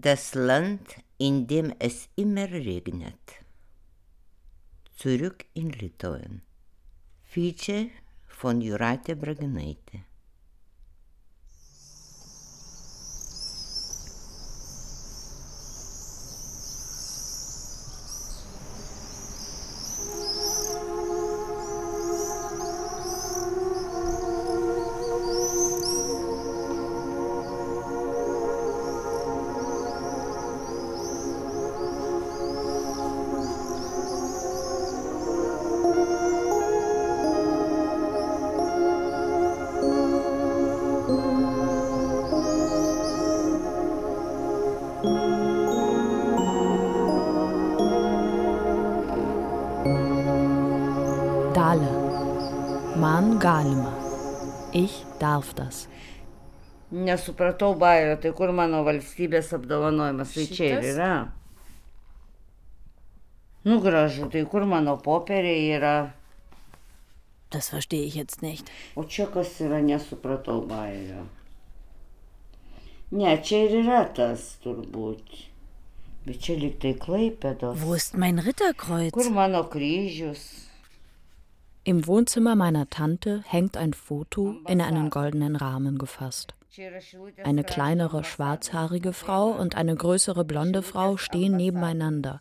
Das 0.00 0.36
Land, 0.36 0.94
in 1.18 1.48
dem 1.48 1.74
es 1.80 2.08
immer 2.14 2.48
regnet. 2.48 3.18
Zurück 4.96 5.44
in 5.54 5.72
Litauen. 5.72 6.42
Feature 7.24 7.90
von 8.28 8.60
Jūratė 8.62 9.16
Braginaitė. 9.18 10.04
Nesupratau 57.08 57.72
bairio, 57.80 58.18
tai 58.20 58.34
kur 58.36 58.52
mano 58.52 58.84
valstybės 58.86 59.54
apdovanojimas, 59.56 60.36
tai 60.36 60.46
čia 60.52 60.70
ir 60.76 60.88
yra. 60.92 61.12
Nu 63.64 63.80
gražu, 63.84 64.28
tai 64.32 64.44
kur 64.50 64.66
mano 64.68 64.96
popieriai 65.02 65.66
yra. 65.78 65.96
Das 67.50 67.70
verstehe 67.72 68.04
ich 68.04 68.14
jetzt 68.14 68.42
nicht. 68.42 68.70
O 68.94 69.04
čia 69.04 69.26
kas 69.26 69.60
yra, 69.60 69.80
nesupratau 69.80 70.60
bairio. 70.68 71.24
Ne, 73.10 73.38
čia 73.40 73.64
ir 73.64 73.78
yra 73.82 74.02
tas 74.12 74.58
turbūt. 74.64 75.44
Bet 76.26 76.42
čia 76.44 76.58
liktai 76.60 76.92
klaipėdos. 77.00 77.80
Wo 77.80 77.94
ist 77.96 78.18
mein 78.20 78.38
Ritterkreuz? 78.38 79.14
Kur 79.16 79.30
mano 79.32 79.64
kryžius? 79.64 80.44
Im 81.84 82.06
Wohnzimmer 82.06 82.54
meiner 82.54 82.90
Tante 82.90 83.42
hängt 83.46 83.78
ein 83.78 83.94
Foto 83.94 84.56
in 84.68 84.82
einen 84.82 85.08
goldenen 85.08 85.56
Rahmen 85.56 85.96
gefasst. 85.96 86.57
Eine 87.44 87.64
kleinere 87.64 88.24
schwarzhaarige 88.24 89.12
Frau 89.12 89.48
und 89.50 89.76
eine 89.76 89.96
größere 89.96 90.44
blonde 90.44 90.82
Frau 90.82 91.16
stehen 91.16 91.56
nebeneinander. 91.56 92.40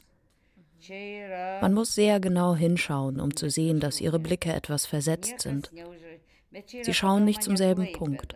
Man 1.62 1.74
muss 1.74 1.96
sehr 1.96 2.20
genau 2.20 2.56
hinschauen, 2.56 3.20
um 3.20 3.36
zu 3.36 3.50
sehen, 3.50 3.80
dass 3.80 4.00
ihre 4.00 4.20
Blicke 4.20 4.54
etwas 4.54 4.86
versetzt 4.86 5.42
sind. 5.42 5.72
Sie 6.84 6.94
schauen 6.94 7.26
nicht 7.26 7.42
zum 7.42 7.58
selben 7.58 7.92
Punkt. 7.94 8.36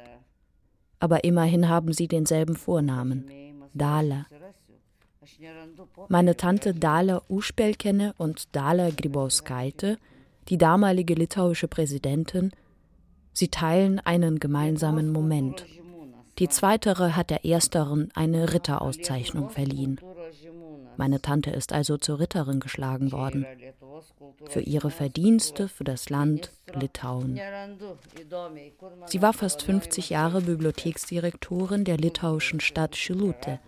Aber 1.00 1.24
immerhin 1.24 1.70
haben 1.70 1.94
sie 1.94 2.08
denselben 2.08 2.56
Vornamen, 2.56 3.30
Dala. 3.74 4.26
Meine 6.10 6.36
Tante 6.36 6.74
Dala 6.74 7.22
Uspelkene 7.30 8.14
und 8.18 8.56
Dala 8.56 8.90
Gribauskaite 8.90 9.98
die 10.50 10.58
damalige 10.58 11.14
litauische 11.14 11.68
Präsidentin, 11.68 12.52
sie 13.34 13.50
teilen 13.50 14.00
einen 14.00 14.40
gemeinsamen 14.40 15.12
Moment. 15.12 15.66
Die 16.42 16.50
zweitere 16.50 17.16
hat 17.16 17.30
der 17.30 17.46
ersteren 17.46 18.10
eine 18.16 18.52
Ritterauszeichnung 18.52 19.52
verliehen. 19.52 20.00
Meine 20.98 21.22
Tante 21.22 21.52
ist 21.52 21.72
also 21.72 21.98
zur 21.98 22.20
Ritterin 22.20 22.60
geschlagen 22.60 23.12
worden. 23.12 23.46
Für 24.50 24.62
ihre 24.62 24.90
Verdienste 24.90 25.68
für 25.68 25.84
das 25.84 26.10
Land 26.10 26.52
Litauen. 26.74 27.40
Sie 29.06 29.22
war 29.22 29.34
fast 29.34 29.62
50 29.62 30.10
Jahre 30.10 30.42
Bibliotheksdirektorin 30.42 31.84
der 31.84 31.98
litauischen 31.98 32.60
Stadt 32.60 32.96
Šilutė 32.96 33.60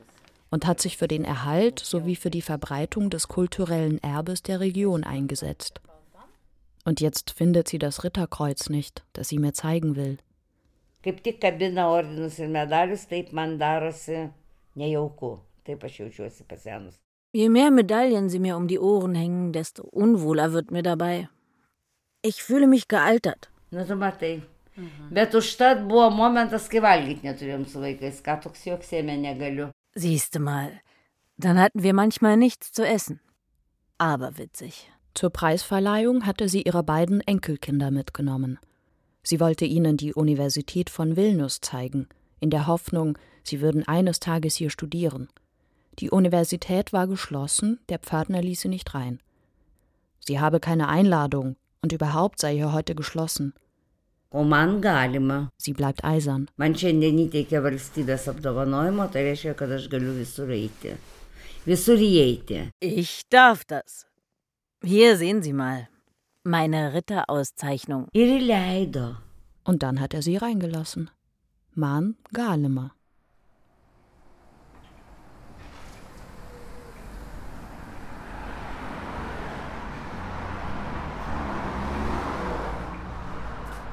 und 0.50 0.66
hat 0.66 0.82
sich 0.82 0.98
für 0.98 1.08
den 1.08 1.26
Erhalt 1.26 1.78
sowie 1.80 2.16
für 2.16 2.32
die 2.32 2.42
Verbreitung 2.42 3.12
des 3.12 3.28
kulturellen 3.28 4.02
Erbes 4.02 4.42
der 4.42 4.60
Region 4.60 5.04
eingesetzt. 5.04 5.80
Und 6.86 7.02
jetzt 7.02 7.30
findet 7.30 7.68
sie 7.68 7.78
das 7.78 8.04
Ritterkreuz 8.04 8.70
nicht, 8.70 9.04
das 9.14 9.30
sie 9.30 9.38
mir 9.38 9.54
zeigen 9.54 9.96
will. 9.96 10.18
Kaip 11.04 11.24
tik 11.24 11.42
kabina 11.42 11.90
ordinus 11.92 12.40
ir 12.40 12.48
medalius, 12.48 13.06
taip 13.08 13.34
man 13.34 13.58
darosi 13.60 14.30
nejauku. 14.76 15.40
Taip 15.66 15.84
aš 15.84 16.00
jaučiuosi 16.00 16.44
pasenus. 16.48 17.00
Je 17.34 17.50
mehr 17.50 17.72
Medaillen 17.72 18.30
sie 18.30 18.40
mir 18.40 18.56
um 18.56 18.68
die 18.68 18.80
Ohren 18.80 19.16
hängen, 19.16 19.54
desto 19.54 19.84
unwohler 19.84 20.54
wird 20.54 20.72
mir 20.72 20.84
dabei. 20.84 21.30
Ich 22.22 22.44
fühle 22.44 22.68
mich 22.68 22.88
gealtert. 22.88 23.50
Na, 23.72 23.84
tu 23.86 23.96
matai. 23.96 24.44
Mhm. 24.76 25.10
Bet 25.10 25.36
užtat 25.36 25.88
buvo 25.88 26.10
momentas, 26.10 26.70
kai 26.70 26.82
valgyti 26.82 27.28
neturėjom 27.28 27.66
su 27.70 27.82
vaikais, 27.82 28.22
ką 28.26 28.40
toks 28.46 28.66
joksėmė 28.68 29.18
negaliu. 29.18 29.70
Siehste 29.96 30.40
mal, 30.40 30.72
dann 31.38 31.58
hatten 31.58 31.84
wir 31.84 31.94
manchmal 31.94 32.38
nichts 32.38 32.72
zu 32.72 32.86
essen. 32.86 33.20
Aber 33.98 34.38
witzig. 34.38 34.90
Zur 35.16 35.30
Preisverleihung 35.30 36.26
hatte 36.26 36.50
sie 36.50 36.64
ihre 36.64 36.84
beiden 36.84 37.22
Enkelkinder 37.22 37.92
mitgenommen. 37.92 38.60
Sie 39.24 39.40
wollte 39.40 39.66
ihnen 39.66 39.98
die 39.98 40.14
Universität 40.14 40.90
von 40.90 41.16
Vilnius 41.16 41.62
zeigen, 41.62 42.08
in 42.40 42.50
der 42.50 42.68
Hoffnung, 42.68 43.18
sie 43.44 43.62
würden 43.62 43.88
eines 43.88 44.20
Tages 44.20 44.56
hier 44.56 44.70
studieren. 44.70 45.30
Die 46.00 46.10
Universität 46.10 46.92
war 46.92 47.08
geschlossen, 47.08 47.80
der 47.88 48.00
Pförtner 48.00 48.42
ließ 48.42 48.62
sie 48.62 48.68
nicht 48.68 48.94
rein. 48.94 49.20
Sie 50.20 50.40
habe 50.40 50.60
keine 50.60 50.90
Einladung 50.90 51.56
und 51.82 51.94
überhaupt 51.94 52.40
sei 52.40 52.56
hier 52.56 52.74
heute 52.74 52.96
geschlossen. 52.96 53.54
O 54.30 54.44
man 54.44 54.82
galima. 54.82 55.52
Sie 55.58 55.74
bleibt 55.74 56.04
eisern. 56.04 56.48
Man 56.58 56.74
šiandien 56.74 57.20
įteikė 57.28 57.60
valstybės 57.62 58.26
apdovanojimo, 58.32 59.06
tai 59.14 59.28
reiškia, 59.28 59.54
kad 59.60 59.72
aš 59.76 59.86
galiu 59.92 60.16
visur 60.18 60.50
eiti. 60.50 60.96
Visur 61.68 62.02
įeiti. 62.02 62.64
Ich 62.82 63.22
darf 63.30 63.64
das. 63.64 64.08
Hier 64.84 65.18
sehen 65.18 65.44
Sie 65.44 65.54
mal. 65.54 65.88
Meine 66.46 66.94
Ritterauszeichnung. 66.94 68.10
Ihre 68.12 68.38
Leider. 68.38 69.22
Und 69.64 69.82
dann 69.82 70.02
hat 70.02 70.14
er 70.14 70.22
sie 70.22 70.36
reingelassen. 70.36 71.10
Man 71.74 72.18
Galima. 72.34 72.92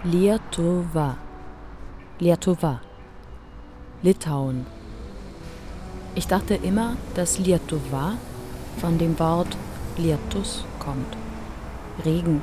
Lietuva. 0.03 1.17
Lietuva. 2.19 2.81
Litauen. 4.03 4.67
Ich 6.17 6.27
dachte 6.27 6.55
immer, 6.55 6.97
dass 7.15 7.39
Lietuva 7.39 8.15
von 8.79 8.99
dem 8.99 9.17
Wort 9.21 9.57
Lietus 9.97 10.65
kommt. 10.81 11.20
Regen. 12.05 12.41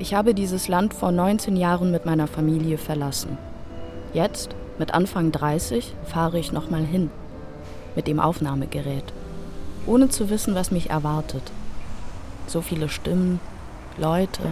Ich 0.00 0.14
habe 0.14 0.32
dieses 0.32 0.68
Land 0.68 0.94
vor 0.94 1.10
19 1.10 1.56
Jahren 1.56 1.90
mit 1.90 2.06
meiner 2.06 2.28
Familie 2.28 2.78
verlassen. 2.78 3.36
Jetzt, 4.14 4.54
mit 4.78 4.94
Anfang 4.94 5.32
30, 5.32 5.92
fahre 6.04 6.38
ich 6.38 6.52
nochmal 6.52 6.84
hin. 6.84 7.10
Mit 7.96 8.06
dem 8.06 8.20
Aufnahmegerät. 8.20 9.12
Ohne 9.86 10.08
zu 10.08 10.30
wissen, 10.30 10.54
was 10.54 10.70
mich 10.70 10.90
erwartet. 10.90 11.42
So 12.46 12.62
viele 12.62 12.88
Stimmen, 12.88 13.40
Leute, 13.98 14.42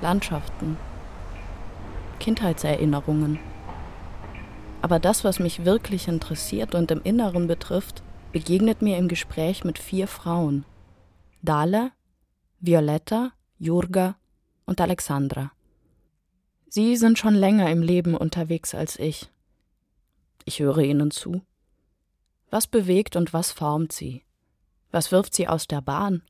Landschaften, 0.00 0.78
Kindheitserinnerungen. 2.24 3.38
Aber 4.80 4.98
das, 4.98 5.24
was 5.24 5.40
mich 5.40 5.66
wirklich 5.66 6.08
interessiert 6.08 6.74
und 6.74 6.90
im 6.90 7.02
Inneren 7.02 7.46
betrifft, 7.46 8.02
begegnet 8.32 8.80
mir 8.80 8.96
im 8.96 9.08
Gespräch 9.08 9.62
mit 9.62 9.78
vier 9.78 10.08
Frauen. 10.08 10.64
Dala, 11.42 11.90
Violetta, 12.60 13.32
Jurga 13.58 14.16
und 14.64 14.80
Alexandra. 14.80 15.52
Sie 16.66 16.96
sind 16.96 17.18
schon 17.18 17.34
länger 17.34 17.70
im 17.70 17.82
Leben 17.82 18.16
unterwegs 18.16 18.74
als 18.74 18.98
ich. 18.98 19.30
Ich 20.46 20.60
höre 20.60 20.78
ihnen 20.78 21.10
zu. 21.10 21.42
Was 22.48 22.66
bewegt 22.66 23.16
und 23.16 23.34
was 23.34 23.52
formt 23.52 23.92
sie? 23.92 24.22
Was 24.90 25.12
wirft 25.12 25.34
sie 25.34 25.46
aus 25.46 25.66
der 25.66 25.82
Bahn? 25.82 26.22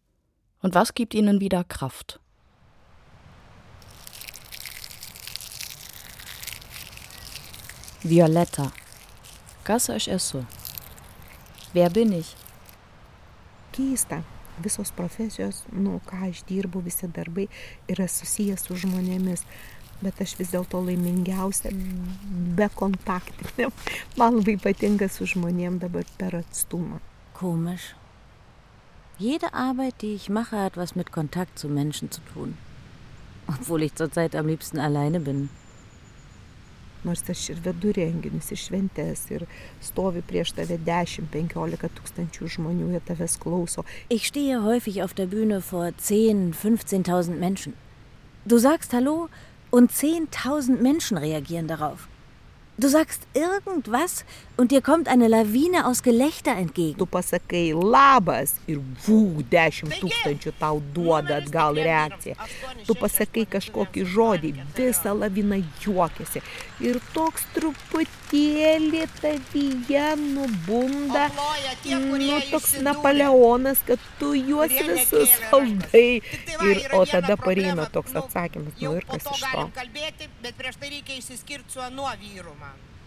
Und 0.60 0.74
was 0.74 0.94
gibt 0.94 1.14
ihnen 1.14 1.40
wieder 1.40 1.62
Kraft? 1.62 2.18
Violetta. 8.04 8.70
Kas 9.64 9.90
aš 9.90 10.08
esu? 10.08 10.44
Wer 11.72 11.90
bin 11.90 12.12
ich? 12.12 12.36
Keista. 13.72 14.22
visos 14.58 14.92
profesijos, 14.92 15.64
nu, 15.72 16.00
ką 16.06 16.28
aš 16.28 16.44
dirbu, 16.48 16.82
visi 16.84 17.08
darbai 17.10 17.48
yra 17.90 18.06
susijęs 18.08 18.66
su 18.66 18.76
žmonėmis. 18.84 19.44
Bet 20.02 20.20
aš 20.20 20.34
vis 20.38 20.50
dėlto 20.52 20.80
laimingiausia 20.84 21.70
be 22.58 22.68
kontaktinė. 22.76 23.70
Man 24.18 24.40
labai 24.40 24.56
patinka 24.60 25.08
su 25.08 25.26
žmonėm 25.30 25.78
dabar 25.82 26.06
per 26.18 26.40
atstumą. 26.42 27.00
Komisch. 27.34 27.94
Jede 29.18 29.48
Arbeit, 29.52 30.00
die 30.02 30.14
ich 30.14 30.28
mache, 30.28 30.58
hat 30.58 30.76
was 30.76 30.96
mit 30.96 31.12
Kontakt 31.12 31.58
zu 31.58 31.68
Menschen 31.68 32.10
zu 32.10 32.20
tun. 32.32 32.56
Obwohl 33.46 33.84
ich 33.84 33.94
zurzeit 33.94 34.34
am 34.34 34.46
liebsten 34.46 34.78
alleine 34.78 35.20
bin. 35.20 35.48
Nors 37.04 37.22
aš 37.28 37.50
ir 37.54 37.60
vedu 37.64 37.92
renginius 37.96 38.50
ir 38.54 38.60
šventes 38.60 39.24
ir 39.30 39.46
stovi 39.84 40.22
prieš 40.24 40.54
tave 40.58 40.78
10-15 40.86 41.92
tūkstančių 41.98 42.50
žmonių, 42.56 42.90
jie 42.94 43.02
tavęs 43.08 43.36
klauso. 43.42 43.84
Ich 44.08 44.28
stehe 44.32 44.62
häufig 44.64 45.02
auf 45.02 45.14
der 45.14 45.26
Bühne 45.26 45.60
vor 45.60 45.92
10, 45.96 46.54
15.000 46.54 47.38
Menschen. 47.38 47.74
Du 48.44 48.58
sagst 48.58 48.92
Hallo 48.92 49.28
und 49.70 49.90
10.000 49.90 50.80
Menschen 50.80 51.16
reagieren 51.18 51.68
darauf. 51.68 52.08
Du 52.76 52.88
sagst 52.88 53.22
irgendwas 53.34 54.24
und 54.56 54.72
dir 54.72 54.82
kommt 54.82 55.06
eine 55.06 55.28
Lawine 55.28 55.86
aus 55.86 56.02
Gelächter 56.02 56.56
entgegen. 56.56 56.98
Tu 56.98 57.06
pasakai 57.06 57.70
labas 57.70 58.56
ir 58.66 58.80
vū, 59.06 59.44
dešimt 59.46 59.94
tūkstančių 60.02 60.52
tau 60.58 60.80
duoda 60.96 61.36
atgal 61.38 61.78
reakciją. 61.78 62.34
Tu 62.82 62.96
pasakai 62.98 63.44
kažkokį 63.46 64.06
žodį, 64.10 64.50
visa 64.74 65.14
lavina 65.14 65.60
juokiasi. 65.84 66.42
Ir 66.82 66.98
toks 67.14 67.44
truputėlį 67.54 69.04
tavyje 69.20 70.06
nubunda, 70.18 71.28
nu 71.86 72.40
toks 72.50 72.72
Napoleonas, 72.82 73.78
kad 73.86 74.02
tu 74.18 74.32
juos 74.34 74.74
visus 74.74 75.30
valdai. 75.52 76.20
Ir, 76.66 76.82
o 76.98 77.04
tada 77.06 77.36
pareina 77.38 77.86
toks 77.86 78.16
atsakymas, 78.18 78.74
nu 78.80 78.96
ir 78.98 79.06
kas 79.06 79.22
iš 79.22 79.44
to. 79.52 79.68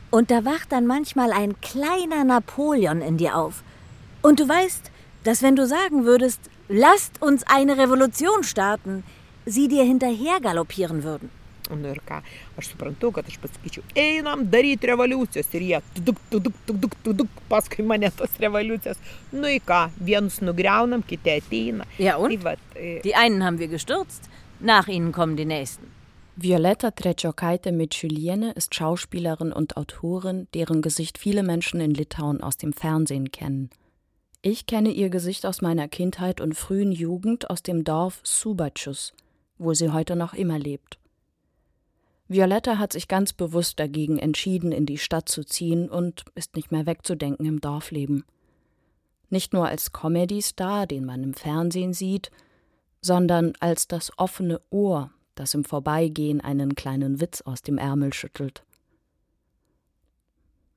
Und 0.09 0.31
da 0.31 0.45
wacht 0.45 0.71
dann 0.71 0.87
manchmal 0.87 1.33
ein 1.33 1.59
kleiner 1.59 2.23
Napoleon 2.23 3.01
in 3.01 3.17
dir 3.17 3.35
auf. 3.35 3.63
Und 4.21 4.39
du 4.39 4.47
weißt, 4.47 4.91
dass 5.25 5.41
wenn 5.41 5.57
du 5.57 5.67
sagen 5.67 6.05
würdest, 6.05 6.39
lasst 6.69 7.21
uns 7.21 7.43
eine 7.43 7.77
Revolution 7.77 8.43
starten, 8.43 9.03
sie 9.45 9.67
dir 9.67 9.83
hinterher 9.83 10.39
galoppieren 10.39 11.03
würden. 11.03 11.29
Nu 11.69 11.91
ir 11.91 11.99
ką, 12.07 12.21
aš 12.57 12.71
suprantu, 12.71 13.11
kad 13.15 13.27
aš 13.27 13.39
pasakyčiau, 13.43 13.83
einam 13.97 14.45
daryti 14.51 14.87
revoliucijos 14.91 15.51
ir 15.57 15.67
jie 15.67 15.81
tuduk, 15.97 16.21
tuduk, 16.31 16.55
tuduk, 16.69 16.95
tuduk, 17.03 17.43
paskui 17.49 17.85
mane 17.85 18.11
tos 18.15 18.39
revoliucijos. 18.41 19.01
Nu 19.33 19.51
į 19.51 19.59
ką, 19.67 19.83
vienus 19.99 20.39
nugriaunam, 20.45 21.03
kiti 21.07 21.35
ateina. 21.37 21.87
Ja 21.99 22.17
und? 22.17 22.31
Tai 22.35 22.43
vat, 22.43 22.65
e, 22.75 23.01
Die 23.03 23.15
einen 23.15 23.43
haben 23.43 23.59
wir 23.59 23.67
gestürzt, 23.67 24.29
nach 24.59 24.87
ihnen 24.87 25.11
kommen 25.11 25.35
die 25.35 25.45
nächsten. 25.45 25.91
Violetta 26.39 26.91
Treciokaite 26.91 27.71
Mitschüliene 27.71 28.51
ist 28.51 28.75
Schauspielerin 28.75 29.51
und 29.51 29.75
Autorin, 29.75 30.47
deren 30.53 30.83
Gesicht 30.83 31.17
viele 31.17 31.41
Menschen 31.41 31.81
in 31.81 31.95
Litauen 31.95 32.43
aus 32.43 32.57
dem 32.57 32.73
Fernsehen 32.73 33.31
kennen. 33.31 33.71
Ich 34.43 34.67
kenne 34.67 34.91
ihr 34.91 35.09
Gesicht 35.09 35.47
aus 35.47 35.63
meiner 35.63 35.87
Kindheit 35.87 36.39
und 36.39 36.53
frühen 36.53 36.91
Jugend 36.91 37.49
aus 37.49 37.63
dem 37.63 37.83
Dorf 37.83 38.19
Subacius, 38.23 39.13
wo 39.57 39.73
sie 39.73 39.89
heute 39.89 40.15
noch 40.15 40.35
immer 40.35 40.59
lebt. 40.59 40.99
Violetta 42.27 42.77
hat 42.77 42.93
sich 42.93 43.07
ganz 43.07 43.31
bewusst 43.33 43.79
dagegen 43.79 44.19
entschieden, 44.19 44.71
in 44.71 44.85
die 44.85 44.97
Stadt 44.97 45.29
zu 45.29 45.43
ziehen 45.43 45.89
und 45.89 46.25
ist 46.35 46.55
nicht 46.55 46.71
mehr 46.71 46.85
wegzudenken 46.85 47.45
im 47.45 47.61
Dorfleben. 47.61 48.25
Nicht 49.29 49.53
nur 49.53 49.67
als 49.67 49.91
Comedy-Star, 49.91 50.87
den 50.87 51.05
man 51.05 51.23
im 51.23 51.33
Fernsehen 51.33 51.93
sieht, 51.93 52.31
sondern 53.01 53.53
als 53.59 53.87
das 53.87 54.11
offene 54.17 54.61
Ohr, 54.69 55.11
das 55.35 55.53
im 55.53 55.63
Vorbeigehen 55.63 56.41
einen 56.41 56.75
kleinen 56.75 57.21
Witz 57.21 57.41
aus 57.41 57.61
dem 57.61 57.77
Ärmel 57.77 58.13
schüttelt. 58.13 58.63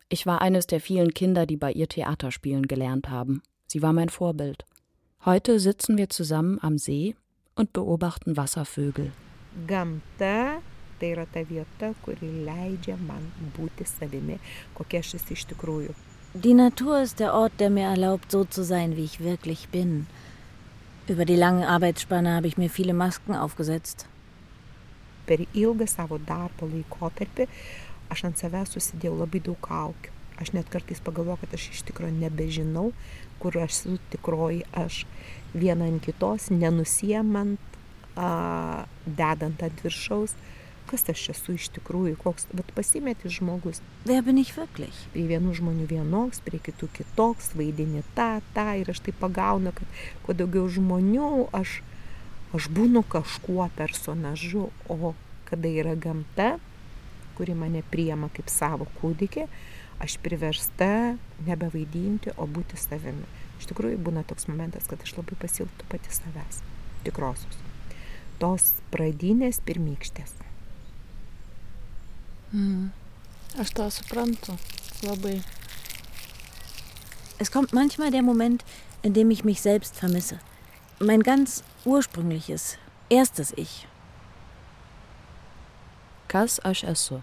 Ich 0.08 0.26
war 0.26 0.43
eines 0.43 0.67
der 0.67 0.81
vielen 0.81 1.14
Kinder, 1.14 1.46
die 1.46 1.56
bei 1.56 1.73
ihr 1.73 1.88
Theaterspielen 1.88 2.67
gelernt 2.67 3.08
haben. 3.08 3.43
Sie 3.67 3.82
war 3.82 3.93
mein 3.93 4.08
Vorbild. 4.08 4.64
Heute 5.25 5.61
sitzen 5.61 5.96
wir 5.96 6.08
zusammen 6.08 6.58
am 6.61 6.79
See 6.79 7.14
und 7.55 7.73
beobachten 7.73 8.37
Wasservögel. 8.37 9.12
gamta 9.67 10.61
tai 11.00 11.14
yra 11.14 11.25
ta 11.26 11.43
vieta, 11.49 11.94
kuri 12.05 12.29
leidžia 12.47 12.99
man 13.00 13.25
būti 13.56 13.87
savimi, 13.88 14.38
kokia 14.76 15.00
aš 15.05 15.17
esu 15.19 15.35
iš 15.37 15.47
tikrųjų. 15.55 15.97
Die 16.35 16.55
Natur 16.55 17.00
ist 17.02 17.19
der 17.19 17.35
Ort, 17.35 17.58
der 17.58 17.70
mir 17.70 17.88
erlaubt, 17.88 18.31
so 18.31 18.44
zu 18.44 18.62
sein, 18.62 18.97
wie 18.97 19.05
ich 19.05 19.19
wirklich 19.19 19.69
bin. 19.69 20.06
Über 21.08 21.25
die 21.25 21.35
lange 21.35 21.67
Arbeitsspanne 21.67 22.37
habe 22.37 22.47
ich 22.47 22.56
mir 22.56 22.70
viele 22.70 22.94
Masken 22.94 23.35
aufgesetzt. 23.35 24.06
Per 25.26 25.43
ilgą 25.55 25.88
savo 25.91 26.19
darbo 26.19 26.69
laikotarpį 26.70 27.49
aš 28.14 28.25
ant 28.29 28.38
savęs 28.38 28.70
susidėjau 28.76 29.17
labai 29.19 29.41
daug 29.43 29.58
kaukių. 29.64 30.14
Aš 30.41 30.55
net 30.56 30.70
kartais 30.73 31.03
pagalvoju, 31.05 31.41
kad 31.43 31.56
aš 31.58 31.67
iš 31.75 31.82
tikrųjų 31.91 32.14
nebežinau, 32.17 32.93
kur 33.43 33.58
aš 33.58 33.81
esu 33.81 33.99
tikroji 34.14 34.62
aš. 34.85 35.03
Viena 35.53 35.91
ant 35.91 36.00
kitos, 36.05 36.46
nenusiemant, 36.55 37.61
dedant 39.05 39.67
ant 39.67 39.85
viršaus, 39.85 40.38
kas 40.90 41.06
aš 41.12 41.28
esu 41.34 41.54
iš 41.54 41.69
tikrųjų, 41.76 42.16
koks, 42.19 42.48
bet 42.56 42.72
pasimeti 42.75 43.31
žmogus. 43.31 43.78
Wer 44.08 44.25
bin 44.26 44.40
ich 44.42 44.50
wirklich? 44.58 44.96
Prie 45.14 45.26
vienų 45.31 45.54
žmonių 45.60 45.87
vienoks, 45.90 46.42
prie 46.42 46.58
kitų 46.58 46.88
kitoks, 46.96 47.52
vaidini 47.58 48.02
tą, 48.16 48.40
tą 48.56 48.66
ir 48.81 48.90
aš 48.90 49.04
tai 49.06 49.14
pagaunu, 49.20 49.75
kad 49.76 50.00
kuo 50.26 50.34
daugiau 50.34 50.66
žmonių 50.66 51.46
aš, 51.56 51.78
aš 52.56 52.70
būnu 52.75 53.04
kažkuo 53.06 53.69
personažu, 53.78 54.69
o 54.90 55.14
kada 55.50 55.70
yra 55.70 55.94
gamta, 55.94 56.56
kuri 57.38 57.54
mane 57.54 57.84
priema 57.93 58.28
kaip 58.34 58.50
savo 58.50 58.90
kūdikį, 58.98 59.46
aš 60.02 60.19
priversta 60.25 61.16
nebevaidinti, 61.46 62.34
o 62.34 62.50
būti 62.50 62.78
savimi. 62.81 63.28
Iš 63.60 63.70
tikrųjų 63.70 64.02
būna 64.02 64.26
toks 64.26 64.48
momentas, 64.50 64.90
kad 64.90 65.02
aš 65.04 65.14
labai 65.19 65.38
pasilgtų 65.38 65.88
pati 65.93 66.12
savęs, 66.14 66.62
tikrosios. 67.06 67.58
Tos 68.40 68.72
pradinės 68.90 69.60
pirmykštės. 69.66 70.50
Mhm. 72.52 72.93
Aš 73.58 73.70
to 73.70 73.91
suprantu 73.91 74.56
labai. 75.02 75.43
Es 77.38 77.50
kommt 77.50 77.73
manchmal 77.73 78.11
der 78.11 78.23
Moment, 78.23 78.64
in 79.02 79.14
dem 79.14 79.31
ich 79.31 79.44
mich 79.44 79.61
selbst 79.61 79.97
vermisse. 79.97 80.38
Mein 80.99 81.23
ganz 81.23 81.64
ursprüngliches, 81.85 82.76
erstes 83.08 83.53
Ich. 83.56 83.86
Kas 86.29 86.60
aš 86.60 86.84
esu? 86.84 87.22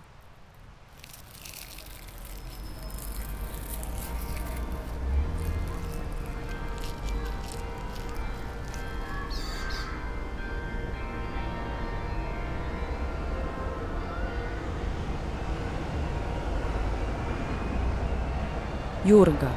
Jurga. 19.08 19.48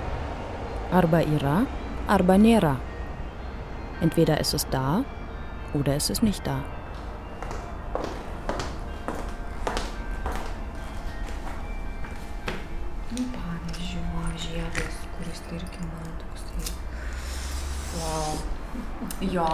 Arba 0.95 1.25
yra, 1.27 1.65
arba 2.07 2.37
nėra. 2.39 2.77
Entweder 4.01 4.39
ist 4.39 4.55
es 4.55 4.67
da 4.71 5.05
oder 5.75 5.97
es 5.97 6.09
ist 6.09 6.23
nicht 6.23 6.47
da. 6.47 6.61
Jo. 19.21 19.47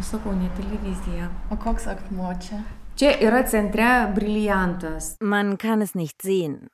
Sakau, 0.00 0.32
ne 0.32 0.48
televizija. 0.56 1.28
O 1.50 1.56
koks 1.56 1.88
akmuo 1.90 2.32
čia? 2.40 2.62
Čia 2.96 3.12
yra 3.20 3.42
centre 3.42 4.12
briliantas. 4.14 5.16
Man 5.20 5.56
kann 5.58 5.82
es 5.82 5.94
nicht 5.94 6.22
sehen. 6.22 6.70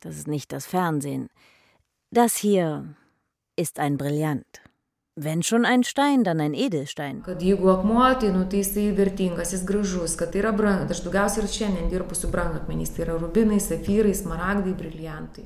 Das 0.00 0.16
ist 0.16 0.28
nicht 0.28 0.52
das 0.52 0.66
Fernsehen. 0.66 1.28
Das 2.10 2.36
hier 2.36 2.94
ist 3.56 3.78
ein 3.78 3.96
Brillant. 3.96 4.60
Wenn 5.18 5.42
schon 5.42 5.64
ein 5.64 5.82
Stein, 5.82 6.24
dann 6.24 6.40
ein 6.40 6.52
Edelstein. 6.52 7.22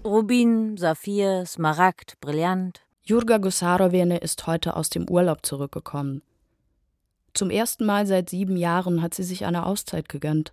Rubin, 0.04 0.76
Saphir, 0.76 1.46
Smaragd, 1.46 2.20
Brillant. 2.20 2.80
Jurga 3.02 3.38
Gusarowene 3.38 4.18
ist 4.18 4.46
heute 4.48 4.74
aus 4.74 4.90
dem 4.90 5.08
Urlaub 5.08 5.46
zurückgekommen. 5.46 6.22
Zum 7.32 7.50
ersten 7.50 7.86
Mal 7.86 8.06
seit 8.06 8.28
sieben 8.28 8.56
Jahren 8.56 9.02
hat 9.02 9.14
sie 9.14 9.22
sich 9.22 9.44
eine 9.44 9.66
Auszeit 9.66 10.08
gegönnt. 10.08 10.50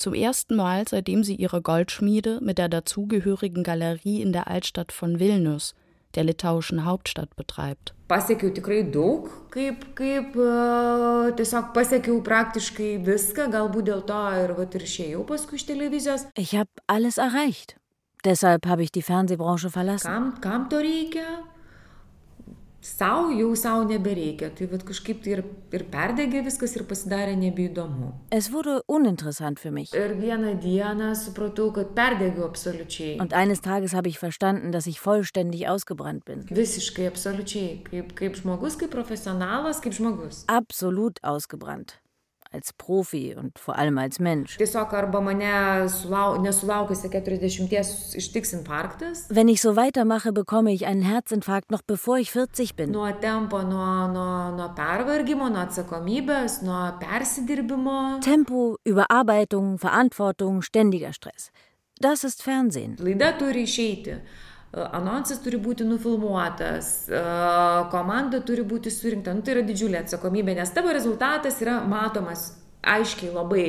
Zum 0.00 0.14
ersten 0.14 0.56
Mal, 0.56 0.88
seitdem 0.88 1.24
sie 1.24 1.34
ihre 1.34 1.60
Goldschmiede 1.60 2.40
mit 2.40 2.56
der 2.56 2.70
dazugehörigen 2.70 3.62
Galerie 3.62 4.22
in 4.22 4.32
der 4.32 4.48
Altstadt 4.48 4.92
von 4.92 5.20
Vilnius, 5.20 5.74
der 6.14 6.24
litauischen 6.24 6.86
Hauptstadt 6.86 7.36
betreibt. 7.36 7.92
Pasiekiau 8.08 8.48
tikrai 8.48 8.80
daug, 8.90 9.28
kaip, 9.52 9.84
kaip 9.94 10.32
tiesiog 11.36 11.74
pasiekiau 11.76 12.16
praktiškai 12.24 12.94
viską, 13.04 13.50
galbūt 13.52 13.90
dėl 13.90 14.00
to 14.08 14.22
ir, 14.40 14.56
vat, 14.56 14.78
ir 14.80 14.88
išėjau 14.88 15.26
paskui 15.28 15.60
iš 15.60 15.68
televizijos. 15.68 16.24
Ich 16.34 16.56
habe 16.56 16.72
alles 16.86 17.20
erreicht. 17.20 17.76
Deshalb 18.24 18.66
habe 18.66 18.82
ich 18.82 18.92
die 18.92 19.02
Fernsehbranche 19.02 19.68
verlassen. 19.68 20.08
Kam, 20.08 20.40
kam 20.40 20.68
to 20.70 20.80
reikia? 20.80 21.44
Sau 22.80 23.30
jau 23.36 23.54
sau 23.56 23.84
nebereikia. 23.84 24.48
Tai 24.56 24.66
vat, 24.72 24.84
kažkaip 24.88 25.20
tai 25.24 25.34
ir, 25.34 25.42
ir 25.76 25.84
perdegė 25.92 26.40
viskas 26.46 26.72
ir 26.78 26.86
pasidarė 26.88 27.34
nebeįdomu. 27.36 28.08
Es 28.32 28.48
wurde 28.52 28.80
uninteressant 28.88 29.60
für 29.60 29.70
mich. 29.70 29.92
Ir 29.92 30.16
vieną 30.16 30.54
dieną 30.62 31.12
supratau, 31.20 31.68
kad 31.76 31.92
perdegiau 31.96 32.48
absoliučiai. 32.48 33.18
Und 33.20 33.34
eines 33.36 33.60
Tages 33.60 33.92
habe 33.92 34.08
ich 34.08 34.18
verstanden, 34.18 34.72
dass 34.72 34.86
ich 34.86 35.00
vollständig 35.00 35.68
ausgebrannt 35.68 36.24
bin. 36.24 36.46
Visiškai, 36.48 37.06
absoliučiai. 37.12 37.82
Kaip, 37.84 38.14
kaip 38.16 38.40
žmogus, 38.40 38.80
kaip 38.80 38.90
profesionalas, 38.96 39.84
kaip 39.84 39.92
žmogus. 39.92 40.44
Absolut 40.48 41.20
ausgebrannt. 41.22 42.00
Als 42.52 42.72
Profi 42.72 43.36
und 43.36 43.58
vor 43.60 43.78
allem 43.78 43.96
als 43.98 44.18
Mensch. 44.18 44.56
Tiesiog 44.56 44.92
arba 44.92 45.20
mane 45.20 45.88
sulau, 45.88 46.36
nesulaukusi 46.42 47.08
40 47.08 48.16
ištiks 48.16 48.52
infarktas. 48.52 49.26
Wenn 49.28 49.46
ich 49.46 49.60
so 49.60 49.76
weitermache, 49.76 50.32
bekomme 50.32 50.72
ich 50.72 50.86
einen 50.86 51.02
Herzinfarkt 51.02 51.70
noch 51.70 51.82
bevor 51.82 52.18
ich 52.18 52.32
40 52.32 52.74
bin. 52.74 52.90
Tempo, 58.20 58.78
Überarbeitung, 58.84 59.78
Verantwortung, 59.78 60.62
ständiger 60.62 61.12
Stress. 61.12 61.52
Das 62.00 62.24
ist 62.24 62.42
Fernsehen. 62.42 62.96
Anonsas 64.70 65.40
turi 65.42 65.58
būti 65.58 65.82
nufilmuotas, 65.82 67.08
komanda 67.90 68.38
turi 68.46 68.62
būti 68.62 68.92
surinkta. 68.94 69.34
Nu, 69.34 69.42
tai 69.42 69.56
yra 69.56 69.64
didžiulė 69.66 70.04
atsakomybė, 70.04 70.54
nes 70.60 70.70
tavo 70.70 70.92
rezultatas 70.94 71.58
yra 71.64 71.80
matomas 71.82 72.52
aiškiai 72.86 73.32
labai. 73.34 73.66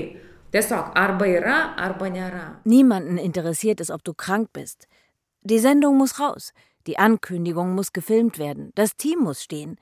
Tiesiog 0.54 0.92
arba 1.00 1.26
yra, 1.32 1.58
arba 1.80 2.10
nėra. 2.12 2.44
Niemanden 2.70 3.18
interessiert 3.18 3.82
es, 3.82 3.90
ob 3.90 4.04
du 4.04 4.14
krank 4.14 4.52
bist. 4.54 4.86
Die 5.42 5.60
Sendung 5.60 5.98
muss 5.98 6.20
raus. 6.20 6.52
Die 6.88 7.00
Ankündigung 7.00 7.74
muss 7.74 7.94
gefilmt 7.94 8.38
werden. 8.38 8.72
Das 8.76 8.96
Team 8.96 9.20
muss 9.20 9.42
stehen. 9.42 9.78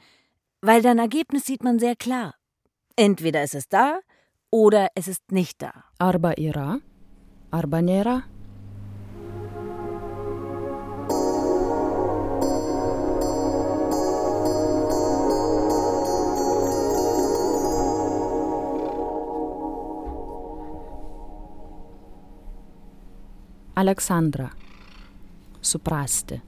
Weil 0.61 0.81
dein 0.81 0.99
Ergebnis 0.99 1.45
sieht 1.45 1.63
man 1.63 1.79
sehr 1.79 1.95
klar. 1.95 2.35
Entweder 2.95 3.41
es 3.41 3.53
ist 3.53 3.73
da 3.73 3.99
oder 4.51 4.89
es 4.95 5.07
ist 5.07 5.31
nicht 5.31 5.61
da. 5.61 5.71
Arba 5.97 6.33
yra, 6.37 6.79
arba 7.51 7.79
nėra. 7.79 8.23
Alexandra. 23.79 24.49
Suprasti. 25.61 26.41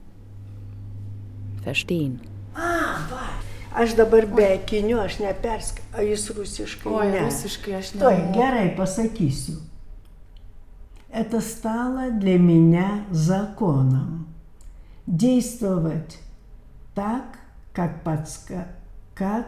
Verstehen. 1.64 2.20
Aš 3.72 3.94
dabar 3.96 4.26
be 4.28 4.44
akinių, 4.58 4.98
aš 5.00 5.16
nepersk... 5.22 5.78
A 5.96 6.04
jis 6.04 6.26
rusiškai? 6.36 6.92
Ой, 6.92 7.08
ne. 7.08 7.22
аж 7.24 7.32
не 7.32 7.82
Стой, 7.88 8.16
знаю. 8.16 8.34
Герой, 8.34 8.68
посакисю. 8.76 9.52
Это 11.08 11.40
стало 11.40 12.10
для 12.10 12.38
меня 12.38 13.06
законом. 13.10 14.26
Действовать 15.06 16.18
так, 16.94 17.24
как, 17.72 18.04
подска... 18.04 18.68
как 19.14 19.46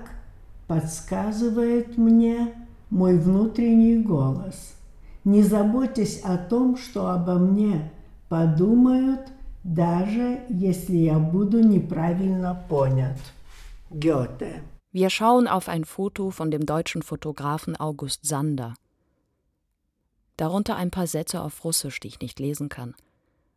подсказывает 0.66 1.98
мне 1.98 2.54
мой 2.88 3.18
внутренний 3.18 3.98
голос. 3.98 4.74
Не 5.23 5.43
заботьтесь 5.43 6.21
о 6.23 6.37
том, 6.37 6.77
что 6.77 7.09
обо 7.09 7.33
мне 7.35 7.91
подумают, 8.29 9.31
даже 9.63 10.41
если 10.49 10.95
я 10.95 11.19
буду 11.19 11.59
неправильно 11.59 12.63
понят. 12.69 13.17
Гёте. 13.91 14.61
Wir 14.91 15.09
schauen 15.09 15.47
auf 15.47 15.69
ein 15.69 15.83
Foto 15.83 16.31
von 16.31 16.49
dem 16.49 16.65
deutschen 16.65 17.03
Fotografen 17.03 17.75
August 17.79 18.25
Sander. 18.25 18.73
Darunter 20.37 20.77
ein 20.77 20.89
paar 20.89 21.05
Sätze 21.05 21.41
auf 21.41 21.63
Russisch, 21.63 21.99
die 21.99 22.07
ich 22.07 22.21
nicht 22.21 22.39
lesen 22.39 22.69
kann. 22.69 22.95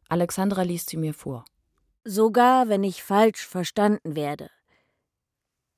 Alexandra 0.09 0.63
liest 0.63 0.91
sie 0.91 0.97
mir 0.97 1.15
vor. 1.15 1.45
Sogar 2.05 2.69
wenn 2.69 2.83
ich 2.85 3.03
falsch 3.03 3.47
verstanden 3.47 4.17
werde. 4.17 4.51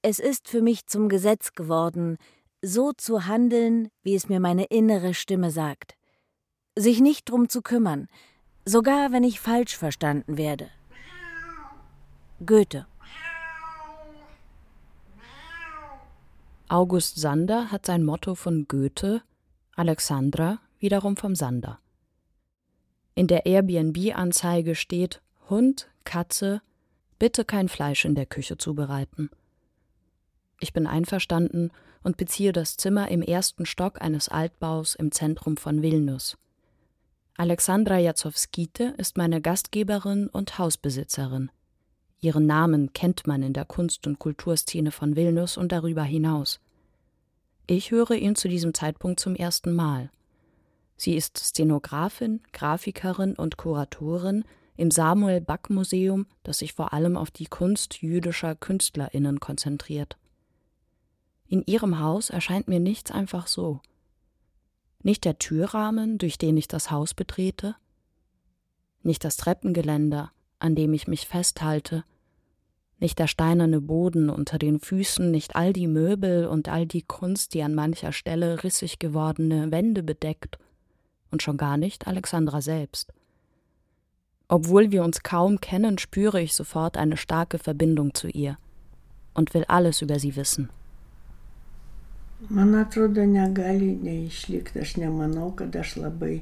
Es 0.02 0.18
ist 0.18 0.48
für 0.48 0.60
mich 0.60 0.86
zum 0.86 1.08
Gesetz 1.08 1.52
geworden, 1.52 2.18
so 2.61 2.91
zu 2.93 3.25
handeln, 3.25 3.89
wie 4.03 4.15
es 4.15 4.29
mir 4.29 4.39
meine 4.39 4.65
innere 4.65 5.13
Stimme 5.13 5.51
sagt. 5.51 5.95
Sich 6.75 6.99
nicht 6.99 7.29
drum 7.29 7.49
zu 7.49 7.61
kümmern, 7.61 8.07
sogar 8.65 9.11
wenn 9.11 9.23
ich 9.23 9.39
falsch 9.39 9.77
verstanden 9.77 10.37
werde. 10.37 10.69
Goethe. 12.45 12.85
August 16.67 17.19
Sander 17.19 17.71
hat 17.71 17.87
sein 17.87 18.03
Motto 18.03 18.35
von 18.35 18.67
Goethe, 18.67 19.23
Alexandra 19.75 20.59
wiederum 20.79 21.17
vom 21.17 21.35
Sander. 21.35 21.79
In 23.15 23.27
der 23.27 23.45
Airbnb-Anzeige 23.45 24.75
steht 24.75 25.21
Hund, 25.49 25.89
Katze, 26.05 26.61
bitte 27.17 27.43
kein 27.43 27.67
Fleisch 27.69 28.05
in 28.05 28.15
der 28.15 28.25
Küche 28.25 28.57
zubereiten. 28.57 29.29
Ich 30.59 30.73
bin 30.73 30.87
einverstanden 30.87 31.71
und 32.03 32.17
beziehe 32.17 32.51
das 32.51 32.77
Zimmer 32.77 33.09
im 33.09 33.21
ersten 33.21 33.65
Stock 33.65 34.01
eines 34.01 34.29
Altbaus 34.29 34.95
im 34.95 35.11
Zentrum 35.11 35.57
von 35.57 35.81
Vilnius. 35.81 36.37
Alexandra 37.37 37.97
Jazowskite 37.97 38.95
ist 38.97 39.17
meine 39.17 39.41
Gastgeberin 39.41 40.27
und 40.27 40.57
Hausbesitzerin. 40.57 41.51
Ihren 42.21 42.45
Namen 42.45 42.91
kennt 42.91 43.27
man 43.27 43.43
in 43.43 43.53
der 43.53 43.63
Kunst- 43.63 44.05
und 44.07 44.19
Kulturszene 44.19 44.91
von 44.91 45.15
Vilnius 45.15 45.55
und 45.55 45.71
darüber 45.71 46.03
hinaus. 46.03 46.59
Ich 47.65 47.91
höre 47.91 48.11
ihn 48.11 48.35
zu 48.35 48.49
diesem 48.49 48.73
Zeitpunkt 48.73 49.21
zum 49.21 49.35
ersten 49.35 49.73
Mal. 49.73 50.09
Sie 50.97 51.15
ist 51.15 51.37
Szenografin, 51.37 52.41
Grafikerin 52.51 53.35
und 53.35 53.55
Kuratorin 53.55 54.43
im 54.75 54.91
Samuel 54.91 55.39
Back 55.39 55.69
Museum, 55.69 56.25
das 56.43 56.57
sich 56.57 56.73
vor 56.73 56.91
allem 56.91 57.15
auf 57.15 57.31
die 57.31 57.45
Kunst 57.45 58.01
jüdischer 58.01 58.55
Künstlerinnen 58.55 59.39
konzentriert. 59.39 60.17
In 61.49 61.63
ihrem 61.65 61.99
Haus 61.99 62.29
erscheint 62.29 62.67
mir 62.67 62.79
nichts 62.79 63.09
einfach 63.09 63.47
so. 63.47 63.81
Nicht 65.01 65.25
der 65.25 65.39
Türrahmen, 65.39 66.19
durch 66.19 66.37
den 66.37 66.55
ich 66.57 66.67
das 66.67 66.91
Haus 66.91 67.15
betrete, 67.15 67.75
nicht 69.01 69.23
das 69.23 69.35
Treppengeländer, 69.35 70.31
an 70.59 70.75
dem 70.75 70.93
ich 70.93 71.07
mich 71.07 71.27
festhalte, 71.27 72.03
nicht 72.99 73.17
der 73.17 73.25
steinerne 73.25 73.81
Boden 73.81 74.29
unter 74.29 74.59
den 74.59 74.79
Füßen, 74.79 75.31
nicht 75.31 75.55
all 75.55 75.73
die 75.73 75.87
Möbel 75.87 76.45
und 76.45 76.69
all 76.69 76.85
die 76.85 77.01
Kunst, 77.01 77.55
die 77.55 77.63
an 77.63 77.73
mancher 77.73 78.11
Stelle 78.11 78.63
rissig 78.63 78.99
gewordene 78.99 79.71
Wände 79.71 80.03
bedeckt, 80.03 80.59
und 81.31 81.41
schon 81.41 81.57
gar 81.57 81.77
nicht 81.77 82.05
Alexandra 82.05 82.61
selbst. 82.61 83.11
Obwohl 84.47 84.91
wir 84.91 85.03
uns 85.03 85.23
kaum 85.23 85.61
kennen, 85.61 85.97
spüre 85.97 86.41
ich 86.41 86.53
sofort 86.53 86.97
eine 86.97 87.17
starke 87.17 87.57
Verbindung 87.57 88.13
zu 88.13 88.27
ihr 88.27 88.57
und 89.33 89.53
will 89.55 89.63
alles 89.67 90.01
über 90.01 90.19
sie 90.19 90.35
wissen. 90.35 90.69
Man 92.47 92.75
atrodo, 92.75 93.25
negali 93.25 93.95
neišlikti. 94.03 94.79
Aš 94.79 94.95
nemanau, 94.97 95.51
kad 95.55 95.75
aš 95.75 95.95
labai 95.99 96.41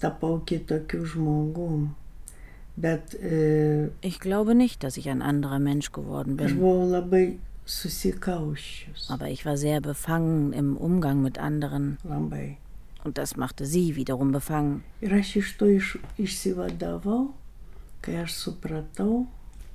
tapau 0.00 0.38
kitokiu 0.46 1.04
žmogum. 1.04 1.94
Bet 2.76 3.14
e, 3.20 3.90
Ich 4.02 4.20
glaube 4.20 4.54
nicht, 4.54 4.82
dass 4.84 4.96
ich 4.96 5.10
ein 5.10 5.20
anderer 5.22 5.58
Mensch 5.58 5.90
geworden 5.92 6.38
aš 6.40 6.52
bin. 6.52 6.60
buvau 6.60 6.86
labai. 6.90 7.38
Aber 9.08 9.28
ich 9.28 9.44
war 9.46 9.56
sehr 9.56 9.80
befangen 9.80 10.52
im 10.52 10.76
Umgang 10.76 11.22
mit 11.22 11.38
anderen 11.38 11.98
Labai. 12.02 12.56
und 13.04 13.16
das 13.16 13.36
machte 13.36 13.64
sie 13.64 13.94
wiederum 13.96 14.32
befangen. 14.32 14.82
Ir 15.00 15.12
aš 15.14 15.36
iš 15.36 15.56
to 15.56 15.66
iš, 15.66 15.98
išsivadavau, 16.18 17.32
kai 18.02 18.16
aš 18.24 18.32
supratau, 18.34 19.26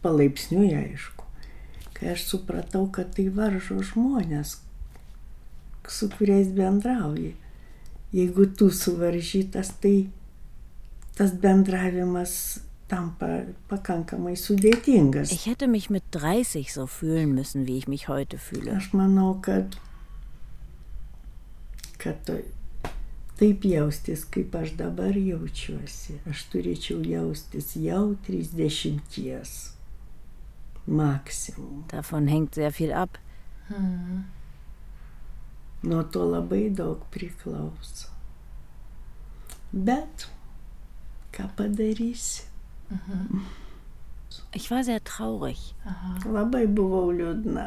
palaipsniui 0.02 0.74
aišku, 0.76 1.24
kai 1.94 2.10
aš 2.18 2.26
supratau, 2.28 2.90
kad 2.92 3.16
tai 3.16 3.30
varžo 3.30 3.80
žmonės, 3.80 4.58
su 5.92 6.10
kuriais 6.10 6.48
bendrauji. 6.56 7.36
Jeigu 8.14 8.46
tu 8.56 8.70
suvaržytas, 8.72 9.74
tai 9.82 10.08
tas 11.16 11.32
bendravimas 11.32 12.60
tampa 12.88 13.44
pakankamai 13.70 14.36
sudėtingas. 14.38 15.32
Ich 15.32 15.46
hätte 15.48 15.68
mich 15.68 15.90
mit 15.90 16.04
30 16.12 16.72
so 16.72 16.86
fühlen 16.88 17.34
müssen, 17.36 17.66
wie 17.68 17.78
ich 17.78 17.88
mich 17.88 18.08
heute 18.08 18.38
fühle. 18.38 18.76
Aš 18.78 18.94
manau, 18.94 19.34
kad, 19.42 19.76
kad 21.98 22.24
to- 22.26 22.44
taip 23.40 23.66
jaustis, 23.66 24.24
kaip 24.32 24.54
aš 24.56 24.76
dabar 24.78 25.12
jaučiuosi. 25.18 26.20
Aš 26.30 26.46
turėčiau 26.54 27.02
jaustis 27.04 27.74
jau 27.76 28.16
30. 28.28 29.74
Maksimum. 30.88 31.84
Davon 31.92 32.28
hängt 32.28 32.54
sehr 32.56 32.72
viel 32.72 32.94
ab. 32.94 33.18
Nuo 35.86 36.04
to 36.10 36.24
labai 36.32 36.70
daug 36.74 37.04
priklauso. 37.14 38.10
Bet 39.74 40.28
ką 41.36 41.50
padarysi? 41.58 42.44
Ich 44.54 44.70
war 44.72 44.84
sehr 44.84 45.04
traurig. 45.04 45.74
Labai 46.26 46.66
buvau 46.68 47.12
liūdna. 47.12 47.66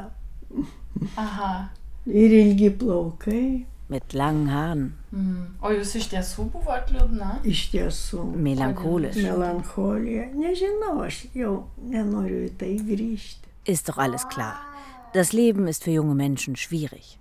Aha. 1.17 1.71
Ir 2.07 2.31
ilgi 2.43 2.71
plaukai, 2.81 3.67
Mit 3.89 4.13
langen 4.13 4.51
Haaren, 4.53 4.93
Mm. 5.13 5.55
O 5.65 5.71
jūs 5.73 5.95
iš 5.97 6.11
tiesų 6.13 6.45
buvot 6.53 6.91
liūdna? 6.93 7.39
iš 7.49 7.71
tiesų. 7.73 8.21
melancholisch. 8.37 9.17
Melancholija. 9.25 10.27
Nežinau, 10.35 10.99
aš 11.07 11.23
jau 11.35 11.55
nenoriu 11.81 12.43
į 12.45 12.51
tai 12.61 12.75
grįžti. 12.77 13.49
Ist 13.65 13.89
doch 13.89 13.97
alles 13.99 14.25
klar. 14.29 14.59
Das 15.15 15.33
Leben 15.33 15.67
ist 15.69 15.85
für 15.85 15.91
junge 15.93 16.15
Menschen 16.15 16.55
schwierig. 16.57 17.19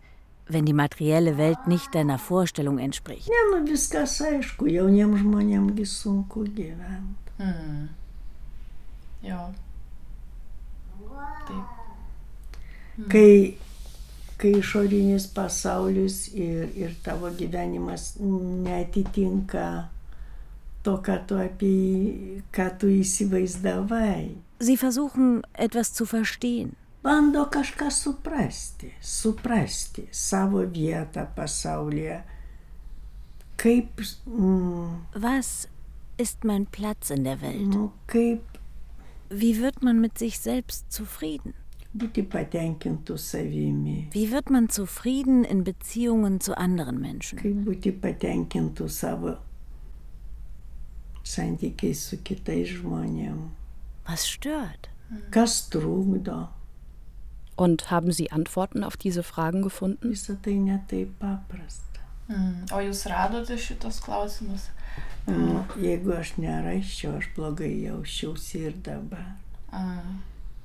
Wenn 0.49 0.65
die 0.65 0.73
materielle 0.73 1.37
Welt 1.37 1.67
nicht 1.67 1.93
deiner 1.93 2.17
Vorstellung 2.17 2.79
entspricht. 2.79 3.27
Ne, 3.27 3.41
nu 3.51 3.65
viskas 3.67 4.21
aišku, 4.23 4.69
jauniem 4.71 5.17
žmonėmgi 5.19 5.85
sunku 5.85 6.45
gyventi. 6.55 7.33
Mm. 7.37 7.89
Jo. 9.27 9.41
Taip. 11.47 11.75
Kai, 13.11 13.57
kai 14.41 14.53
išorinis 14.57 15.27
pasaulis 15.35 16.23
ir, 16.33 16.71
ir 16.73 16.95
tavo 17.05 17.29
gyvenimas 17.29 18.15
netitinka 18.21 19.67
to, 20.87 20.95
ką 21.03 21.19
tu 21.27 21.37
apie 21.41 21.69
jį, 21.69 22.41
ką 22.55 22.67
tu 22.79 22.89
įsivaizdavai. 22.89 24.33
Sie 24.63 24.77
versuchen, 24.77 25.41
etwas 25.53 25.93
zu 25.93 26.05
verstehen. 26.09 26.75
Bando 27.07 27.45
kažką 27.47 27.87
suprasti, 27.91 28.89
suprasti 29.01 30.07
savo 30.11 30.65
vietą 30.67 31.23
pasaulyje. 31.35 32.23
Kaip, 33.57 34.01
mm, 34.25 35.05
Was 35.15 35.67
ist 36.17 36.43
mein 36.43 36.65
Platz 36.65 37.09
in 37.11 37.23
der 37.23 37.41
Welt? 37.41 37.67
nu, 37.67 37.91
kaip 38.07 38.41
Wie 39.29 39.53
wird 39.61 39.81
man 39.83 40.01
mit 40.01 40.17
sich 40.17 40.39
selbst 40.39 40.85
zufrieden? 40.91 41.53
būti 41.95 42.23
patenkintų 42.27 43.17
savimi, 43.17 44.09
Wie 44.13 44.27
wird 44.31 44.49
man 44.49 44.67
zufrieden 44.69 45.45
in 45.45 45.63
Beziehungen 45.63 46.39
zu 46.41 46.53
anderen 46.57 46.99
Menschen? 47.01 47.39
kaip 47.39 47.55
būti 47.65 47.91
patenkintų 47.91 48.89
savo 48.89 49.37
santykiais 51.23 51.99
su 52.09 52.17
kitais 52.17 52.67
žmonėmis. 52.67 53.49
Was 54.07 54.25
stört? 54.25 54.89
Kas 55.31 55.69
trukdo? 55.69 56.49
Und 57.57 57.89
haben 57.91 58.11
Sie 58.13 58.31
Antworten 58.31 58.83
auf 58.83 58.95
diese 58.97 59.23
Fragen 59.23 59.61
gefunden? 59.63 60.13
O 62.71 62.79
jūs 62.83 63.05
radote 63.09 63.57
šitos 63.57 64.01
klausimus? 64.03 64.69
Jeigu 65.79 66.13
aš 66.15 66.33
neraščiau, 66.37 67.17
aš 67.17 67.29
blogai 67.35 67.71
jausčiausi 67.85 68.61
ir 68.69 68.75
dabar. 68.83 69.25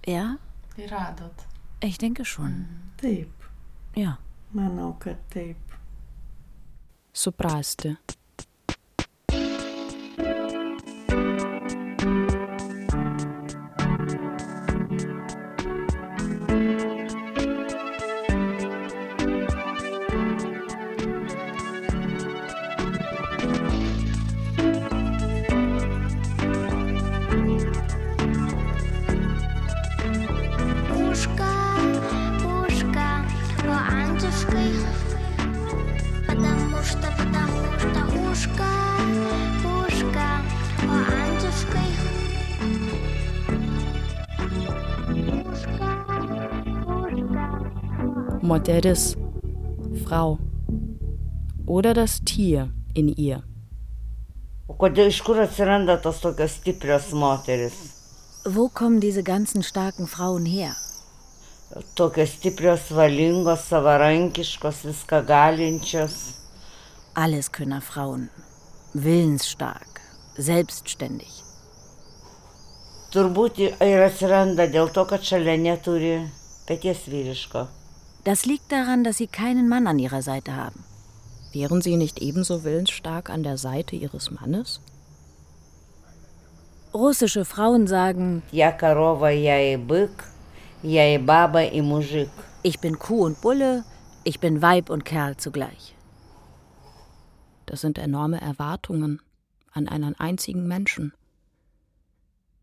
Ja, 0.06 0.36
tai 0.76 0.86
radot. 0.90 1.44
ich 1.82 1.98
denke 1.98 2.24
schon. 2.24 2.66
Taip, 3.00 3.32
Ja. 3.96 4.18
manau, 4.52 4.92
kad 4.98 5.16
taip. 5.30 5.56
Suprasti. 7.12 7.96
Moteris, 48.42 49.16
Frau. 50.04 50.38
Oder 51.64 51.94
das 51.94 52.24
Tier 52.24 52.72
in 52.92 53.06
ihr. 53.08 53.44
Wo 58.44 58.68
kommen 58.68 59.00
diese 59.00 59.22
ganzen 59.22 59.62
starken 59.62 60.08
Frauen 60.08 60.44
her? 60.44 60.74
Galinčios. 65.22 66.34
Alleskönner 67.14 67.80
Frauen. 67.80 68.28
Willensstark, 68.92 70.00
selbstständig. 70.36 71.44
Turbūt 73.12 73.60
ir 73.62 74.02
atsiranda 74.02 74.66
dėl 74.66 74.90
to, 74.90 75.06
kad 75.06 75.22
šalia 75.22 75.54
neturi 75.60 76.16
pėties 76.66 77.06
vyriško. 77.06 77.81
Das 78.24 78.46
liegt 78.46 78.70
daran, 78.70 79.02
dass 79.02 79.16
Sie 79.16 79.26
keinen 79.26 79.68
Mann 79.68 79.86
an 79.86 79.98
Ihrer 79.98 80.22
Seite 80.22 80.54
haben. 80.54 80.84
Wären 81.52 81.82
Sie 81.82 81.96
nicht 81.96 82.20
ebenso 82.20 82.62
willensstark 82.62 83.30
an 83.30 83.42
der 83.42 83.58
Seite 83.58 83.96
Ihres 83.96 84.30
Mannes? 84.30 84.80
Russische 86.94 87.44
Frauen 87.44 87.86
sagen: 87.86 88.42
Ich 92.62 92.78
bin 92.78 92.98
Kuh 92.98 93.24
und 93.24 93.40
Bulle, 93.40 93.84
ich 94.24 94.38
bin 94.38 94.62
Weib 94.62 94.88
und 94.88 95.04
Kerl 95.04 95.36
zugleich. 95.36 95.96
Das 97.66 97.80
sind 97.80 97.98
enorme 97.98 98.40
Erwartungen 98.40 99.20
an 99.72 99.88
einen 99.88 100.14
einzigen 100.20 100.68
Menschen. 100.68 101.12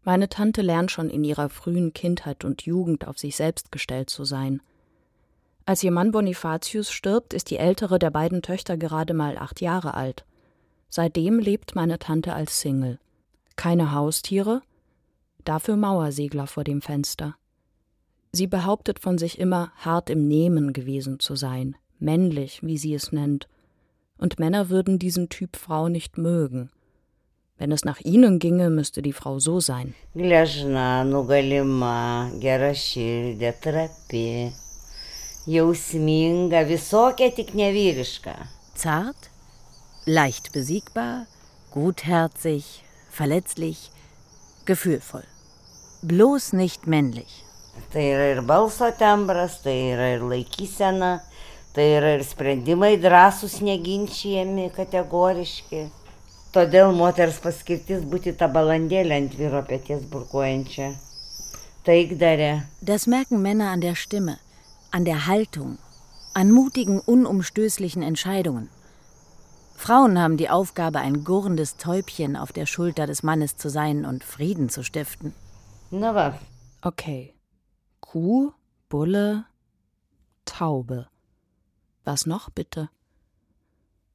Meine 0.04 0.30
Tante 0.30 0.62
lernt 0.62 0.92
schon 0.92 1.10
in 1.10 1.24
ihrer 1.24 1.50
frühen 1.50 1.94
Kindheit 1.94 2.46
und 2.46 2.62
Jugend 2.62 3.08
auf 3.08 3.20
sich 3.20 3.36
selbst 3.36 3.72
gestellt 3.72 4.10
zu 4.10 4.24
sein 4.24 4.62
als 5.70 5.84
ihr 5.84 5.92
Mann 5.92 6.10
Bonifatius 6.10 6.92
stirbt, 6.92 7.32
ist 7.32 7.52
die 7.52 7.58
ältere 7.58 8.00
der 8.00 8.10
beiden 8.10 8.42
Töchter 8.42 8.76
gerade 8.76 9.14
mal 9.14 9.38
acht 9.38 9.62
Jahre 9.62 9.94
alt. 9.94 10.26
Seitdem 10.90 11.38
lebt 11.38 11.76
meine 11.76 12.00
Tante 12.00 12.34
als 12.34 12.60
Single. 12.60 12.98
Keine 13.56 13.92
Haustiere, 13.92 14.64
dafür 15.46 15.76
Mauersegler 15.76 16.48
vor 16.48 16.64
dem 16.64 16.82
Fenster. 16.82 17.36
Sie 18.32 18.48
behauptet 18.48 18.98
von 18.98 19.20
sich 19.20 19.38
immer, 19.38 19.72
hart 19.76 20.10
im 20.10 20.28
Nehmen 20.28 20.74
gewesen 20.74 21.20
zu 21.20 21.36
sein, 21.36 21.76
männlich, 22.00 22.64
wie 22.64 22.80
sie 22.80 22.96
es 22.96 23.12
nennt, 23.12 23.48
und 24.18 24.40
Männer 24.40 24.70
würden 24.70 24.98
diesen 24.98 25.30
Typ 25.30 25.56
Frau 25.56 25.88
nicht 25.88 26.18
mögen. 26.18 26.72
Wenn 27.60 27.72
es 27.72 27.86
nach 27.86 28.00
ihnen 28.00 28.40
ginge, 28.40 28.72
müsste 28.72 29.04
die 29.04 29.14
Frau 29.14 29.38
so 29.38 29.60
sein. 29.60 29.94
Gležna, 30.16 31.04
nugalima, 31.04 32.32
gera 32.40 32.74
širdė, 32.74 33.54
trapi, 33.62 34.26
jausminga, 35.50 36.64
visokia 36.70 37.32
tik 37.34 37.54
nevyriška. 37.58 38.36
Zart, 38.78 39.30
leicht 40.06 40.52
besiegbar, 40.54 41.26
gutherzig, 41.74 42.66
verletzlich, 43.12 43.90
gefühlvoll. 44.66 45.26
Bloß 46.02 46.54
nicht 46.54 46.88
männlich. 46.88 47.44
Tai 47.92 48.04
yra 48.04 48.28
ir 48.34 48.42
balso 48.48 48.92
tembras, 48.98 49.62
tai 49.64 49.76
yra 49.94 50.14
ir 50.16 50.24
laikysena, 50.24 51.20
tai 51.74 51.88
yra 51.98 52.16
ir 52.18 52.24
sprendimai 52.28 52.98
drąsūs, 53.02 53.60
neginčiami, 53.66 54.70
kategoriški. 54.76 55.88
Todėl 56.54 56.94
moters 56.98 57.38
paskirtis 57.44 58.06
būti 58.10 58.34
tą 58.38 58.50
balandėlę 58.54 59.18
ant 59.22 59.36
vyro 59.38 59.62
pėties 59.66 60.06
burkuojančią. 60.12 60.92
Taikdarė. 61.86 62.52
Das 62.82 63.08
merken 63.08 63.42
Männer 63.42 63.70
an 63.74 63.84
der 63.86 63.96
Stimme, 63.96 64.40
an 64.92 65.06
der 65.06 65.28
Haltung, 65.28 65.78
an 66.34 66.52
mutigen, 66.52 67.00
unumstößlichen 67.00 68.02
Entscheidungen. 68.02 68.70
Frauen 69.76 70.20
haben 70.20 70.38
die 70.38 70.50
Aufgabe, 70.50 71.00
ein 71.00 71.24
gurrendes 71.24 71.78
Täubchen 71.78 72.36
auf 72.36 72.52
der 72.52 72.66
Schulter 72.66 73.08
des 73.08 73.24
Mannes 73.24 73.56
zu 73.56 73.70
sein 73.70 74.06
und 74.06 74.24
Frieden 74.24 74.70
zu 74.70 74.84
stiften. 74.84 75.34
Na 75.92 76.14
va, 76.14 76.38
Okay. 76.82 77.34
Kuh, 78.00 78.52
Bulle, 78.88 79.46
Taube. 80.46 81.08
Was 82.06 82.26
noch 82.26 82.50
bitte? 82.50 82.90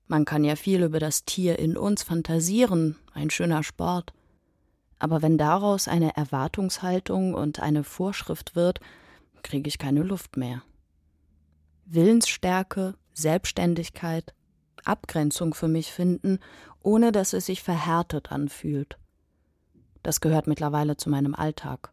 Man 0.07 0.25
kann 0.25 0.45
ja 0.45 0.57
viel 0.57 0.83
über 0.83 0.99
das 0.99 1.25
Tier 1.25 1.59
in 1.59 1.77
uns 1.77 2.03
fantasieren, 2.03 2.97
ein 3.13 3.31
schöner 3.31 3.63
Sport. 3.63 4.13
Aber 4.99 5.23
wenn 5.23 5.39
daraus 5.39 5.89
eine 5.89 6.17
Erwartungshaltung 6.17 7.35
und 7.35 7.61
eine 7.61 7.85
Vorschrift 7.85 8.57
wird, 8.57 8.81
kriege 9.45 9.69
ich 9.69 9.79
keine 9.79 10.03
Luft 10.03 10.37
mehr. 10.37 10.63
Willensstärke, 11.85 12.95
Selbstständigkeit, 13.13 14.35
Abgrenzung 14.85 15.55
für 15.55 15.69
mich 15.69 15.93
finden, 15.93 16.41
ohne 16.83 17.13
dass 17.13 17.33
es 17.33 17.47
sich 17.47 17.63
verhärtet 17.63 18.33
anfühlt. 18.33 18.99
Das 20.03 20.21
gehört 20.21 20.47
mittlerweile 20.47 20.97
zu 20.97 21.09
meinem 21.09 21.35
Alltag. 21.35 21.93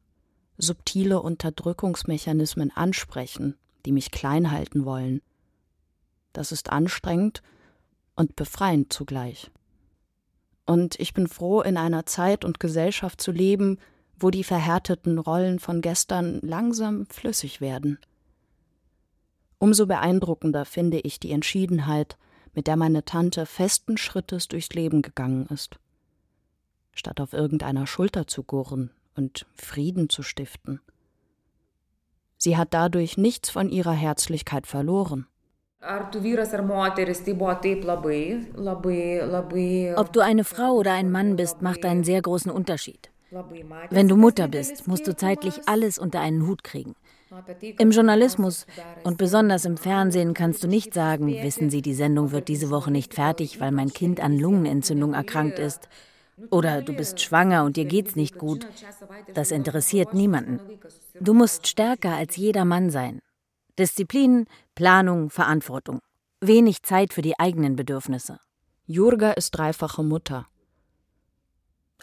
Subtile 0.58 1.22
Unterdrückungsmechanismen 1.22 2.72
ansprechen, 2.76 3.56
die 3.86 3.92
mich 3.92 4.12
klein 4.12 4.52
halten 4.52 4.86
wollen. 4.86 5.22
Das 6.34 6.52
ist 6.52 6.72
anstrengend 6.72 7.42
und 8.16 8.36
befreiend 8.36 8.92
zugleich. 8.92 9.52
Und 10.66 11.00
ich 11.00 11.14
bin 11.14 11.28
froh, 11.28 11.62
in 11.62 11.78
einer 11.78 12.06
Zeit 12.06 12.46
und 12.46 12.60
Gesellschaft 12.60 13.22
zu 13.22 13.32
leben, 13.32 13.78
wo 14.22 14.30
die 14.30 14.44
verhärteten 14.44 15.18
Rollen 15.18 15.60
von 15.60 15.82
gestern 15.82 16.40
langsam 16.42 17.06
flüssig 17.08 17.62
werden. 17.62 18.00
Umso 19.58 19.86
beeindruckender 19.86 20.66
finde 20.66 21.00
ich 21.00 21.20
die 21.20 21.32
Entschiedenheit, 21.32 22.18
mit 22.54 22.68
der 22.68 22.76
meine 22.76 23.06
Tante 23.06 23.46
festen 23.46 23.98
Schrittes 23.98 24.48
durchs 24.48 24.74
Leben 24.74 25.02
gegangen 25.02 25.48
ist. 25.48 25.80
Statt 26.94 27.22
auf 27.22 27.34
irgendeiner 27.34 27.88
Schulter 27.88 28.28
zu 28.28 28.44
gurren 28.44 28.92
und 29.16 29.46
Frieden 29.54 30.10
zu 30.10 30.24
stiften. 30.24 30.82
Sie 32.38 32.58
hat 32.58 32.74
dadurch 32.74 33.18
nichts 33.18 33.50
von 33.50 33.70
ihrer 33.70 33.94
Herzlichkeit 33.94 34.66
verloren. 34.68 35.28
Ob 35.84 36.12
du 40.14 40.20
eine 40.20 40.44
Frau 40.44 40.74
oder 40.74 40.94
ein 40.94 41.12
Mann 41.12 41.36
bist, 41.36 41.62
macht 41.62 41.86
einen 41.86 42.04
sehr 42.04 42.22
großen 42.22 42.52
Unterschied. 42.52 43.12
Wenn 43.90 44.08
du 44.08 44.18
Mutter 44.18 44.48
bist, 44.48 44.88
musst 44.88 45.08
du 45.08 45.16
zeitlich 45.16 45.62
alles 45.66 45.98
unter 45.98 46.20
einen 46.20 46.48
Hut 46.48 46.64
kriegen. 46.64 46.96
Im 47.80 47.92
Journalismus 47.92 48.66
und 49.04 49.18
besonders 49.18 49.64
im 49.64 49.78
Fernsehen 49.78 50.34
kannst 50.34 50.64
du 50.64 50.68
nicht 50.68 50.94
sagen, 50.94 51.28
wissen 51.28 51.70
Sie, 51.70 51.82
die 51.82 51.94
Sendung 51.94 52.32
wird 52.32 52.50
diese 52.50 52.70
Woche 52.70 52.92
nicht 52.92 53.14
fertig, 53.14 53.62
weil 53.62 53.72
mein 53.72 53.94
Kind 53.94 54.20
an 54.20 54.38
Lungenentzündung 54.38 55.14
erkrankt 55.14 55.60
ist. 55.60 55.88
Oder 56.50 56.82
du 56.82 56.94
bist 56.94 57.22
schwanger 57.22 57.64
und 57.64 57.78
dir 57.78 57.86
geht's 57.86 58.16
nicht 58.16 58.38
gut. 58.38 58.68
Das 59.34 59.52
interessiert 59.52 60.14
niemanden. 60.14 60.60
Du 61.20 61.34
musst 61.34 61.68
stärker 61.68 62.16
als 62.16 62.36
jeder 62.36 62.66
Mann 62.66 62.90
sein. 62.90 63.20
Disziplin, 63.80 64.46
Planung, 64.76 65.30
Verantwortung. 65.30 66.00
Wenig 66.42 66.84
Zeit 66.84 67.14
für 67.14 67.22
die 67.22 67.40
eigenen 67.40 67.76
Bedürfnisse. 67.76 68.40
Jurga 68.88 69.32
ist 69.32 69.52
dreifache 69.52 70.04
Mutter. 70.04 70.48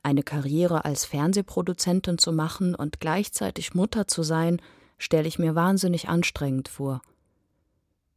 Eine 0.02 0.22
Karriere 0.22 0.84
als 0.84 1.04
Fernsehproduzentin 1.04 2.18
zu 2.18 2.32
machen 2.32 2.74
und 2.74 3.00
gleichzeitig 3.00 3.74
Mutter 3.74 4.06
zu 4.06 4.22
sein, 4.22 4.60
stelle 4.98 5.28
ich 5.28 5.38
mir 5.38 5.54
wahnsinnig 5.54 6.08
anstrengend 6.08 6.68
vor. 6.68 7.00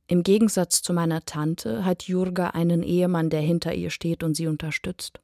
Im 0.07 0.23
Gegensatz 0.23 0.81
zu 0.81 0.93
meiner 0.93 1.21
Tante 1.21 1.85
hat 1.85 2.03
Jurga 2.03 2.47
einen 2.47 2.83
Ehemann, 2.83 3.29
der 3.29 3.41
hinter 3.41 3.73
ihr 3.73 3.89
steht 3.89 4.23
und 4.23 4.35
sie 4.35 4.47
unterstützt. 4.47 5.21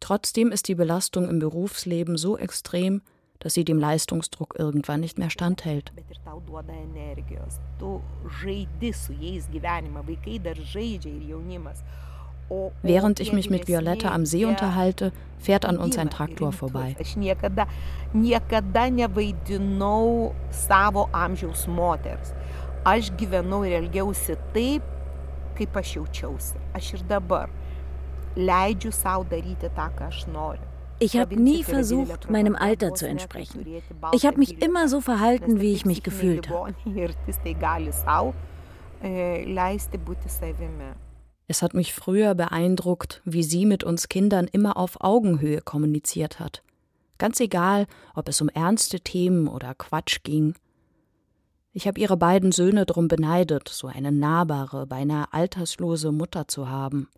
Trotzdem 0.00 0.50
ist 0.50 0.68
die 0.68 0.74
Belastung 0.74 1.28
im 1.28 1.38
Berufsleben 1.38 2.16
so 2.16 2.36
extrem, 2.36 3.02
dass 3.38 3.54
sie 3.54 3.64
dem 3.64 3.78
Leistungsdruck 3.78 4.56
irgendwann 4.58 5.00
nicht 5.00 5.18
mehr 5.18 5.30
standhält. 5.30 5.92
Während 12.82 13.20
ich 13.20 13.32
mich 13.32 13.50
mit 13.50 13.68
Violetta 13.68 14.12
am 14.12 14.26
See 14.26 14.44
unterhalte, 14.44 15.12
fährt 15.38 15.64
an 15.64 15.78
uns 15.78 15.98
ein 15.98 16.10
Traktor 16.10 16.52
vorbei. 16.52 16.96
Aš 22.84 23.08
gyvenau 23.16 23.62
ir 23.64 23.78
elgiausi 23.78 24.34
taip, 24.52 24.84
kaip 25.56 25.76
aš 25.80 25.94
jaučiausi. 25.96 26.58
Aš 26.76 26.90
ir 26.98 27.04
dabar 27.08 27.48
leidžiu 28.36 28.92
savo 28.92 29.24
daryti 29.24 29.70
tą, 29.72 29.88
ką 29.96 30.10
aš 30.10 30.26
noriu. 30.28 30.74
Ich 31.00 31.16
habe 31.16 31.36
nie 31.36 31.64
versucht, 31.64 32.30
meinem 32.30 32.56
Alter 32.56 32.94
zu 32.94 33.08
entsprechen. 33.08 33.66
Ich 34.12 34.26
habe 34.26 34.38
mich 34.38 34.62
immer 34.62 34.88
so 34.88 35.00
verhalten, 35.00 35.60
wie 35.60 35.72
ich 35.72 35.84
mich 35.84 36.02
gefühlt 36.02 36.48
habe. 36.48 36.74
Es 41.46 41.62
hat 41.62 41.74
mich 41.74 41.92
früher 41.92 42.34
beeindruckt, 42.34 43.20
wie 43.24 43.42
sie 43.42 43.66
mit 43.66 43.84
uns 43.84 44.08
Kindern 44.08 44.46
immer 44.46 44.76
auf 44.76 45.00
Augenhöhe 45.00 45.60
kommuniziert 45.60 46.40
hat. 46.40 46.62
Ganz 47.18 47.38
egal, 47.40 47.86
ob 48.14 48.28
es 48.28 48.40
um 48.40 48.48
ernste 48.48 49.00
Themen 49.00 49.46
oder 49.46 49.74
Quatsch 49.74 50.22
ging. 50.22 50.54
Ich 51.72 51.86
habe 51.86 52.00
ihre 52.00 52.16
beiden 52.16 52.52
Söhne 52.52 52.86
drum 52.86 53.08
beneidet, 53.08 53.68
so 53.68 53.88
eine 53.88 54.12
nahbare, 54.12 54.86
beinahe 54.86 55.32
alterslose 55.32 56.12
Mutter 56.12 56.48
zu 56.48 56.68
haben. 56.68 57.08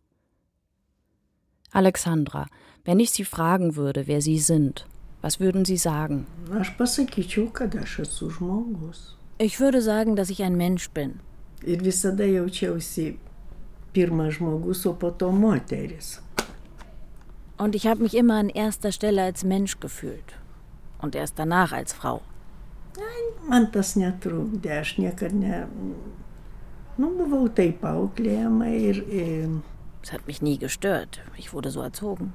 Alexandra, 1.70 2.46
wenn 2.84 3.00
ich 3.00 3.10
Sie 3.10 3.24
fragen 3.24 3.76
würde, 3.76 4.06
wer 4.06 4.22
Sie 4.22 4.38
sind, 4.38 4.86
was 5.20 5.40
würden 5.40 5.64
Sie 5.64 5.76
sagen? 5.76 6.26
Ich 9.38 9.60
würde 9.60 9.82
sagen, 9.82 10.16
dass 10.16 10.30
ich 10.30 10.42
ein 10.42 10.56
Mensch 10.56 10.90
bin. 10.90 11.20
Und 17.58 17.74
ich 17.74 17.86
habe 17.86 18.02
mich 18.02 18.14
immer 18.14 18.34
an 18.38 18.48
erster 18.48 18.92
Stelle 18.92 19.22
als 19.22 19.44
Mensch 19.44 19.80
gefühlt. 19.80 20.36
Und 20.98 21.14
erst 21.14 21.38
danach 21.38 21.72
als 21.72 21.92
Frau. 21.92 22.20
Man 23.46 23.68
tas 23.70 23.94
netrukdė, 23.94 24.80
aš 24.80 24.96
niekada 24.98 25.36
ne. 25.38 25.58
Nu, 26.98 27.12
buvau 27.14 27.46
taip 27.52 27.84
auklėjama 27.84 28.72
ir. 28.74 29.02
es 30.02 30.12
hat 30.12 30.26
mich 30.26 30.42
nie 30.42 30.58
gestört. 30.58 31.20
Ich 31.36 31.52
wurde 31.52 31.70
so 31.70 31.80
erzogen. 31.82 32.32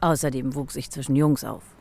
Außerdem 0.00 0.54
wuchs 0.54 0.76
ich 0.76 0.90
zwischen 0.90 1.16
Jungs 1.16 1.44
auf. 1.44 1.75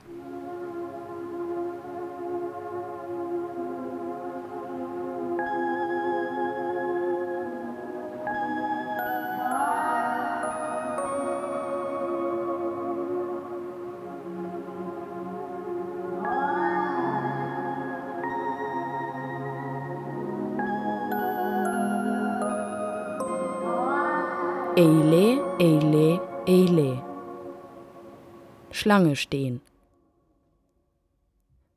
Schlange 28.86 29.16
stehen. 29.16 29.62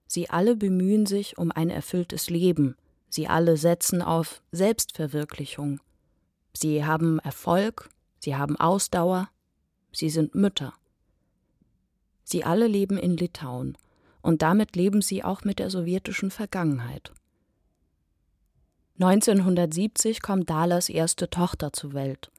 Sie 0.07 0.29
alle 0.29 0.57
bemühen 0.57 1.07
sich 1.07 1.39
um 1.39 1.51
ein 1.51 1.71
erfülltes 1.71 2.29
Leben, 2.29 2.77
sie 3.09 3.29
alle 3.29 3.57
setzen 3.57 4.03
auf 4.03 4.43
Selbstverwirklichung. 4.53 5.81
Sie 6.53 6.85
haben 6.85 7.19
Erfolg, 7.21 7.89
sie 8.19 8.37
haben 8.37 8.61
Ausdauer, 8.61 9.31
sie 9.91 10.11
sind 10.11 10.35
Mütter. 10.35 10.75
Sie 12.25 12.45
alle 12.45 12.67
leben 12.67 12.99
in 12.99 13.17
Litauen, 13.17 13.79
und 14.21 14.43
damit 14.43 14.77
leben 14.77 15.01
sie 15.01 15.25
auch 15.25 15.45
mit 15.45 15.61
der 15.61 15.71
sowjetischen 15.71 16.31
Vergangenheit. 16.31 17.11
1970 19.01 20.21
kommt 20.21 20.51
Dalas 20.51 20.91
erste 20.91 21.31
Tochter 21.31 21.73
zur 21.73 21.95
Welt. 21.95 22.31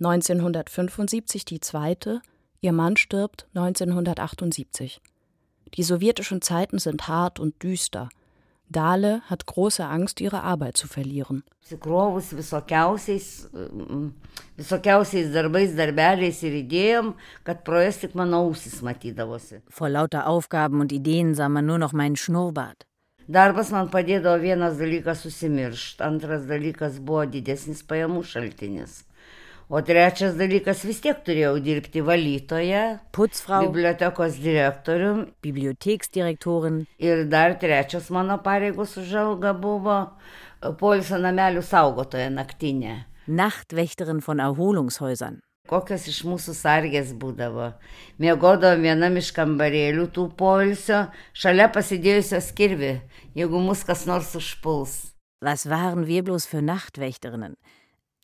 1975 0.00 1.44
die 1.44 1.60
zweite, 1.60 2.20
ihr 2.60 2.72
Mann 2.72 2.96
stirbt 2.96 3.46
1978. 3.54 5.00
Die 5.74 5.82
sowjetischen 5.82 6.42
Zeiten 6.42 6.78
sind 6.78 7.08
hart 7.08 7.38
und 7.38 7.62
düster. 7.62 8.08
Dale 8.70 9.22
hat 9.26 9.46
große 9.46 9.84
Angst, 9.84 10.20
ihre 10.20 10.42
Arbeit 10.42 10.76
zu 10.76 10.88
verlieren. 10.88 11.42
Vor 19.68 19.88
lauter 19.88 20.26
Aufgaben 20.26 20.80
und 20.80 20.92
Ideen 20.92 21.34
sah 21.34 21.48
man 21.48 21.66
nur 21.66 21.78
noch 21.78 21.92
meinen 21.92 22.16
Schnurrbart. 22.16 22.86
Darbas 23.28 23.68
man 23.70 23.90
padėdavo 23.92 24.40
vienas 24.40 24.78
dalykas 24.80 25.20
susimiršt, 25.20 26.00
antras 26.00 26.46
dalykas 26.48 26.96
buvo 27.04 27.26
didesnis 27.28 27.82
pajamų 27.84 28.22
šaltinis. 28.24 29.02
O 29.68 29.82
trečias 29.84 30.32
dalykas 30.32 30.80
vis 30.88 31.02
tiek 31.04 31.18
turėjau 31.26 31.58
dirbti 31.60 32.00
valytoje, 32.00 32.82
Putzfrau, 33.12 33.66
bibliotekos 33.66 34.38
direktorium, 34.40 35.26
Bibliotheksdirektorin. 35.44 36.86
Ir 36.96 37.26
dar 37.28 37.58
trečias 37.60 38.08
mano 38.08 38.38
pareigos 38.40 38.96
už 38.96 39.12
algą 39.22 39.52
buvo 39.60 39.98
poilsio 40.80 41.20
namelių 41.20 41.60
saugotoja 41.68 42.30
naktinė. 42.32 42.94
Nachtwächterin 43.28 44.24
von 44.24 44.40
Erholungshäusern. 44.40 45.42
Kokios 45.68 46.08
iš 46.08 46.22
mūsų 46.24 46.56
sargės 46.56 47.12
būdavo. 47.12 47.74
Miegodavom 48.16 48.88
vienam 48.88 49.20
iš 49.20 49.34
kambarėlių 49.36 50.08
tų 50.16 50.30
poilsio, 50.40 51.10
šalia 51.36 51.68
pasidėjusios 51.74 52.54
kirvi, 52.56 52.94
jeigu 53.36 53.60
mus 53.60 53.84
kas 53.84 54.08
nors 54.08 54.32
užpuls. 54.32 55.12
Was 55.44 55.68
waren 55.68 56.08
wir 56.08 56.24
bloß 56.24 56.48
für 56.48 56.64
Nachtwächterinnen? 56.64 57.60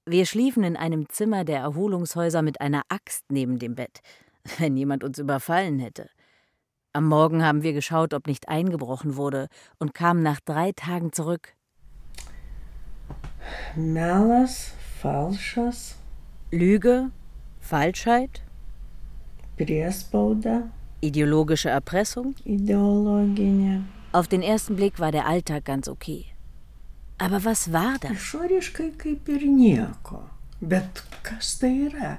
Wir 0.07 0.27
schliefen 0.27 0.65
in 0.65 0.77
einem 0.77 1.09
Zimmer 1.09 1.45
der 1.45 1.61
Erholungshäuser 1.61 2.43
mit 2.43 2.61
einer 2.61 2.83
Axt 2.91 3.25
neben 3.31 3.59
dem 3.59 3.75
Bett, 3.75 4.01
wenn 4.59 4.77
jemand 4.77 5.03
uns 5.03 5.19
überfallen 5.19 5.79
hätte. 5.79 6.11
Am 6.93 7.09
Morgen 7.09 7.43
haben 7.43 7.63
wir 7.63 7.73
geschaut, 7.73 8.13
ob 8.13 8.27
nicht 8.27 8.49
eingebrochen 8.49 9.17
wurde 9.17 9.49
und 9.79 9.95
kamen 9.95 10.23
nach 10.23 10.41
drei 10.41 10.73
Tagen 10.73 11.13
zurück. 11.13 11.55
Melas, 13.75 14.73
falšas, 15.01 15.97
Lüge, 16.53 17.11
Falschheit, 17.59 18.43
priespauda, 19.57 20.71
ideologische 21.01 21.71
Erpressung. 21.71 22.35
ideologinė. 22.45 23.83
Auf 24.13 24.29
den 24.29 24.43
ersten 24.43 24.77
Blick 24.77 25.01
war 25.01 25.11
der 25.11 25.27
Alltag 25.27 25.65
ganz 25.65 25.89
okay. 25.89 26.34
Aber 27.19 27.45
was 27.45 27.73
war 27.73 27.99
das? 28.01 28.11
Išoriškai 28.11 28.93
kaip 28.99 29.29
ir 29.29 29.47
nieko. 29.47 30.25
Bet 30.61 31.03
kas 31.23 31.59
tai 31.61 31.73
yra? 31.87 32.17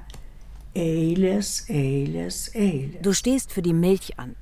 Eilės, 0.76 1.66
eilės, 1.72 2.50
eilės. 2.56 3.02
Du 3.04 3.14
stehst 3.14 3.52
für 3.52 3.62
die 3.62 3.74
Milch 3.74 4.14
an. 4.18 4.36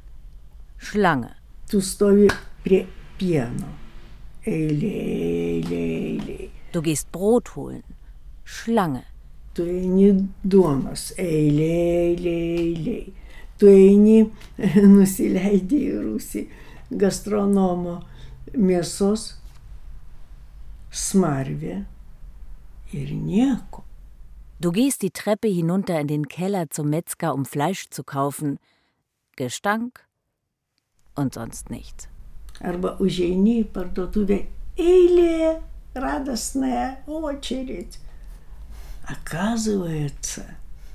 Schlange. 0.77 1.33
Tu 1.69 1.81
stovi 1.81 2.27
prie 2.63 2.83
pieno. 3.17 3.69
Eilė, 4.45 4.93
eilė, 5.01 5.81
eilė. 5.97 6.49
Du 6.73 6.81
gehst 6.85 7.09
Brot 7.13 7.53
holen. 7.55 7.83
Schlange. 8.45 9.05
Tu 9.53 9.65
eini 9.69 10.09
duonos. 10.43 11.11
Eilė, 11.21 11.69
eilė, 12.07 12.37
eilė. 12.57 12.97
Tu 13.61 13.69
eini, 13.69 14.17
nusileidai 14.95 15.85
į 15.87 16.01
rūsį 16.01 16.43
gastronomo 16.99 17.99
mėsos 18.57 19.31
smarvė 20.92 21.84
ir 22.92 23.12
nieko. 23.12 23.84
Du 24.60 24.72
gehst 24.72 25.02
die 25.02 25.10
Treppe 25.10 25.48
hinunter 25.48 26.00
in 26.00 26.08
den 26.08 26.28
Keller 26.28 26.68
zum 26.70 26.90
Metzger, 26.90 27.34
um 27.34 27.44
Fleisch 27.44 27.90
zu 27.90 28.02
kaufen. 28.02 28.58
Gestank 29.36 30.04
und 31.14 31.34
sonst 31.34 31.70
nichts. 31.70 32.08
Arba 32.60 32.96
užeini 32.98 33.60
į 33.62 33.66
parduotuvę 33.70 34.38
eilė, 34.78 35.60
радостная 35.94 37.04
очередь. 37.06 38.00
Оказывается, 39.06 40.44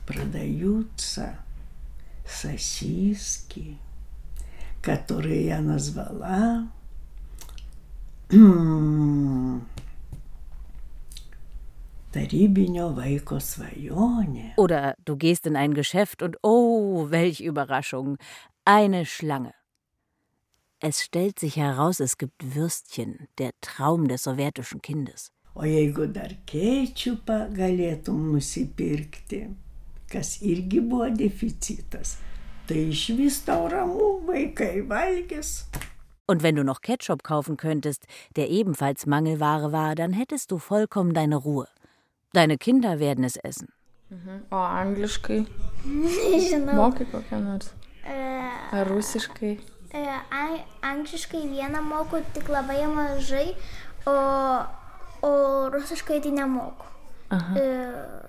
продаются 0.05 1.37
сосиски, 2.27 3.77
которые 4.81 5.45
я 5.45 5.61
назвала 5.61 6.67
tarybinio 12.12 12.90
vaiko 12.96 13.38
svajonė. 13.40 14.54
Oder 14.56 14.94
du 15.04 15.16
gehst 15.16 15.46
in 15.46 15.56
ein 15.56 15.74
Geschäft 15.74 16.22
und 16.22 16.36
oh, 16.42 17.10
welch 17.10 17.40
Überraschung, 17.40 18.16
eine 18.64 19.04
Schlange. 19.06 19.54
Es 20.80 21.02
stellt 21.02 21.38
sich 21.38 21.56
heraus, 21.56 21.98
es 22.00 22.18
gibt 22.18 22.54
Würstchen, 22.54 23.28
der 23.38 23.50
Traum 23.60 24.06
des 24.06 24.22
sowjetischen 24.22 24.80
Kindes. 24.80 25.32
O 25.54 25.64
jeigu 25.66 26.06
dar 26.06 26.30
kečupą 26.46 27.48
galėtum 27.50 28.28
nusipirkti, 28.30 29.40
kas 30.06 30.36
irgi 30.46 30.78
buvo 30.86 31.08
deficitas, 31.10 32.14
tai 32.68 32.84
iš 32.92 33.08
vis 33.18 33.40
tau 33.42 33.66
ramu 33.66 34.20
vaikai 34.28 34.86
valgys. 34.86 35.66
Und 36.30 36.44
wenn 36.44 36.54
du 36.54 36.62
noch 36.62 36.82
Ketchup 36.82 37.24
kaufen 37.24 37.56
könntest, 37.56 38.06
der 38.36 38.50
ebenfalls 38.50 39.06
Mangelware 39.06 39.72
war, 39.72 39.96
dann 39.96 40.12
hättest 40.12 40.52
du 40.52 40.58
vollkommen 40.58 41.14
deine 41.14 41.36
Ruhe. 41.36 41.66
Deine 42.33 42.57
Kinder 42.57 42.99
werden 42.99 43.23
es 43.23 43.35
essen. 43.37 43.67
O 44.51 44.55
angliškai 44.55 45.45
Nežinau. 45.85 46.75
mokai 46.75 47.05
kokią 47.11 47.39
nors? 47.39 47.73
E, 48.05 48.49
Ar 48.71 48.87
rusiškai? 48.87 49.59
e, 49.93 50.07
an- 50.31 50.63
Angliškai 50.81 51.41
vieną 51.49 51.81
moku 51.81 52.17
tik 52.33 52.47
labai 52.49 52.85
mažai, 52.87 53.55
o, 54.05 54.15
o 55.21 55.69
rusiškai 55.69 56.21
tai 56.21 56.31
nemoku. 56.31 56.85
Ага. 57.29 57.59
E, 57.59 58.23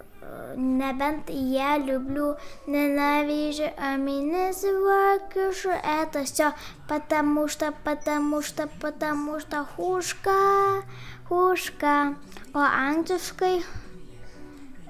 Nebent 0.57 1.29
я 1.29 1.77
люблю, 1.79 2.37
ненавижу, 2.67 3.71
а 3.77 3.97
меня 3.97 4.53
звакишу 4.53 5.69
это 5.71 6.25
все, 6.25 6.53
потому 6.89 7.47
что, 7.49 7.73
потому 7.85 8.41
что, 8.43 8.69
потому 8.81 9.39
что 9.41 9.65
хушка, 9.77 10.83
хушка, 11.29 12.15
o 12.55 12.59
angliškai 12.59 13.63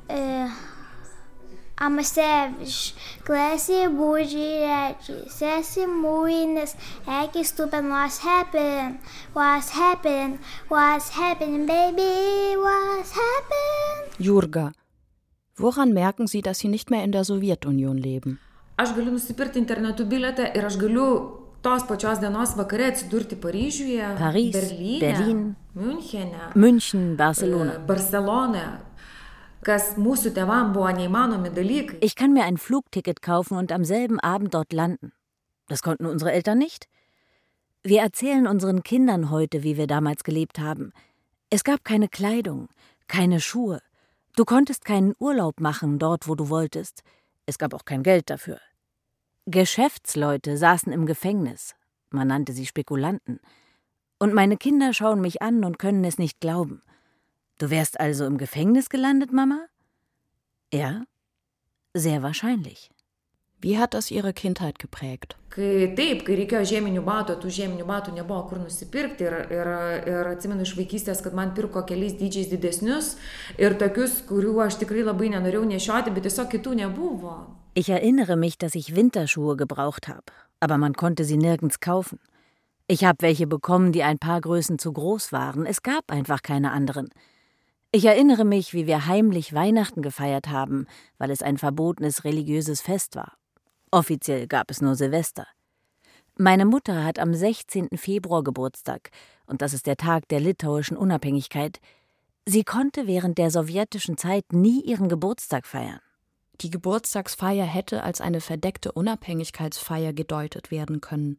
e, 0.10 0.50
Amaseviš, 1.80 2.78
klasė 3.24 3.86
būdžiai, 3.96 4.98
sesi 5.32 5.86
mūjinis, 5.88 6.74
eki 7.08 7.46
stupen, 7.48 7.88
what's 7.88 8.20
happening, 8.20 8.98
what's 9.32 9.70
happening, 9.72 10.40
what's 10.68 11.08
happening, 11.16 11.64
baby, 11.70 12.58
what's 12.60 13.16
happening. 13.16 14.12
Jurga, 14.20 14.74
woran 15.58 15.94
merken 15.94 16.28
Sie, 16.28 16.42
dass 16.42 16.60
Sie 16.60 16.68
nicht 16.68 16.92
mehr 16.92 17.06
in 17.06 17.14
der 17.14 17.24
Sowjetunion 17.24 17.98
leben? 17.98 18.40
Aš 18.78 18.92
galiu 18.96 19.12
nusipirkti 19.16 19.60
internetu 19.60 20.04
biletą 20.08 20.52
ir 20.56 20.66
aš 20.68 20.76
galiu 20.80 21.08
tos 21.62 21.84
pačios 21.88 22.20
dienos 22.20 22.58
vakare 22.60 22.86
atsidurti 22.92 23.36
Paryžiuje, 23.36 24.04
Paris, 24.20 24.54
Berlyne, 24.56 25.00
Berlin, 25.00 25.56
Münchene, 25.76 26.52
München, 26.56 27.16
Barcelona. 27.18 27.74
e, 27.76 27.80
Barcelona, 27.88 28.80
Ich 32.00 32.16
kann 32.16 32.32
mir 32.32 32.46
ein 32.46 32.58
Flugticket 32.58 33.22
kaufen 33.22 33.58
und 33.58 33.74
am 33.74 33.84
selben 33.84 34.18
Abend 34.22 34.54
dort 34.54 34.72
landen. 34.72 35.12
Das 35.68 35.84
konnten 35.84 36.06
unsere 36.06 36.32
Eltern 36.32 36.58
nicht. 36.58 36.88
Wir 37.84 38.02
erzählen 38.02 38.48
unseren 38.48 38.84
Kindern 38.84 39.30
heute, 39.30 39.64
wie 39.64 39.76
wir 39.76 39.86
damals 39.86 40.24
gelebt 40.24 40.60
haben. 40.60 40.94
Es 41.50 41.66
gab 41.66 41.84
keine 41.84 42.08
Kleidung, 42.08 42.70
keine 43.08 43.42
Schuhe. 43.42 43.82
Du 44.38 44.46
konntest 44.46 44.86
keinen 44.86 45.14
Urlaub 45.20 45.60
machen 45.60 46.00
dort, 46.00 46.30
wo 46.30 46.36
du 46.36 46.50
wolltest. 46.50 47.04
Es 47.46 47.58
gab 47.58 47.74
auch 47.74 47.84
kein 47.84 48.04
Geld 48.04 48.30
dafür. 48.30 48.60
Geschäftsleute 49.46 50.56
saßen 50.56 50.94
im 50.94 51.06
Gefängnis. 51.06 51.76
Man 52.12 52.30
nannte 52.30 52.54
sie 52.54 52.66
Spekulanten. 52.66 53.42
Und 54.20 54.34
meine 54.34 54.56
Kinder 54.56 54.94
schauen 54.94 55.20
mich 55.20 55.42
an 55.42 55.66
und 55.66 55.80
können 55.80 56.06
es 56.06 56.18
nicht 56.18 56.40
glauben. 56.40 56.82
Du 57.60 57.70
wärst 57.70 58.00
also 58.00 58.26
im 58.26 58.38
Gefängnis 58.38 58.90
gelandet, 58.90 59.34
Mama? 59.34 59.66
Ja, 60.74 61.04
sehr 61.94 62.24
wahrscheinlich. 62.24 62.90
Wie 63.60 63.78
hat 63.78 63.94
das 63.94 64.12
Ihre 64.12 64.32
Kindheit 64.32 64.80
geprägt? 64.80 65.36
Ich 77.74 77.90
erinnere 77.90 78.38
mich, 78.38 78.58
dass 78.58 78.74
ich 78.76 78.96
Winterschuhe 78.96 79.58
gebraucht 79.58 80.08
habe, 80.08 80.24
aber 80.62 80.78
man 80.78 80.94
konnte 80.94 81.26
sie 81.26 81.38
nirgends 81.38 81.82
kaufen. 81.82 82.20
Ich 82.88 83.04
habe 83.04 83.18
welche 83.20 83.48
bekommen, 83.48 83.92
die 83.92 84.04
ein 84.04 84.18
paar 84.18 84.40
Größen 84.40 84.80
zu 84.80 84.94
groß 84.94 85.34
waren. 85.34 85.66
Es 85.66 85.84
gab 85.84 86.10
einfach 86.10 86.42
keine 86.42 86.72
anderen. 86.72 87.10
Ich 87.92 88.06
erinnere 88.06 88.46
mich, 88.46 88.74
wie 88.76 88.86
wir 88.86 89.08
heimlich 89.08 89.52
Weihnachten 89.54 90.04
gefeiert 90.04 90.50
haben, 90.50 90.86
weil 91.18 91.32
es 91.32 91.42
ein 91.42 91.58
verbotenes 91.58 92.24
religiöses 92.24 92.82
Fest 92.82 93.16
war. 93.16 93.34
Offiziell 93.90 94.46
gab 94.46 94.70
es 94.70 94.80
nur 94.80 94.94
Silvester. 94.94 95.48
Meine 96.38 96.66
Mutter 96.66 97.04
hat 97.04 97.18
am 97.18 97.34
16. 97.34 97.90
Februar 97.98 98.44
Geburtstag, 98.44 99.10
und 99.48 99.64
das 99.64 99.74
ist 99.74 99.88
der 99.88 99.98
Tag 99.98 100.28
der 100.28 100.40
litauischen 100.40 100.98
Unabhängigkeit. 100.98 101.80
Sie 102.46 102.64
konnte 102.64 103.08
während 103.08 103.40
der 103.40 103.50
sowjetischen 103.50 104.18
Zeit 104.18 104.54
nie 104.54 104.82
ihren 104.82 105.10
Geburtstag 105.10 105.66
feiern. 105.66 106.00
Die 106.62 106.70
Geburtstagsfeier 106.70 107.66
hätte 107.66 108.04
als 108.04 108.22
eine 108.22 108.40
verdeckte 108.40 108.92
Unabhängigkeitsfeier 108.92 110.14
gedeutet 110.14 110.70
werden 110.70 111.02
können 111.02 111.38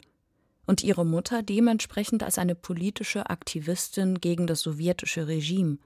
und 0.66 0.82
ihre 0.82 1.06
Mutter 1.06 1.42
dementsprechend 1.42 2.22
als 2.22 2.38
eine 2.38 2.54
politische 2.54 3.30
Aktivistin 3.30 4.20
gegen 4.20 4.46
das 4.46 4.62
sowjetische 4.62 5.28
Regime. 5.28 5.78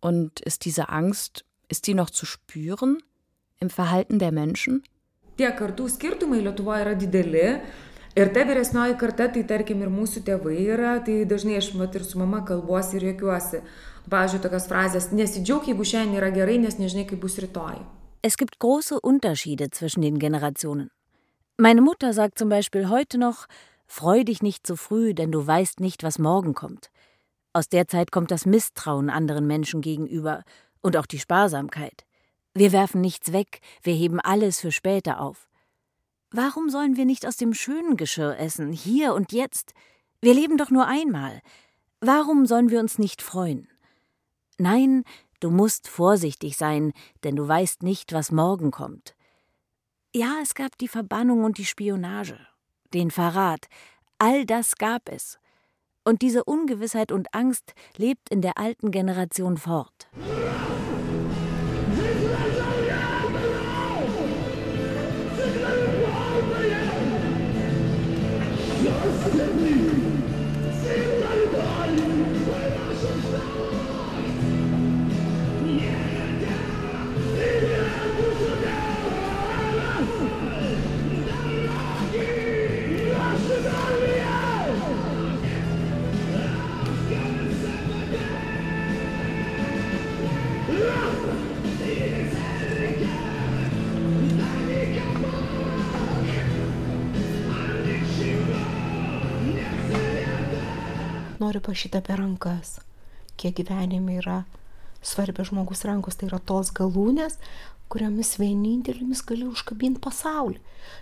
Und 0.00 0.40
ist 0.40 0.64
diese 0.64 0.88
Angst, 0.88 1.44
ist 1.68 1.86
die 1.86 1.94
noch 1.94 2.10
zu 2.10 2.26
spüren 2.26 2.98
im 3.60 3.70
Verhalten 3.70 4.18
der 4.18 4.32
Menschen? 4.32 4.82
Tie 5.36 5.48
kartų 5.56 5.88
skirtumai 5.88 6.40
Lietuvoje 6.44 6.84
yra 6.84 6.94
dideli. 6.98 7.46
Ir 8.18 8.32
ta 8.34 8.42
vyresnioji 8.44 8.96
karta, 8.98 9.28
tai 9.30 9.44
tarkim 9.46 9.84
ir 9.84 9.92
mūsų 9.92 10.24
tėvai 10.26 10.56
yra, 10.74 10.96
tai 11.06 11.22
dažnai 11.30 11.60
aš 11.60 11.70
mat 11.78 11.94
ir 11.94 12.02
su 12.04 12.18
mama 12.18 12.42
kalbuosi 12.44 12.98
ir 12.98 13.06
juokiuosi. 13.12 13.60
Pavyzdžiui, 14.10 14.40
tokios 14.42 14.66
frazės, 14.66 15.10
nesidžiaug, 15.14 15.68
jeigu 15.70 15.86
šiandien 15.86 16.18
yra 16.18 16.32
gerai, 16.34 16.58
nes 16.58 16.80
nežinai, 16.80 17.06
kaip 17.06 17.22
bus 17.22 17.38
rytoj. 17.38 17.78
Es 18.26 18.36
gibt 18.36 18.58
große 18.58 18.98
Unterschiede 19.00 19.70
zwischen 19.70 20.02
den 20.02 20.18
Generationen. 20.18 20.90
Meine 21.56 21.80
Mutter 21.80 22.12
sagt 22.12 22.38
zum 22.38 22.48
Beispiel 22.48 22.88
heute 22.88 23.18
noch, 23.18 23.46
Freu 23.92 24.22
dich 24.22 24.40
nicht 24.40 24.68
zu 24.68 24.76
früh, 24.76 25.14
denn 25.14 25.32
du 25.32 25.44
weißt 25.44 25.80
nicht, 25.80 26.04
was 26.04 26.20
morgen 26.20 26.54
kommt. 26.54 26.90
Aus 27.52 27.68
der 27.68 27.88
Zeit 27.88 28.12
kommt 28.12 28.30
das 28.30 28.46
Misstrauen 28.46 29.10
anderen 29.10 29.46
Menschen 29.46 29.80
gegenüber 29.80 30.44
und 30.82 30.96
auch 30.96 31.06
die 31.06 31.18
Sparsamkeit. 31.18 32.06
Wir 32.54 32.72
werfen 32.72 33.00
nichts 33.00 33.32
weg, 33.32 33.60
wir 33.82 33.94
heben 33.94 34.20
alles 34.20 34.60
für 34.60 34.72
später 34.72 35.20
auf. 35.20 35.48
Warum 36.30 36.70
sollen 36.70 36.96
wir 36.96 37.04
nicht 37.04 37.26
aus 37.26 37.36
dem 37.36 37.54
schönen 37.54 37.96
Geschirr 37.96 38.38
essen, 38.38 38.72
hier 38.72 39.14
und 39.14 39.32
jetzt? 39.32 39.72
Wir 40.20 40.34
leben 40.34 40.58
doch 40.58 40.70
nur 40.70 40.86
einmal. 40.86 41.40
Warum 42.00 42.46
sollen 42.46 42.70
wir 42.70 42.78
uns 42.78 42.98
nicht 42.98 43.20
freuen? 43.20 43.68
Nein, 44.58 45.04
du 45.40 45.50
musst 45.50 45.88
vorsichtig 45.88 46.56
sein, 46.56 46.92
denn 47.24 47.34
du 47.34 47.48
weißt 47.48 47.82
nicht, 47.82 48.12
was 48.12 48.30
morgen 48.30 48.70
kommt. 48.70 49.16
Ja, 50.14 50.38
es 50.42 50.54
gab 50.54 50.78
die 50.78 50.88
Verbannung 50.88 51.44
und 51.44 51.58
die 51.58 51.64
Spionage, 51.64 52.38
den 52.94 53.10
Verrat, 53.10 53.66
all 54.18 54.44
das 54.44 54.76
gab 54.76 55.08
es. 55.08 55.38
Und 56.04 56.22
diese 56.22 56.44
Ungewissheit 56.44 57.12
und 57.12 57.34
Angst 57.34 57.74
lebt 57.96 58.30
in 58.30 58.40
der 58.40 58.58
alten 58.58 58.90
Generation 58.90 59.56
fort. 59.56 60.08
Noriu 101.50 101.60
pašyti 101.66 101.98
apie 101.98 102.14
rankas, 102.14 102.78
kiek 103.34 103.56
gyvenime 103.58 104.20
yra 104.20 104.44
svarbios 105.02 105.48
žmogus 105.50 105.82
rankos, 105.88 106.14
tai 106.14 106.28
yra 106.28 106.38
tos 106.38 106.70
galūnės, 106.70 107.40
kuriomis 107.90 108.36
vienintelėmis 108.38 109.24
gali 109.26 109.48
užkabinti 109.50 109.98
pasaulį. 110.04 110.60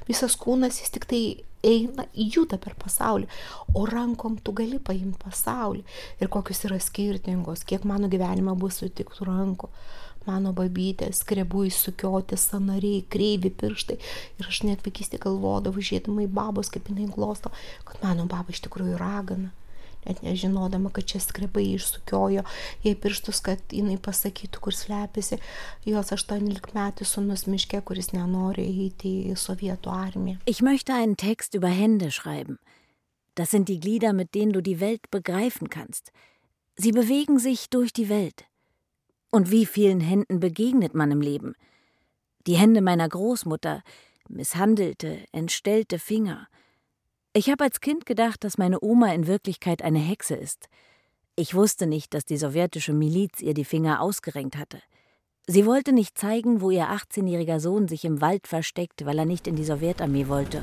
Visas 0.08 0.38
kūnas 0.40 0.78
jis 0.80 0.94
tik 0.94 1.04
tai 1.10 1.20
eina, 1.60 2.06
juda 2.16 2.56
per 2.56 2.78
pasaulį, 2.80 3.28
o 3.76 3.84
rankom 3.90 4.38
tu 4.40 4.56
gali 4.56 4.80
paimti 4.80 5.20
pasaulį. 5.26 5.84
Ir 6.22 6.32
kokius 6.32 6.64
yra 6.64 6.80
skirtingos, 6.80 7.66
kiek 7.68 7.84
mano 7.84 8.08
gyvenime 8.08 8.56
bus 8.56 8.80
sutiktų 8.80 9.28
rankų. 9.28 9.68
Mano 10.24 10.54
babytė, 10.56 11.10
skrebui 11.12 11.68
sukioti 11.72 12.40
sanariai, 12.40 13.04
kreivi 13.12 13.52
pirštai. 13.52 14.00
Ir 14.40 14.48
aš 14.48 14.64
net 14.64 14.80
vaikystė 14.84 15.20
galvodavau, 15.20 15.84
žiūrėdama 15.84 16.24
į 16.24 16.32
babos, 16.40 16.72
kaip 16.72 16.88
jinai 16.88 17.12
glosto, 17.12 17.52
kad 17.84 18.00
mano 18.04 18.24
baba 18.28 18.52
iš 18.52 18.64
tikrųjų 18.64 18.96
ragana 19.00 19.52
net 20.08 20.22
nežinodama, 20.24 20.90
kad 20.94 21.06
čia 21.08 21.20
skrebai 21.22 21.66
išsukiojo 21.74 22.44
jai 22.84 22.94
pirštus, 22.98 23.42
kad 23.44 23.74
jinai 23.74 23.98
pasakytų, 24.02 24.62
kur 24.64 24.76
slepiasi 24.76 25.38
jos 25.88 26.12
18 26.16 26.72
metų 26.74 27.06
sunus 27.08 27.46
miške, 27.50 27.82
kuris 27.86 28.12
nenori 28.14 28.66
eiti 28.68 29.14
į 29.32 29.36
sovietų 29.38 29.92
armiją. 29.92 30.38
Ich 30.46 30.62
möchte 30.62 30.94
einen 30.94 31.16
Text 31.16 31.54
über 31.54 31.68
Hände 31.68 32.10
schreiben. 32.10 32.58
Das 33.34 33.50
sind 33.50 33.68
die 33.68 33.78
Glieder, 33.78 34.12
mit 34.12 34.34
denen 34.34 34.52
du 34.52 34.60
die 34.60 34.80
Welt 34.80 35.10
begreifen 35.10 35.70
kannst. 35.70 36.10
Sie 36.76 36.92
bewegen 36.92 37.38
sich 37.38 37.70
durch 37.70 37.92
die 37.92 38.08
Welt. 38.08 38.44
Und 39.30 39.50
wie 39.50 39.66
vielen 39.66 40.00
Händen 40.00 40.40
begegnet 40.40 40.94
man 40.94 41.10
im 41.10 41.20
Leben? 41.20 41.54
Die 42.46 42.56
Hände 42.56 42.80
meiner 42.80 43.08
Großmutter, 43.08 43.82
misshandelte, 44.28 45.24
entstellte 45.32 45.98
Finger, 45.98 46.48
ich 47.32 47.50
habe 47.50 47.64
als 47.64 47.80
Kind 47.80 48.06
gedacht, 48.06 48.42
dass 48.42 48.58
meine 48.58 48.82
Oma 48.82 49.12
in 49.12 49.26
Wirklichkeit 49.26 49.82
eine 49.82 49.98
Hexe 49.98 50.34
ist. 50.34 50.68
Ich 51.36 51.54
wusste 51.54 51.86
nicht, 51.86 52.14
dass 52.14 52.24
die 52.24 52.36
sowjetische 52.36 52.92
Miliz 52.92 53.40
ihr 53.40 53.54
die 53.54 53.64
Finger 53.64 54.00
ausgerenkt 54.00 54.56
hatte. 54.56 54.80
Sie 55.46 55.64
wollte 55.64 55.92
nicht 55.92 56.18
zeigen, 56.18 56.60
wo 56.60 56.70
ihr 56.70 56.88
18-jähriger 56.90 57.60
Sohn 57.60 57.88
sich 57.88 58.04
im 58.04 58.20
Wald 58.20 58.46
versteckt, 58.46 59.06
weil 59.06 59.18
er 59.18 59.24
nicht 59.24 59.46
in 59.46 59.56
die 59.56 59.64
Sowjetarmee 59.64 60.28
wollte. 60.28 60.62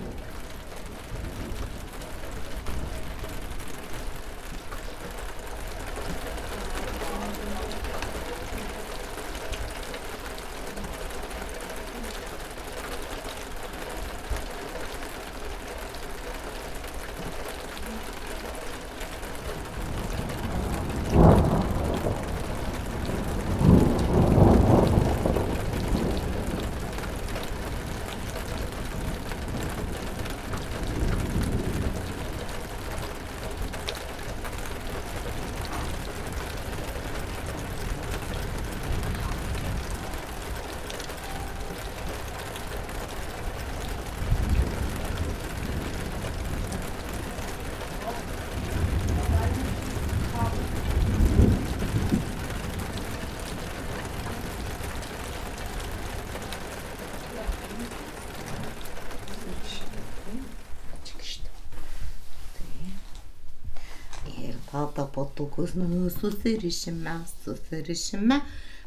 Batukus 65.36 65.76
naujus 65.76 66.14
susirišime, 66.14 67.20
susirišime. 67.44 68.42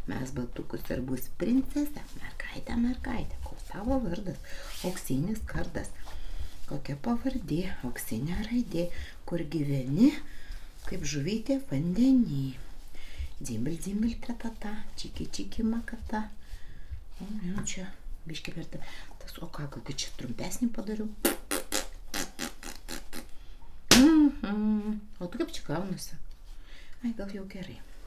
Mes 0.07 0.31
batukus 0.33 0.81
ir 0.89 1.03
bus 1.05 1.27
princesė, 1.37 2.01
mergaitė, 2.17 2.77
mergaitė. 2.81 3.37
Koks 3.45 3.67
tavo 3.69 3.99
vardas? 4.01 4.39
Auksinis 4.89 5.43
kardas. 5.45 5.91
Kokia 6.71 6.95
pavardė? 7.05 7.59
Auksinė 7.85 8.39
raidė. 8.47 8.87
Kur 9.29 9.45
gyveni? 9.45 10.09
Kaip 10.87 11.05
žuvytė 11.05 11.59
vandenį. 11.69 12.47
Dzimbil, 13.43 13.77
dzimbil, 13.77 14.15
tratata, 14.25 14.73
čiki, 14.97 15.27
čiki, 15.29 15.67
makata. 15.69 16.23
O, 17.21 17.29
jau 17.45 17.67
čia, 17.69 17.91
biški 18.25 18.55
verta. 18.57 18.81
Tas, 19.21 19.37
o 19.45 19.51
ką, 19.53 19.69
gal 19.75 19.93
čia 19.93 20.17
trumpesnį 20.17 20.71
padariau? 20.73 21.13
Mhm. 23.99 24.97
O 25.21 25.29
tu 25.29 25.43
kaip 25.43 25.53
čia 25.53 25.67
gaunasi? 25.69 26.17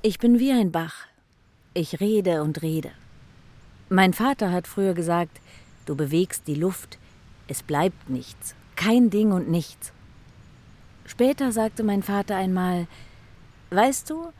Ich 0.01 0.19
bin 0.19 0.39
wie 0.39 0.51
ein 0.51 0.71
Bach. 0.71 1.07
Ich 1.73 2.01
rede 2.01 2.43
und 2.43 2.61
rede. 2.61 2.91
Mein 3.89 4.13
Vater 4.13 4.51
hat 4.51 4.67
früher 4.67 4.93
gesagt, 4.93 5.39
du 5.85 5.95
bewegst 5.95 6.47
die 6.47 6.55
Luft, 6.55 6.97
es 7.47 7.63
bleibt 7.63 8.09
nichts, 8.09 8.55
kein 8.75 9.09
Ding 9.09 9.31
und 9.31 9.49
nichts. 9.49 9.93
Später 11.05 11.51
sagte 11.51 11.83
mein 11.83 12.03
Vater 12.03 12.35
einmal, 12.35 12.87
weißt 13.69 14.09
du, 14.09 14.33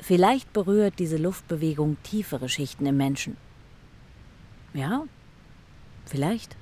vielleicht 0.00 0.52
berührt 0.52 0.98
diese 0.98 1.16
Luftbewegung 1.16 1.96
tiefere 2.02 2.48
Schichten 2.48 2.86
im 2.86 2.96
Menschen. 2.96 3.36
Ja, 4.74 5.04
vielleicht. 6.04 6.56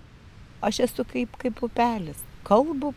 Aš 0.61 0.81
esu 0.81 1.05
kaip, 1.05 1.39
kaip 1.39 1.63
upelis. 1.63 2.17
Kalbu, 2.45 2.95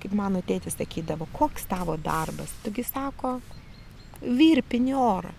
kaip 0.00 0.12
mano 0.12 0.40
tėtis 0.40 0.78
sakydavo, 0.78 1.28
koks 1.32 1.66
tavo 1.68 1.96
darbas. 1.96 2.52
Taigi 2.64 2.84
sako, 2.84 3.40
virpinį 4.24 4.94
orą. 4.98 5.32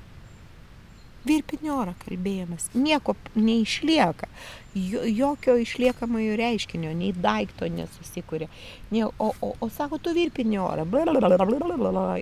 Virpinį 1.26 1.72
orą 1.74 1.96
kalbėjimas. 2.04 2.68
Nieko 2.78 3.16
neišlieka. 3.34 4.30
Jokio 4.76 5.56
išliekamojo 5.58 6.36
reiškinio, 6.38 6.92
nei 6.94 7.14
daikto 7.16 7.70
nesusikūrė. 7.72 8.50
Ne, 8.94 9.08
o, 9.08 9.32
o, 9.34 9.54
o 9.58 9.70
sako, 9.74 9.98
tu 9.98 10.14
virpinį 10.14 10.60
orą. 10.62 10.86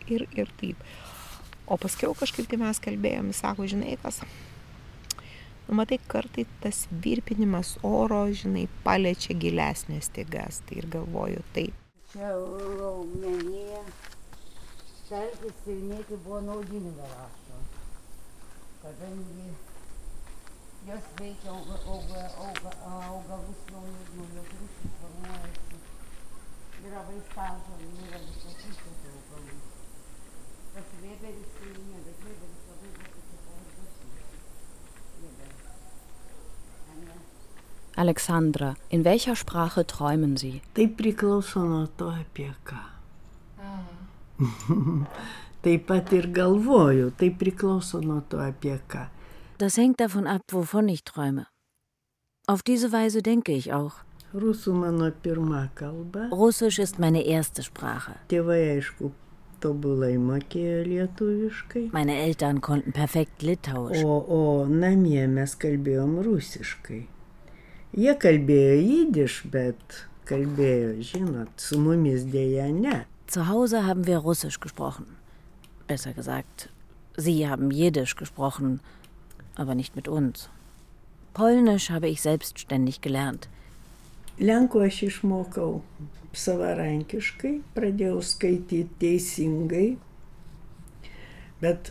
Ir, 0.07 0.27
ir 0.31 0.55
taip. 0.61 0.87
O 1.67 1.79
paskiau 1.79 2.15
kažkaip, 2.15 2.47
kai 2.51 2.59
mes 2.61 2.79
kalbėjome, 2.83 3.35
sako, 3.35 3.67
žinai 3.67 3.97
kas, 4.03 4.21
Nu, 5.67 5.75
matai, 5.79 5.99
kartai 6.07 6.43
tas 6.59 6.87
virpinimas 7.03 7.77
oro, 7.87 8.25
žinai, 8.35 8.65
paliečia 8.83 9.35
gilesnės 9.39 10.09
stygas. 10.11 10.59
Tai 10.67 10.81
ir 10.81 10.89
galvoju, 10.91 11.43
taip. 11.55 11.77
Čia 12.11 12.33
raumenyje 12.35 13.79
staltis 15.13 15.57
tyrinėti 15.61 16.15
buvo 16.25 16.39
naudinga 16.41 17.05
rašto, 17.05 17.57
kadangi 18.81 19.43
jos 20.87 21.09
veikia 21.19 21.51
auga, 21.53 21.75
auga, 21.85 22.23
auga, 22.45 22.71
augalus 22.89 23.59
naujus, 23.69 24.07
naujos 24.17 24.47
rūšys 24.57 24.95
formuojasi. 25.01 25.81
Yra 26.83 27.03
vaistažolių, 27.09 27.89
yra 28.07 28.21
visokių 28.23 28.71
tokių 28.79 29.11
augalų. 29.11 29.57
Tas 30.73 30.95
vėberis 31.03 31.51
tyrinė, 31.59 32.01
bet 32.07 32.25
vėberis 32.25 32.63
labai. 32.71 32.89
Vėberis. 35.19 35.67
Ane? 36.95 37.19
Alexandra, 38.05 38.73
in 38.89 39.05
welcher 39.05 39.37
Sprache 39.37 39.85
träumen 39.85 40.35
Sie? 40.41 40.63
Tai 40.73 40.89
priklauso 41.03 41.67
nuo 41.69 41.85
to, 42.01 42.09
apie 42.09 42.49
ką. 42.65 42.92
Taip 45.63 45.85
pat 45.87 46.11
ir 46.11 46.27
galvoju, 46.35 47.11
tai 47.15 47.29
priklauso 47.31 48.01
nuo 48.03 48.21
to, 48.27 48.41
apie 48.43 48.75
ką. 48.87 49.07
Das 49.57 49.77
hängt 49.77 49.99
davon 49.99 50.27
ab, 50.27 50.41
wovon 50.51 50.89
ich 50.89 51.03
träume. 51.03 51.47
Auf 52.47 52.63
diese 52.63 52.91
Weise 52.91 53.21
denke 53.21 53.53
ich 53.53 53.71
auch. 53.71 54.03
Rusų 54.33 54.73
mano 54.73 55.11
pirma 55.11 55.69
kalba. 55.75 56.27
Russisch 56.31 56.79
ist 56.79 56.97
meine 56.99 57.21
erste 57.21 57.61
Sprache. 57.61 58.15
Tėvai, 58.27 58.79
aišku, 58.79 59.11
tobulai 59.61 60.15
mokėjo 60.17 60.79
lietuviškai. 60.87 61.83
Meine 61.93 62.17
Eltern 62.25 62.59
konnten 62.59 62.91
perfekt 62.97 63.45
Litauisch. 63.45 64.01
O, 64.03 64.17
o 64.25 64.65
namie 64.65 65.27
mes 65.29 65.53
kalbėjom 65.61 66.17
rusiškai. 66.25 67.03
Jie 67.93 68.15
kalbėjo 68.17 68.75
jidiš, 68.81 69.37
bet 69.53 70.01
kalbėjo, 70.25 70.95
žinot, 71.13 71.53
su 71.61 71.77
mumis 71.77 72.25
dėja 72.25 72.71
ne. 72.73 73.03
Zu 73.33 73.47
Hause 73.47 73.87
haben 73.87 74.05
wir 74.05 74.19
Russisch 74.19 74.59
gesprochen. 74.59 75.07
Besser 75.87 76.13
gesagt, 76.13 76.69
sie 77.17 77.49
haben 77.49 77.71
Jiddisch 77.71 78.15
gesprochen, 78.15 78.79
aber 79.55 79.73
nicht 79.73 79.95
mit 79.95 80.07
uns. 80.07 80.51
Polnisch 81.33 81.89
habe 81.89 82.09
ich 82.09 82.21
selbstständig 82.21 83.01
gelernt. 83.01 83.49
Lenkų 84.37 84.83
aš 84.85 84.99
išmokau 85.07 85.81
savarankiškai, 86.37 87.55
pradėjau 87.73 88.21
skaityti 88.21 88.83
teisingai, 89.01 89.97
bet 91.57 91.89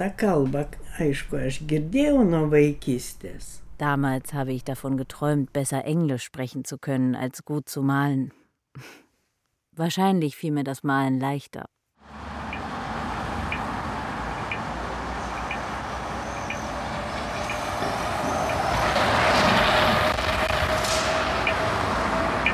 tą 0.00 0.08
kalbą, 0.16 0.64
aišku, 0.96 1.42
aš 1.44 1.60
girdėjau 1.68 2.24
nuo 2.24 2.46
vaikystės. 2.56 3.60
Damals 3.76 4.32
habe 4.32 4.56
ich 4.56 4.64
davon 4.64 4.96
geträumt, 4.96 5.52
besser 5.52 5.84
Englisch 5.84 6.24
sprechen 6.24 6.64
zu 6.64 6.78
können, 6.78 7.14
als 7.14 7.44
gut 7.44 7.68
zu 7.68 7.82
malen. 7.82 8.32
Wahrscheinlich 9.78 10.36
fiel 10.36 10.52
mir 10.52 10.64
das 10.64 10.82
Malen 10.82 11.20
leichter. 11.20 11.66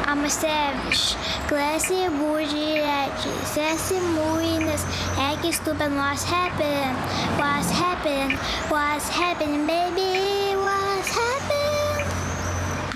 Amasevish, 0.09 1.16
classy 1.47 2.09
bougie 2.09 2.81
edgy, 2.81 3.31
sassy 3.45 4.01
moodiness, 4.01 4.85
acting 5.16 5.53
stupid, 5.53 5.93
what's 5.95 6.25
happening? 6.25 6.97
What's 7.39 7.70
happening? 7.70 8.37
What's 8.68 9.09
happening, 9.09 9.64
baby? 9.64 10.57
What's 10.57 11.09
happening? 11.14 12.05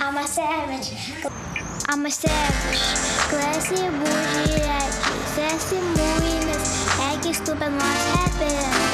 I'm 0.00 0.16
a 0.16 0.26
savage. 0.26 1.55
I'm 1.88 2.04
a 2.04 2.10
savage, 2.10 2.80
classy 3.30 3.76
bougie 3.76 4.60
edgy, 4.60 5.18
sassy 5.36 5.76
moodiness, 5.76 7.00
acting 8.10 8.85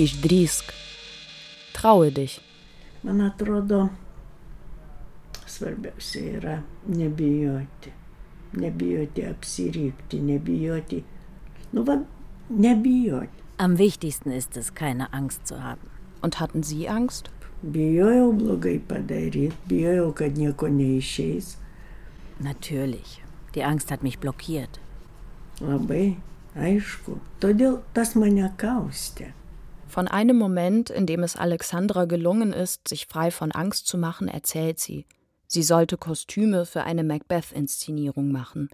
Išdrįsk. 0.00 0.70
Traue 1.76 2.08
dich. 2.10 2.38
Man 3.04 3.18
atrodo, 3.20 3.88
svarbiausia 5.44 6.38
yra 6.38 6.54
nebijoti. 6.88 7.90
Nebijoti 8.56 9.26
apsirikti, 9.28 10.20
nebijoti. 10.24 11.02
Nu, 11.72 11.84
va, 11.84 11.98
nebijoti. 12.48 13.44
Am 13.58 13.76
wichtigsten 13.76 14.32
ist 14.32 14.56
es, 14.56 14.72
keine 14.74 15.12
Angst 15.12 15.46
zu 15.46 15.62
haben. 15.62 15.90
Und 16.22 16.40
hatten 16.40 16.62
Sie 16.62 16.88
Angst? 16.88 17.28
Bijojau 17.62 18.32
blogai 18.32 18.78
padaryti, 18.78 19.52
bijojau, 19.68 20.12
kad 20.12 20.38
nieko 20.38 20.68
neišeis. 20.68 21.58
Natürlich. 22.38 23.20
Die 23.54 23.64
Angst 23.64 23.90
hat 23.90 24.02
mich 24.02 24.18
blockiert. 24.18 24.80
Labai, 25.60 26.16
aišku. 26.56 27.18
Todėl 27.40 27.82
tas 27.92 28.14
mane 28.16 28.48
kaustė. 28.56 29.34
Von 29.90 30.06
einem 30.06 30.38
Moment, 30.38 30.88
in 30.88 31.04
dem 31.04 31.24
es 31.24 31.34
Alexandra 31.34 32.04
gelungen 32.04 32.52
ist, 32.52 32.86
sich 32.86 33.08
frei 33.08 33.32
von 33.32 33.50
Angst 33.50 33.88
zu 33.88 33.98
machen, 33.98 34.28
erzählt 34.28 34.78
sie. 34.78 35.04
Sie 35.48 35.64
sollte 35.64 35.96
Kostüme 35.96 36.64
für 36.64 36.84
eine 36.84 37.02
Macbeth-Inszenierung 37.02 38.30
machen. 38.30 38.68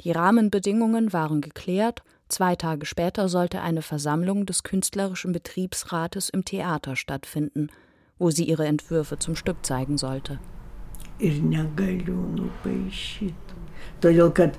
Die 0.00 0.12
Rahmenbedingungen 0.12 1.12
waren 1.12 1.42
geklärt, 1.42 2.02
zwei 2.28 2.56
Tage 2.56 2.86
später 2.86 3.28
sollte 3.28 3.60
eine 3.60 3.82
Versammlung 3.82 4.46
des 4.46 4.62
künstlerischen 4.62 5.32
Betriebsrates 5.32 6.30
im 6.30 6.46
Theater 6.46 6.96
stattfinden, 6.96 7.68
wo 8.18 8.30
sie 8.30 8.44
ihre 8.44 8.64
Entwürfe 8.64 9.18
zum 9.18 9.36
Stück 9.36 9.66
zeigen 9.66 9.98
sollte. 9.98 10.40
Ir 11.18 11.42
negaliu 11.42 12.16
nupaišyti. 12.32 13.60
Todėl, 14.00 14.32
kad 14.32 14.56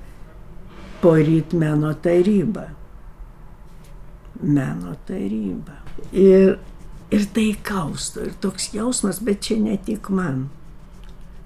poryt 1.02 1.52
meno 1.52 1.90
taryba. 2.06 2.68
Meno 4.40 4.94
taryba. 5.08 5.83
Ir, 6.12 6.58
ir 7.10 7.26
tai 7.34 7.48
kausto. 7.62 8.24
Ir 8.24 8.34
toks 8.42 8.72
jausmas, 8.74 9.20
bet 9.24 9.42
čia 9.46 9.58
ne 9.60 9.76
tik 9.78 10.10
man. 10.10 10.48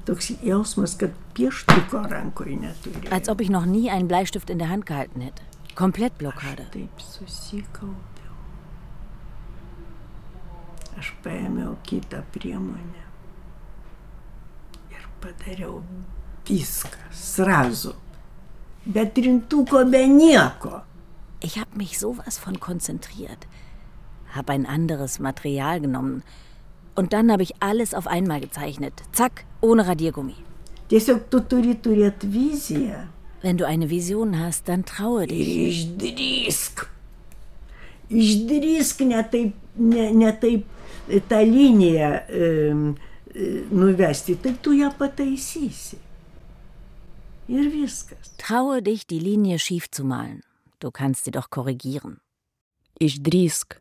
Toks 0.08 0.32
jausmas, 0.42 0.96
kad 0.96 1.12
pieštuko 1.36 2.04
rankoje 2.10 2.56
neturiu. 2.56 3.10
Als 3.10 3.28
ob 3.28 3.40
ich 3.40 3.50
noch 3.50 3.66
nie 3.66 3.90
einen 3.90 4.08
Bleistift 4.08 4.50
in 4.50 4.58
der 4.58 4.68
Hand 4.68 4.86
gehalten 4.86 5.20
hätte. 5.20 5.42
Komplett 5.74 6.18
Blockade. 6.18 6.66
Taip 6.72 6.98
susikaupiau. 6.98 8.34
Aš 10.98 11.12
paėmiau 11.22 11.76
kitą 11.86 12.24
priemonę 12.34 13.04
ir 14.90 15.04
padariau 15.22 15.82
viską, 16.48 17.12
srazu. 17.12 17.94
Be 18.86 19.04
trintuko, 19.06 19.84
be 19.84 20.08
nieko. 20.08 20.82
Ich 21.40 21.58
habe 21.58 21.76
mich 21.76 21.98
sowas 21.98 22.38
von 22.38 22.58
konzentriert. 22.58 23.46
Habe 24.30 24.52
ein 24.52 24.66
anderes 24.66 25.18
Material 25.18 25.80
genommen. 25.80 26.22
Und 26.94 27.12
dann 27.12 27.30
habe 27.30 27.42
ich 27.42 27.54
alles 27.60 27.94
auf 27.94 28.06
einmal 28.06 28.40
gezeichnet. 28.40 28.94
Zack, 29.12 29.44
ohne 29.60 29.86
Radiergummi. 29.86 30.34
Wenn 33.40 33.56
du 33.56 33.66
eine 33.66 33.90
Vision 33.90 34.38
hast, 34.38 34.68
dann 34.68 34.84
traue 34.84 35.26
dich. 35.26 35.88
Išdrįsk 38.08 39.04
ne 39.04 39.22
taip, 39.28 39.56
ne, 39.76 40.08
ne 40.16 40.32
taip 40.40 40.64
tą 41.28 41.40
liniją 41.44 42.12
e, 42.28 42.52
nuvesti, 43.70 44.36
tai 44.40 44.54
tu 44.62 44.72
ją 44.76 44.90
pataisysi. 44.96 45.98
Ir 47.48 47.68
viskas. 47.72 48.32
Traue 48.40 48.82
dich, 48.82 49.06
die 49.06 49.20
Linie 49.20 49.58
schief 49.58 49.90
zu 49.90 50.04
malen. 50.04 50.42
Du 50.80 50.90
kannst 50.90 51.24
sie 51.24 51.30
doch 51.30 51.50
korrigieren. 51.50 52.20
Išdrįsk. 53.00 53.80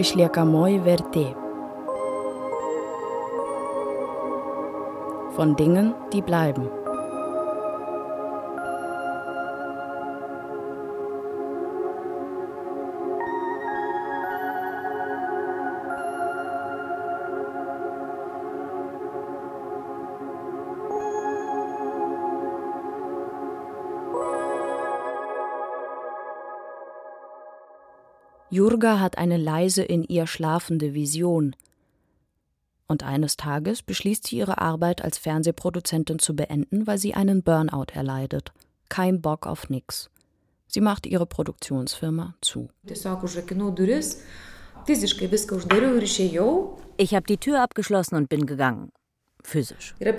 Išliekamoji 0.00 0.78
vertė. 0.80 1.26
Von 5.36 5.52
Dingen, 5.60 5.92
die 6.12 6.22
bleiben. 6.24 6.79
Jurga 28.70 29.00
hat 29.00 29.18
eine 29.18 29.36
leise 29.36 29.82
in 29.82 30.04
ihr 30.04 30.28
schlafende 30.28 30.94
Vision. 30.94 31.56
Und 32.86 33.02
eines 33.02 33.36
Tages 33.36 33.82
beschließt 33.82 34.28
sie 34.28 34.36
ihre 34.36 34.58
Arbeit 34.58 35.02
als 35.02 35.18
Fernsehproduzentin 35.18 36.20
zu 36.20 36.36
beenden, 36.36 36.86
weil 36.86 36.96
sie 36.96 37.14
einen 37.14 37.42
Burnout 37.42 37.86
erleidet. 37.92 38.52
Kein 38.88 39.20
Bock 39.20 39.48
auf 39.48 39.70
nix. 39.70 40.08
Sie 40.68 40.80
macht 40.80 41.06
ihre 41.06 41.26
Produktionsfirma 41.26 42.36
zu. 42.40 42.68
Ich 46.96 47.14
habe 47.14 47.26
die 47.26 47.38
Tür 47.38 47.62
abgeschlossen 47.62 48.14
und 48.14 48.28
bin 48.28 48.46
gegangen. 48.46 48.92
Physisch. 49.42 49.96
Ir 49.98 50.12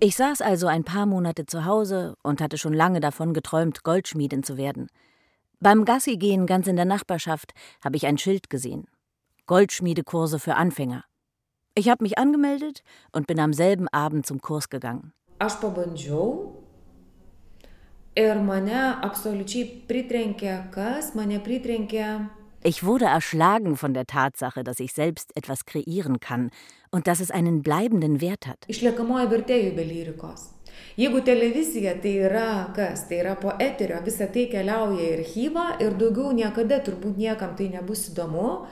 Ich 0.00 0.16
saß 0.16 0.40
also 0.40 0.66
ein 0.66 0.84
paar 0.84 1.06
Monate 1.06 1.46
zu 1.46 1.64
Hause 1.64 2.14
und 2.22 2.40
hatte 2.40 2.58
schon 2.58 2.74
lange 2.74 3.00
davon 3.00 3.32
geträumt, 3.32 3.82
Goldschmiedin 3.82 4.42
zu 4.42 4.56
werden. 4.56 4.88
Beim 5.60 5.84
Gassi-Gehen 5.86 6.46
ganz 6.46 6.66
in 6.66 6.76
der 6.76 6.84
Nachbarschaft 6.84 7.52
habe 7.82 7.96
ich 7.96 8.06
ein 8.06 8.18
Schild 8.18 8.50
gesehen. 8.50 8.86
Goldschmiedekurse 9.46 10.38
für 10.38 10.56
Anfänger. 10.56 11.04
Ich 11.74 11.88
habe 11.88 12.04
mich 12.04 12.18
angemeldet 12.18 12.82
und 13.12 13.26
bin 13.26 13.40
am 13.40 13.52
selben 13.52 13.88
Abend 13.88 14.26
zum 14.26 14.40
Kurs 14.40 14.68
gegangen. 14.68 15.12
Aš 15.38 15.60
pabandžiau 15.60 16.56
ir 18.16 18.38
mane 18.40 18.96
absoliučiai 19.04 19.84
pritrenkė 19.88 20.54
kas? 20.72 21.12
Mane 21.14 21.42
pritrenkė 21.44 22.06
ich 22.66 22.82
wurde 22.84 23.04
erschlagen 23.04 23.76
von 23.76 23.94
der 23.94 24.06
Tatsache, 24.06 24.64
dass 24.64 24.80
ich 24.80 24.92
selbst 24.92 25.36
etwas 25.36 25.64
kreieren 25.66 26.18
kann 26.18 26.50
und 26.90 27.06
dass 27.06 27.20
es 27.20 27.30
einen 27.30 27.62
bleibenden 27.62 28.20
Wert 28.20 28.46
hat. 28.46 28.58
Išliekamoji. 28.68 29.26
Jeigu 30.96 31.20
televizija 31.20 31.94
tai 32.00 32.12
yra 32.24 32.72
kas, 32.76 33.06
tai 33.08 33.20
yra 33.20 33.34
po 33.40 33.52
eterio, 33.60 34.00
visa 34.04 34.26
tai 34.32 34.46
keliauja 34.52 35.00
į 35.04 35.14
archyvą 35.18 35.64
ir 35.84 35.96
daugiau 36.00 36.32
niekada 36.36 36.82
turbūt 36.84 37.16
niekam 37.20 37.56
tai 37.56 37.68
nebus 37.72 38.08
įdomu. 38.10 38.66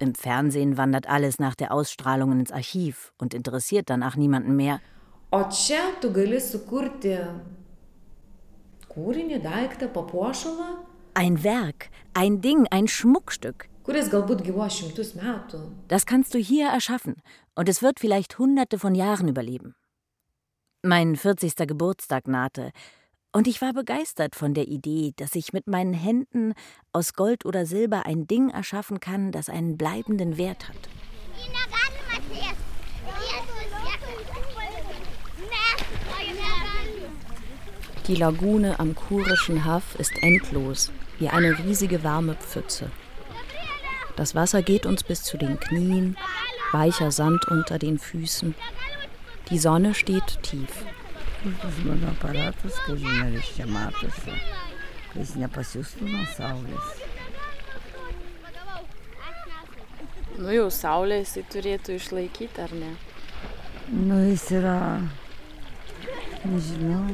Im 0.00 0.14
Fernsehen 0.16 0.76
wandert 0.76 1.08
alles 1.08 1.38
nach 1.38 1.54
der 1.54 1.72
Ausstrahlung 1.72 2.32
ins 2.32 2.50
Archiv 2.50 3.12
und 3.16 3.32
interessiert 3.32 3.90
danach 3.90 4.16
niemanden 4.16 4.56
mehr. 4.56 4.80
O 5.30 5.42
čia 5.50 5.78
tu 6.00 6.10
gali 6.12 6.40
sukurti 6.40 7.16
kūrinį, 8.94 9.40
daiktą, 9.42 9.88
papuošalą. 9.92 10.68
Ein 11.14 11.42
Werk, 11.44 11.90
ein 12.14 12.40
Ding, 12.40 12.66
ein 12.70 12.88
Schmuckstück. 12.88 13.68
Das 15.88 16.06
kannst 16.06 16.34
du 16.34 16.38
hier 16.38 16.68
erschaffen 16.68 17.16
und 17.54 17.68
es 17.68 17.82
wird 17.82 18.00
vielleicht 18.00 18.38
hunderte 18.38 18.78
von 18.78 18.94
Jahren 18.94 19.28
überleben. 19.28 19.74
Mein 20.82 21.16
40. 21.16 21.56
Geburtstag 21.68 22.28
nahte 22.28 22.70
und 23.32 23.46
ich 23.48 23.60
war 23.60 23.72
begeistert 23.72 24.36
von 24.36 24.54
der 24.54 24.68
Idee, 24.68 25.12
dass 25.16 25.34
ich 25.34 25.52
mit 25.52 25.66
meinen 25.66 25.92
Händen 25.92 26.54
aus 26.92 27.14
Gold 27.14 27.44
oder 27.44 27.66
Silber 27.66 28.06
ein 28.06 28.26
Ding 28.26 28.48
erschaffen 28.48 29.00
kann, 29.00 29.32
das 29.32 29.48
einen 29.48 29.76
bleibenden 29.76 30.36
Wert 30.38 30.68
hat. 30.68 30.76
Die 38.06 38.16
Lagune 38.16 38.78
am 38.78 38.94
kurischen 38.94 39.64
Haff 39.64 39.94
ist 39.98 40.12
endlos, 40.22 40.92
wie 41.18 41.28
eine 41.28 41.58
riesige 41.58 42.04
warme 42.04 42.34
Pfütze. 42.34 42.90
Das 44.16 44.34
Wasser 44.34 44.62
geht 44.62 44.84
uns 44.84 45.02
bis 45.02 45.22
zu 45.22 45.38
den 45.38 45.58
Knien, 45.58 46.16
weicher 46.72 47.10
Sand 47.10 47.48
unter 47.48 47.78
den 47.78 47.98
Füßen. 47.98 48.54
Die 49.50 49.58
Sonne 49.58 49.94
steht 49.94 50.42
tief. 50.42 50.84
Nu 60.34 60.50
jau 60.50 60.66
saulė 60.66 61.20
jisai 61.20 61.44
turėtų 61.46 61.94
išlaikyti, 61.94 62.62
ar 62.64 62.72
ne? 62.74 62.88
Nu 63.94 64.16
jis 64.24 64.48
yra, 64.56 64.78
nežinau, 66.42 67.04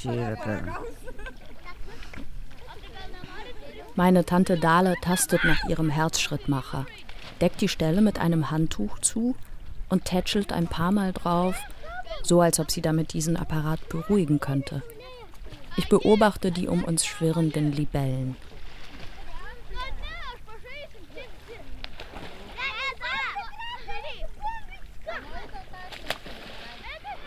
Čia 0.00 0.12
yra 0.12 0.36
per. 0.36 0.62
Meine 3.94 4.24
Tante 4.24 4.56
Dahle 4.56 4.94
tastet 5.02 5.44
nach 5.44 5.64
ihrem 5.68 5.90
Herzschrittmacher, 5.90 6.86
deckt 7.40 7.60
die 7.60 7.68
Stelle 7.68 8.00
mit 8.00 8.18
einem 8.18 8.50
Handtuch 8.50 8.98
zu 9.00 9.34
und 9.88 10.04
tätschelt 10.04 10.52
ein 10.52 10.66
paar 10.66 10.92
Mal 10.92 11.12
drauf, 11.12 11.56
so 12.22 12.40
als 12.40 12.58
ob 12.58 12.70
sie 12.70 12.82
damit 12.82 13.12
diesen 13.12 13.36
Apparat 13.36 13.86
beruhigen 13.88 14.40
könnte. 14.40 14.82
Ich 15.76 15.88
beobachte 15.88 16.50
die 16.50 16.68
um 16.68 16.84
uns 16.84 17.04
schwirrenden 17.04 17.72
Libellen. 17.72 18.36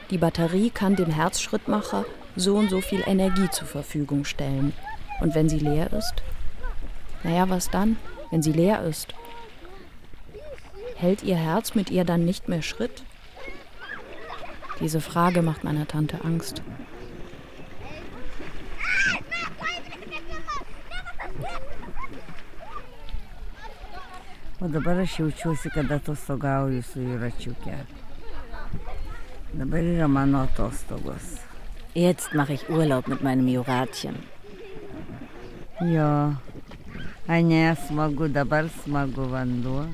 Die 0.10 0.18
Batterie 0.18 0.72
kann 0.72 0.96
dem 0.96 1.12
Herzschrittmacher 1.12 2.06
so 2.36 2.56
und 2.56 2.70
so 2.70 2.82
viel 2.82 3.04
Energie 3.06 3.50
zur 3.52 3.68
Verfügung 3.68 4.26
stellen. 4.26 4.74
Und 5.22 5.36
wenn 5.36 5.50
sie 5.50 5.60
leer 5.60 5.94
ist? 5.94 6.24
Naja, 7.24 7.50
was 7.50 7.70
dann, 7.70 7.98
wenn 8.32 8.42
sie 8.42 8.54
leer 8.54 8.82
ist? 8.84 9.14
Hält 10.96 11.24
ihr 11.24 11.36
Herz 11.36 11.76
mit 11.76 11.92
ihr 11.92 12.06
dann 12.06 12.26
nicht 12.26 12.50
mehr 12.50 12.62
Schritt? 12.62 13.04
Diese 14.80 15.02
Frage 15.02 15.42
macht 15.42 15.64
meiner 15.64 15.88
Tante 15.88 16.24
Angst. 16.24 16.62
O 24.62 24.68
dabar 24.68 24.98
aš 25.00 25.20
jaučiuosi, 25.20 25.70
kad 25.72 25.92
atostogauju 25.92 26.82
su 26.84 27.00
įračiukė. 27.00 27.78
Dabar 29.54 29.80
yra 29.80 30.08
mano 30.08 30.42
atostogos. 30.42 31.40
Jetzt 31.96 32.34
mache 32.34 32.54
ich 32.54 32.70
Urlaub 32.70 33.08
mit 33.08 33.24
meinem 33.24 33.48
Juratchen. 33.48 34.16
Jo, 35.82 36.36
Ane, 37.28 37.76
smagu, 37.88 38.28
dabar 38.28 38.66
smagu 38.84 39.26
vanduo. 39.30 39.86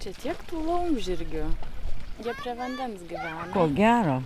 Čia 0.00 0.12
tiek 0.22 0.38
tų 0.48 0.60
laumžirgių. 0.64 1.42
Jie 2.24 2.34
prie 2.38 2.54
vandens 2.56 3.02
gyvena. 3.10 3.48
Ko 3.52 3.66
gero. 3.76 4.22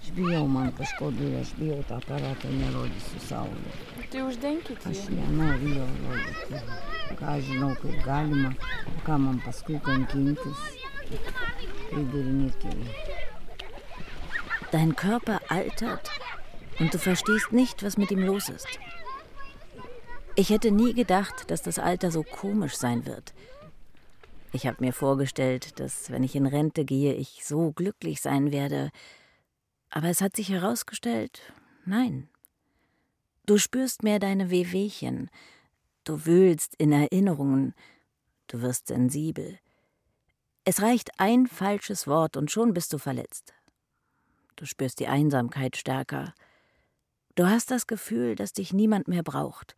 Aš 0.00 0.10
bijau, 0.16 0.42
man 0.48 0.68
kažko 0.76 1.08
duja, 1.16 1.40
aš 1.40 1.54
bijau 1.56 1.78
tą 1.88 1.96
aparatą 1.96 2.52
nerodysiu 2.52 3.22
saulė. 3.24 3.72
Tai 4.12 4.26
uždenkit 4.28 4.84
jį. 4.84 4.92
Aš 4.92 5.06
nenoriu 5.16 5.78
jo 5.78 5.86
rodyti. 6.04 6.60
Ką 7.20 7.38
žinau, 7.48 7.72
kaip 7.80 8.04
galima, 8.04 8.52
ką 9.08 9.20
man 9.24 9.40
paskui 9.46 9.80
kankintis. 9.84 10.68
Dein 14.70 14.96
Körper 14.96 15.40
altert 15.48 16.10
und 16.78 16.92
du 16.92 16.98
verstehst 16.98 17.52
nicht, 17.52 17.82
was 17.82 17.96
mit 17.96 18.10
ihm 18.10 18.20
los 18.20 18.48
ist. 18.48 18.78
Ich 20.36 20.50
hätte 20.50 20.72
nie 20.72 20.94
gedacht, 20.94 21.50
dass 21.50 21.62
das 21.62 21.78
Alter 21.78 22.10
so 22.10 22.24
komisch 22.24 22.74
sein 22.74 23.06
wird. 23.06 23.34
Ich 24.52 24.66
habe 24.66 24.76
mir 24.80 24.92
vorgestellt, 24.92 25.78
dass, 25.80 26.10
wenn 26.10 26.22
ich 26.22 26.34
in 26.36 26.46
Rente 26.46 26.84
gehe, 26.84 27.14
ich 27.14 27.44
so 27.44 27.72
glücklich 27.72 28.20
sein 28.20 28.52
werde. 28.52 28.90
Aber 29.90 30.08
es 30.08 30.20
hat 30.20 30.34
sich 30.36 30.48
herausgestellt, 30.48 31.52
nein. 31.84 32.28
Du 33.46 33.58
spürst 33.58 34.02
mehr 34.02 34.18
deine 34.18 34.50
Wehwehchen. 34.50 35.30
Du 36.04 36.24
wühlst 36.24 36.74
in 36.76 36.92
Erinnerungen. 36.92 37.74
Du 38.46 38.62
wirst 38.62 38.88
sensibel. 38.88 39.58
Es 40.64 40.80
reicht 40.80 41.20
ein 41.20 41.46
falsches 41.46 42.06
Wort 42.06 42.36
und 42.36 42.50
schon 42.50 42.72
bist 42.72 42.92
du 42.92 42.98
verletzt. 42.98 43.52
Du 44.56 44.64
spürst 44.64 44.98
die 44.98 45.08
Einsamkeit 45.08 45.76
stärker. 45.76 46.32
Du 47.34 47.46
hast 47.46 47.70
das 47.70 47.86
Gefühl, 47.86 48.34
dass 48.34 48.52
dich 48.52 48.72
niemand 48.72 49.08
mehr 49.08 49.22
braucht. 49.22 49.76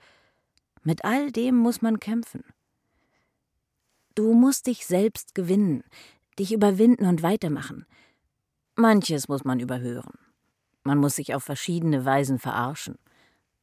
Mit 0.82 1.04
all 1.04 1.32
dem 1.32 1.56
muss 1.56 1.82
man 1.82 1.98
kämpfen. 1.98 2.44
Du 4.14 4.32
musst 4.32 4.66
dich 4.66 4.86
selbst 4.86 5.34
gewinnen, 5.34 5.82
dich 6.38 6.52
überwinden 6.52 7.06
und 7.06 7.22
weitermachen. 7.22 7.84
Manches 8.76 9.28
muss 9.28 9.44
man 9.44 9.58
überhören. 9.58 10.18
Man 10.84 10.98
muss 10.98 11.16
sich 11.16 11.34
auf 11.34 11.42
verschiedene 11.42 12.04
Weisen 12.04 12.38
verarschen. 12.38 12.96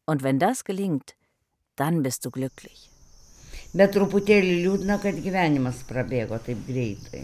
Und 0.06 0.24
wenn 0.24 0.40
das 0.40 0.66
gelingt, 0.66 1.16
dann 1.76 2.04
bist 2.04 2.26
du 2.26 2.32
glücklich. 2.32 2.93
Bet 3.74 3.96
truputėlį 3.96 4.58
liūdna, 4.66 5.00
kad 5.02 5.18
gyvenimas 5.18 5.80
prabėgo 5.90 6.38
taip 6.46 6.60
greitai. 6.68 7.24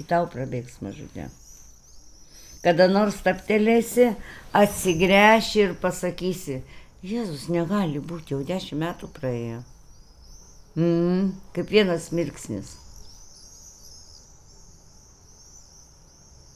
Į 0.00 0.04
tau 0.08 0.26
prabėgs 0.32 0.80
mažutė. 0.84 1.30
Kada 2.60 2.90
nors 2.92 3.16
taptelėsi, 3.24 4.10
atsigręši 4.52 5.62
ir 5.64 5.74
pasakysi, 5.80 6.60
Jėzus 7.00 7.46
negali 7.48 7.96
būti, 7.96 8.34
jau 8.34 8.42
dešimt 8.44 8.82
metų 8.82 9.08
praėjo. 9.16 9.62
Mm, 10.76 11.30
kaip 11.56 11.72
vienas 11.72 12.10
mirksnis. 12.12 12.74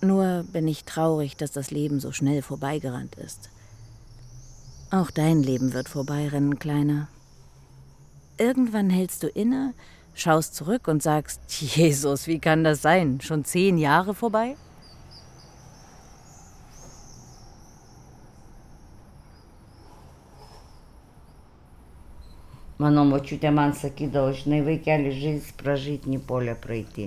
Nur 0.04 0.44
bin 0.52 0.68
ich 0.68 0.84
traurig, 0.84 1.38
dass 1.38 1.52
das 1.52 1.70
Leben 1.70 1.98
so 1.98 2.12
schnell 2.12 2.42
vorbeigerannt 2.42 3.14
ist. 3.14 3.48
Auch 4.90 5.10
dein 5.10 5.42
Leben 5.42 5.72
wird 5.72 5.88
vorbeirennen, 5.88 6.58
Kleiner. 6.58 7.08
Irgendwann 8.36 8.90
hältst 8.90 9.22
du 9.22 9.28
inne, 9.28 9.74
schaust 10.12 10.56
zurück 10.56 10.88
und 10.88 11.02
sagst, 11.02 11.40
Jesus, 11.48 12.26
wie 12.26 12.40
kann 12.40 12.64
das 12.64 12.82
sein? 12.82 13.20
Schon 13.20 13.44
zehn 13.44 13.78
Jahre 13.78 14.12
vorbei? 14.12 14.56
Mano 22.76 23.04
močiutė 23.06 23.52
man 23.54 23.70
sakydavo, 23.78 24.32
žinai, 24.34 24.58
vaikeli 24.66 25.12
žais 25.14 25.52
pražytinį 25.60 26.18
polę 26.26 26.56
praeitį. 26.58 27.06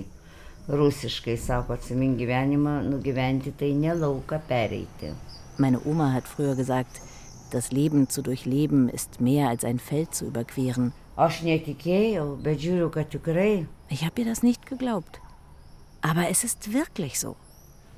Rusiškai 0.68 1.34
sako, 1.36 1.76
atsimink 1.76 2.16
gyvenimą, 2.18 2.78
nugyventi 2.88 3.52
tai 3.52 3.74
ne 3.76 3.92
lauką 3.92 4.40
pereiti. 4.48 5.12
Meine 5.58 5.80
Oma 5.84 6.12
hat 6.14 6.24
früher 6.24 6.56
gesagt, 6.56 7.02
das 7.52 7.70
Leben 7.70 8.08
zu 8.08 8.22
durchleben 8.22 8.88
ist 8.88 9.20
mehr 9.20 9.50
als 9.50 9.64
ein 9.64 9.78
Feld 9.78 10.14
zu 10.14 10.26
überqueren. 10.26 10.94
Aš 11.18 11.40
netikėjau, 11.42 12.36
bet 12.42 12.60
žiūriu, 12.62 12.90
kad 12.94 13.08
tikrai. 13.10 13.66
Ich 13.90 14.04
habe 14.04 14.20
ihr 14.22 14.28
das 14.28 14.42
nicht 14.42 14.66
geglaubt. 14.66 15.20
Aber 16.00 16.28
es 16.30 16.44
ist 16.44 16.72
wirklich 16.72 17.18
so. 17.18 17.34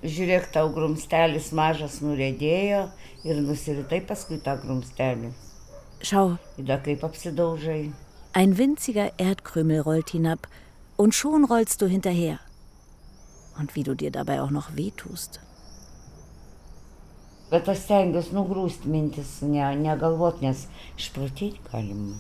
Žiūrėk, 0.02 0.46
tau 0.54 0.70
grumstelis 0.72 1.50
mažas 1.52 1.98
nurėdėjo 2.00 2.86
ir 3.28 3.40
nusiritai 3.44 4.00
paskui 4.08 4.38
tą 4.40 4.54
grumstelį. 4.62 5.34
Schau, 6.00 6.38
Ida 6.56 6.78
kaip 6.80 7.04
apsidaužai. 7.04 7.92
ein 8.32 8.56
winziger 8.56 9.12
Erdkrümel 9.18 9.80
rollt 9.80 10.10
hinab 10.10 10.48
und 10.96 11.14
schon 11.14 11.44
rollst 11.44 11.82
du 11.82 11.86
hinterher. 11.86 12.38
Und 13.58 13.74
wie 13.74 13.82
du 13.82 13.94
dir 13.94 14.10
dabei 14.10 14.40
auch 14.40 14.50
noch 14.50 14.76
wehtust. 14.76 15.40
Bet 17.50 17.68
aš 17.68 17.80
stengiuosi 17.84 18.32
nugrūsti 18.32 18.88
mintis, 18.88 19.40
ne, 19.42 19.64
negalvot, 19.76 20.40
nes 20.40 20.68
išprotėti 20.96 21.58
galima. 21.72 22.14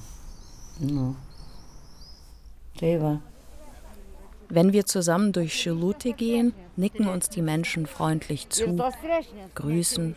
Wenn 4.48 4.72
wir 4.72 4.86
zusammen 4.86 5.32
durch 5.32 5.52
Chilute 5.52 6.12
gehen, 6.12 6.54
nicken 6.76 7.06
uns 7.06 7.28
die 7.28 7.42
Menschen 7.42 7.86
freundlich 7.86 8.48
zu, 8.48 8.76
grüßen. 9.54 10.16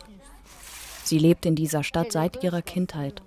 Sie 1.04 1.18
lebt 1.18 1.46
in 1.46 1.54
dieser 1.54 1.84
Stadt 1.84 2.12
seit 2.12 2.42
ihrer 2.42 2.62
Kindheit. 2.62 3.22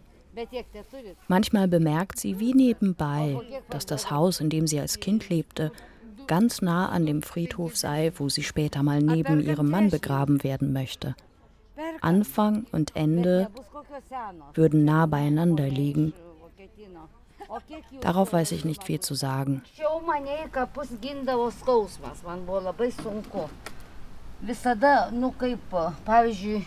Manchmal 1.28 1.68
bemerkt 1.68 2.20
sie 2.20 2.40
wie 2.40 2.54
nebenbei, 2.54 3.40
dass 3.70 3.86
das 3.86 4.12
Haus, 4.12 4.40
in 4.40 4.50
dem 4.50 4.68
sie 4.68 4.80
als 4.80 5.00
Kind 5.00 5.30
lebte, 5.30 5.72
ganz 6.28 6.62
nah 6.62 6.90
an 6.90 7.06
dem 7.06 7.22
Friedhof 7.22 7.76
sei, 7.76 8.12
wo 8.16 8.30
sie 8.30 8.44
später 8.44 8.84
mal 8.84 9.02
neben 9.02 9.42
ihrem 9.42 9.70
Mann 9.70 9.90
begraben 9.90 10.44
werden 10.44 10.74
möchte. 10.74 11.16
Anfang 12.02 12.66
und 12.72 12.96
Ende 12.96 13.50
würden 14.54 14.84
nah 14.84 15.06
beieinander 15.06 15.68
liegen. 15.68 16.14
Darauf 18.02 18.34
weiß 18.34 18.52
ich 18.52 18.66
nicht 18.66 18.84
viel 18.84 19.00
zu 19.00 19.16
sagen. 19.16 19.62
Visada, 24.42 25.10
nu 25.12 25.32
kaip, 25.32 25.72
pavyzdžiui, 26.06 26.60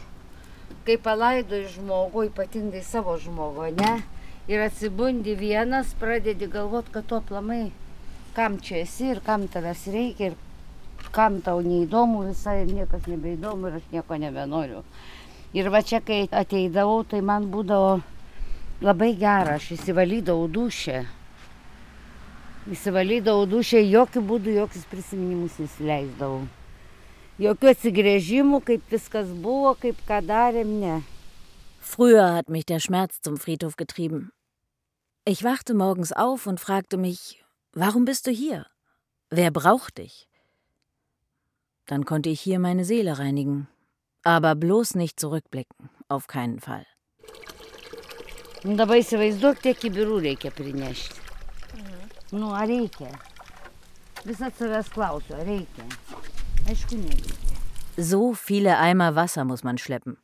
kai 0.86 0.96
palaidoji 0.98 1.68
žmogų, 1.76 2.24
ypatingai 2.30 2.80
savo 2.82 3.14
žmogų, 3.20 3.68
ne? 3.76 3.92
Ir 4.50 4.64
atsibundi 4.64 5.36
vienas, 5.38 5.92
pradedi 6.00 6.48
galvot, 6.50 6.88
kad 6.90 7.06
tu 7.06 7.14
aplamai, 7.20 7.70
kam 8.34 8.58
čia 8.58 8.80
esi 8.82 9.12
ir 9.12 9.20
kam 9.22 9.46
tavęs 9.46 9.84
reikia 9.94 10.32
ir 10.32 10.38
kam 11.14 11.38
tau 11.46 11.60
neįdomu 11.62 12.24
visai 12.26 12.62
ir 12.64 12.72
niekas 12.72 13.06
nebeįdomu 13.06 13.70
ir 13.70 13.78
aš 13.78 13.86
nieko 13.92 14.18
nebenoriu. 14.18 14.82
Ir 15.54 15.70
va 15.70 15.84
čia, 15.86 16.00
kai 16.02 16.24
ateidavau, 16.26 17.04
tai 17.04 17.20
man 17.20 17.46
būdavo 17.54 18.00
labai 18.80 19.14
gera, 19.18 19.56
aš 19.58 19.72
įsivalydavau 19.76 20.48
dušę. 20.52 21.04
Įsivalydavau 22.70 23.46
dušę, 23.48 23.80
jokių 23.84 24.22
būdų, 24.30 24.56
jokius 24.60 24.88
prisiminimus 24.90 25.58
nesileisdavau. 25.60 26.44
Jokių 27.40 27.70
atsigrėžimų, 27.72 28.60
kaip 28.64 28.92
viskas 28.92 29.30
buvo, 29.32 29.72
kaip 29.80 30.00
ką 30.08 30.20
darėm, 30.28 30.74
ne. 30.82 30.98
Früher 31.80 32.34
hat 32.34 32.50
mich 32.50 32.66
der 32.66 32.80
Schmerz 32.80 33.20
zum 33.22 33.38
Friedhof 33.38 33.76
getrieben. 33.76 34.30
Ich 35.24 35.42
wachte 35.44 35.74
morgens 35.74 36.12
auf 36.12 36.46
und 36.46 36.60
fragte 36.60 36.96
mich, 36.96 37.42
warum 37.72 38.04
bist 38.04 38.26
du 38.26 38.30
hier? 38.30 38.66
Wer 39.30 39.50
braucht 39.50 39.98
dich? 39.98 40.28
Dann 41.86 42.04
konnte 42.04 42.28
ich 42.28 42.40
hier 42.40 42.58
meine 42.58 42.84
Seele 42.84 43.18
reinigen. 43.18 43.68
Aber 44.22 44.54
bloß 44.54 44.94
nicht 44.94 45.18
zurückblicken, 45.18 45.88
auf 46.08 46.26
keinen 46.26 46.60
Fall. 46.60 46.86
Nu, 48.60 48.74
dabar 48.76 48.98
įsivaizduok, 49.00 49.62
tiek 49.64 49.78
kibirų 49.80 50.18
reikia 50.20 50.50
prinešti. 50.52 51.22
Nu, 52.36 52.50
ar 52.52 52.68
reikia? 52.68 53.08
Visat 54.26 54.58
savęs 54.58 54.90
klausiu, 54.92 55.32
ar 55.38 55.46
reikia? 55.48 55.86
Aišku, 56.68 56.98
nereikia. 57.00 57.56
So 57.96 58.34
viele 58.34 58.76
Eimer 58.78 59.14
Wasser 59.16 59.44
muss 59.44 59.64
man 59.64 59.78
schleppen. 59.78 60.18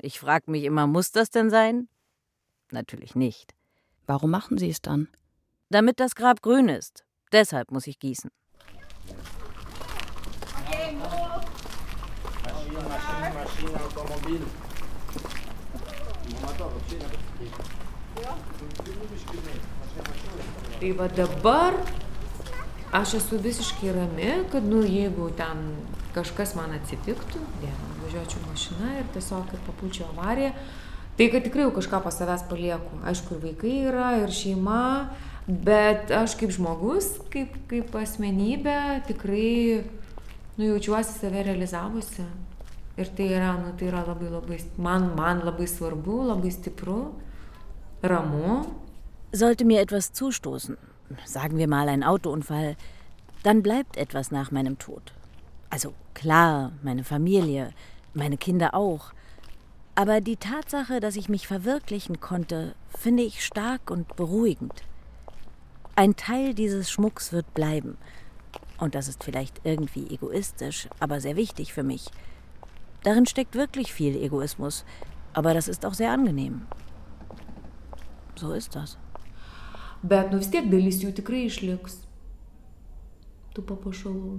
Ich 0.00 0.18
frage 0.20 0.50
mich 0.50 0.64
immer, 0.64 0.86
muss 0.86 1.12
das 1.12 1.30
denn 1.30 1.50
sein? 1.50 1.88
Natürlich 2.70 3.14
nicht. 3.14 3.54
Warum 4.06 4.30
machen 4.30 4.56
Sie 4.56 4.70
es 4.70 4.80
dann? 4.80 5.08
Damit 5.68 6.00
das 6.00 6.14
Grab 6.14 6.40
grün 6.40 6.68
ist. 6.68 7.04
Deshalb 7.30 7.70
muss 7.70 7.86
ich 7.86 7.98
gießen. 7.98 8.30
Tai 20.80 20.92
va 20.98 21.06
dabar 21.16 21.76
aš 22.92 23.16
esu 23.20 23.38
visiškai 23.40 23.92
rami, 23.94 24.30
kad, 24.52 24.64
nu, 24.68 24.82
jeigu 24.84 25.30
ten 25.38 25.60
kažkas 26.12 26.56
man 26.58 26.74
atsitiktų, 26.76 27.40
vėl 27.62 27.84
važiuočiau 28.02 28.42
mašina 28.50 28.96
ir 29.00 29.06
tiesiog 29.14 29.46
kaip 29.48 29.62
papulčiau 29.68 30.10
avariją, 30.12 30.52
tai 31.16 31.28
kad 31.32 31.46
tikrai 31.46 31.64
jau 31.64 31.72
kažką 31.78 32.02
pas 32.04 32.18
savęs 32.20 32.44
palieku. 32.50 33.00
Aišku, 33.08 33.38
ir 33.38 33.46
vaikai 33.46 33.74
yra, 33.88 34.10
ir 34.20 34.34
šeima, 34.36 34.82
bet 35.46 36.12
aš 36.12 36.36
kaip 36.40 36.52
žmogus, 36.54 37.14
kaip, 37.32 37.56
kaip 37.70 37.96
asmenybė 38.02 38.78
tikrai, 39.08 39.82
nu, 40.58 40.68
jaučiuosi 40.72 41.18
save 41.18 41.46
realizavusi. 41.48 42.26
Ir 43.00 43.08
tai 43.16 43.30
yra, 43.32 43.54
nu, 43.56 43.72
tai 43.78 43.88
yra 43.88 44.02
labai 44.04 44.28
labai, 44.28 44.60
man, 44.76 45.12
man 45.16 45.40
labai 45.46 45.64
svarbu, 45.70 46.26
labai 46.28 46.52
stipru, 46.52 47.14
ramu, 48.02 48.64
Sollte 49.32 49.64
mir 49.64 49.80
etwas 49.80 50.12
zustoßen, 50.12 50.76
sagen 51.24 51.56
wir 51.56 51.68
mal 51.68 51.88
ein 51.88 52.04
Autounfall, 52.04 52.76
dann 53.42 53.62
bleibt 53.62 53.96
etwas 53.96 54.30
nach 54.30 54.50
meinem 54.50 54.78
Tod. 54.78 55.14
Also 55.70 55.94
klar, 56.12 56.72
meine 56.82 57.02
Familie, 57.02 57.72
meine 58.14 58.36
Kinder 58.36 58.74
auch. 58.74 59.12
Aber 59.94 60.20
die 60.20 60.36
Tatsache, 60.36 61.00
dass 61.00 61.16
ich 61.16 61.28
mich 61.28 61.46
verwirklichen 61.46 62.20
konnte, 62.20 62.74
finde 62.96 63.22
ich 63.22 63.44
stark 63.44 63.90
und 63.90 64.16
beruhigend. 64.16 64.82
Ein 65.96 66.16
Teil 66.16 66.54
dieses 66.54 66.90
Schmucks 66.90 67.32
wird 67.32 67.52
bleiben. 67.54 67.96
Und 68.78 68.94
das 68.94 69.08
ist 69.08 69.24
vielleicht 69.24 69.60
irgendwie 69.64 70.08
egoistisch, 70.08 70.88
aber 71.00 71.20
sehr 71.20 71.36
wichtig 71.36 71.72
für 71.72 71.82
mich. 71.82 72.10
Darin 73.02 73.26
steckt 73.26 73.54
wirklich 73.54 73.92
viel 73.92 74.16
Egoismus, 74.16 74.84
aber 75.32 75.54
das 75.54 75.68
ist 75.68 75.84
auch 75.84 75.94
sehr 75.94 76.10
angenehm. 76.10 76.66
So 78.36 78.54
ist 78.54 78.74
das. 78.74 78.96
Bet 80.02 80.32
nu 80.32 80.40
vis 80.40 80.50
tiek 80.50 80.66
dalis 80.70 81.02
jų 81.02 81.12
tikrai 81.14 81.44
išliks. 81.46 82.00
Tų 83.54 83.64
papuošalų. 83.68 84.32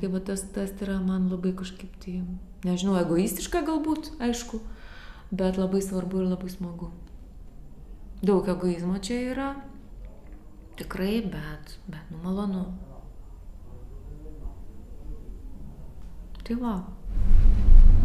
Tai 0.00 0.08
va 0.10 0.20
tas, 0.24 0.42
tas 0.54 0.72
yra 0.82 0.96
man 1.04 1.28
labai 1.28 1.52
kažkaip 1.56 1.92
tai, 2.00 2.22
nežinau, 2.64 2.96
egoistiška 3.02 3.60
galbūt, 3.66 4.14
aišku, 4.24 4.62
bet 5.28 5.60
labai 5.60 5.82
svarbu 5.84 6.22
ir 6.22 6.30
labai 6.30 6.48
smagu. 6.48 6.88
Daug 8.24 8.48
egoizmo 8.48 8.96
čia 9.04 9.18
yra, 9.34 9.50
tikrai, 10.80 11.18
bet, 11.28 11.76
bet, 11.84 12.08
nu 12.08 12.22
malonu. 12.24 12.64
Tai 16.44 16.56
va. 16.62 16.78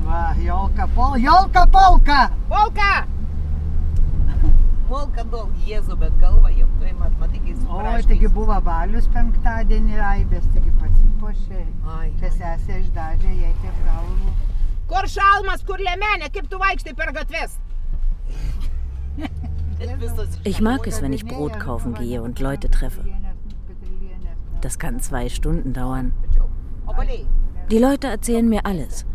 Va, 0.03 0.25
Jolka 0.43 0.89
Pol, 0.95 1.15
Jolka 1.23 1.63
Polka! 1.71 2.19
Volka! 2.51 3.18
Volka 4.89 5.23
daug, 5.29 5.49
Jėzu, 5.67 5.93
bet 6.01 6.15
galva 6.17 6.49
jau 6.49 6.65
tu 6.79 6.91
mat, 6.97 7.13
matai, 7.21 7.39
kai 7.45 7.53
O, 7.69 7.81
taigi 8.09 8.29
buvo 8.33 8.55
balius 8.65 9.05
penktadienį, 9.13 9.99
Aibės, 10.01 10.47
taigi 10.55 10.71
pasipošė. 10.81 11.65
Ai, 11.95 12.07
Čia 12.21 12.31
sesė 12.33 12.79
išdažė, 12.83 13.33
jai 13.43 13.51
tiek 13.61 13.83
galvų. 13.85 14.33
Kur 14.89 15.05
šalmas, 15.13 15.61
kur 15.67 15.83
lemenė, 15.85 16.31
kaip 16.33 16.49
tu 16.49 16.57
vaikštai 16.57 16.95
per 16.97 17.13
gatves? 17.13 17.59
Ich 20.43 20.59
mag 20.61 20.87
es, 20.87 21.01
wenn 21.01 21.13
ich 21.13 21.25
Brot 21.25 21.59
kaufen 21.59 21.93
gehe 21.93 22.21
und 22.21 22.39
Leute 22.39 22.69
treffe. 22.69 23.05
Das 24.61 24.77
kann 24.79 24.99
zwei 24.99 25.29
Stunden 25.29 25.71
dauern. 25.73 26.11
Die 27.69 27.77
Leute 27.77 28.07
erzählen 28.07 28.49
mir 28.49 28.65
alles. 28.65 29.05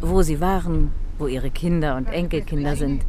Wo 0.00 0.22
sie 0.22 0.40
waren, 0.40 0.92
wo 1.18 1.26
ihre 1.26 1.50
Kinder 1.50 1.96
und 1.96 2.08
Enkelkinder 2.08 2.76
sind. 2.76 3.04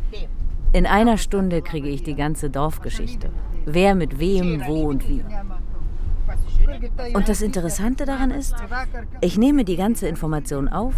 In 0.71 0.85
einer 0.85 1.17
Stunde 1.17 1.61
kriege 1.61 1.89
ich 1.89 2.03
die 2.03 2.15
ganze 2.15 2.49
Dorfgeschichte. 2.49 3.31
Wer 3.65 3.95
mit 3.95 4.19
wem, 4.19 4.63
wo 4.67 4.87
und 4.87 5.07
wie. 5.09 5.23
Und 7.13 7.27
das 7.27 7.41
Interessante 7.41 8.05
daran 8.05 8.29
ist, 8.29 8.55
ich 9.21 9.37
nehme 9.37 9.65
die 9.65 9.77
ganze 9.77 10.07
Information 10.07 10.67
auf, 10.67 10.93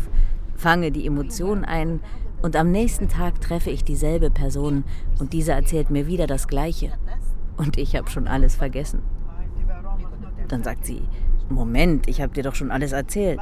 fange 0.56 0.92
die 0.92 1.08
Emotionen 1.08 1.64
ein 1.64 2.02
und 2.42 2.58
am 2.58 2.72
nächsten 2.72 3.08
Tag 3.08 3.40
treffe 3.40 3.70
ich 3.70 3.84
dieselbe 3.84 4.30
Person 4.30 4.84
und 5.20 5.32
diese 5.32 5.54
erzählt 5.54 5.90
mir 5.90 6.06
wieder 6.06 6.28
das 6.28 6.48
Gleiche. 6.48 6.92
Und 7.56 7.78
ich 7.78 7.96
habe 7.96 8.10
schon 8.10 8.28
alles 8.28 8.56
vergessen. 8.56 9.02
Dann 10.50 10.64
sagt 10.64 10.86
sie, 10.86 11.02
Moment, 11.50 12.10
ich 12.10 12.22
habe 12.22 12.34
dir 12.34 12.44
doch 12.44 12.56
schon 12.56 12.72
alles 12.72 12.92
erzählt. 12.92 13.40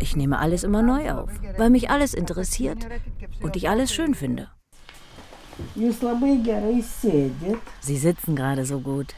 Ich 0.00 0.16
nehme 0.16 0.38
alles 0.38 0.64
immer 0.64 0.82
neu 0.82 1.12
auf, 1.12 1.30
weil 1.58 1.70
mich 1.70 1.90
alles 1.90 2.12
interessiert 2.12 2.88
und 3.40 3.54
ich 3.54 3.68
alles 3.68 3.92
schön 3.92 4.14
finde. 4.14 4.48
Jūs 5.76 6.02
labai 6.02 6.36
gerai 6.44 6.80
sėdit. 6.82 7.60
Sie 7.80 7.96
sitzen 7.98 8.36
gerade 8.36 8.64
so 8.66 8.78
gut. 8.80 9.14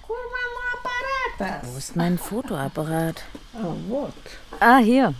Wo 1.38 1.76
ist 1.78 1.96
mein 1.96 2.16
Fotoapparat? 2.18 3.22
A, 3.54 3.72
vot. 3.88 4.14
Ah, 4.60 4.78
hier. 4.78 5.14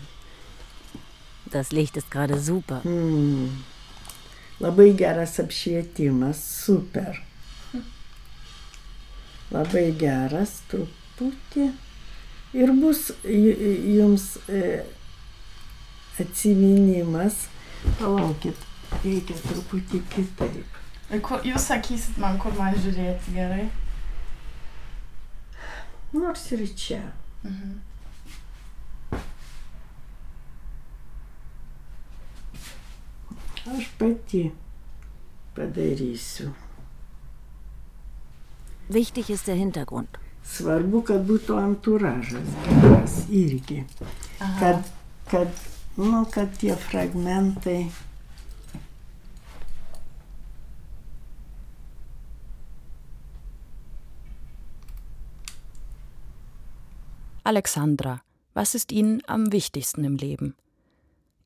Das 1.51 1.73
Licht 1.73 1.97
ist 1.97 2.11
gerade 2.11 2.39
super. 2.39 2.81
Mm. 2.85 3.51
Labai 4.61 4.93
geras 4.93 5.41
apšvietimas, 5.41 6.39
super. 6.65 7.17
Labai 9.51 9.91
geras, 9.99 10.61
truputį. 10.71 11.67
Ir 12.55 12.71
bus 12.79 13.09
ju- 13.25 13.75
jums 13.99 14.29
e, 14.49 14.85
atsiminimas. 16.23 17.49
Palaukit, 17.99 18.57
reikia 19.03 19.35
truputį 19.43 20.01
kitaip. 20.15 20.81
Kur, 21.11 21.43
jūs 21.45 21.67
sakysit 21.69 22.17
man, 22.19 22.39
kur 22.41 22.55
man 22.59 22.75
žiūrėti 22.75 23.35
gerai? 23.37 23.67
Nors 26.15 26.47
ir 26.55 26.65
čia. 26.79 27.03
Mhm. 27.45 27.81
Aš 33.65 33.89
pati 33.99 34.51
padarysiu. 35.55 36.53
Wichtig 38.89 39.31
ist 39.31 39.47
der 39.47 39.57
Hintergrund. 39.57 40.19
Svarbu, 40.45 41.01
kad 41.09 41.23
būtų 41.25 41.57
anturažas 41.57 42.51
geras 42.67 43.15
irgi. 43.33 43.79
Kad, 44.61 44.85
kad, 45.31 45.63
nu, 45.97 46.27
kad 46.29 46.53
tie 46.61 46.77
fragmentai. 46.77 47.87
Alexandra, 57.47 58.23
was 58.55 58.75
ist 58.75 58.91
Ihnen 58.91 59.21
am 59.27 59.53
wichtigsten 59.53 60.03
im 60.03 60.17
Leben? 60.17 60.55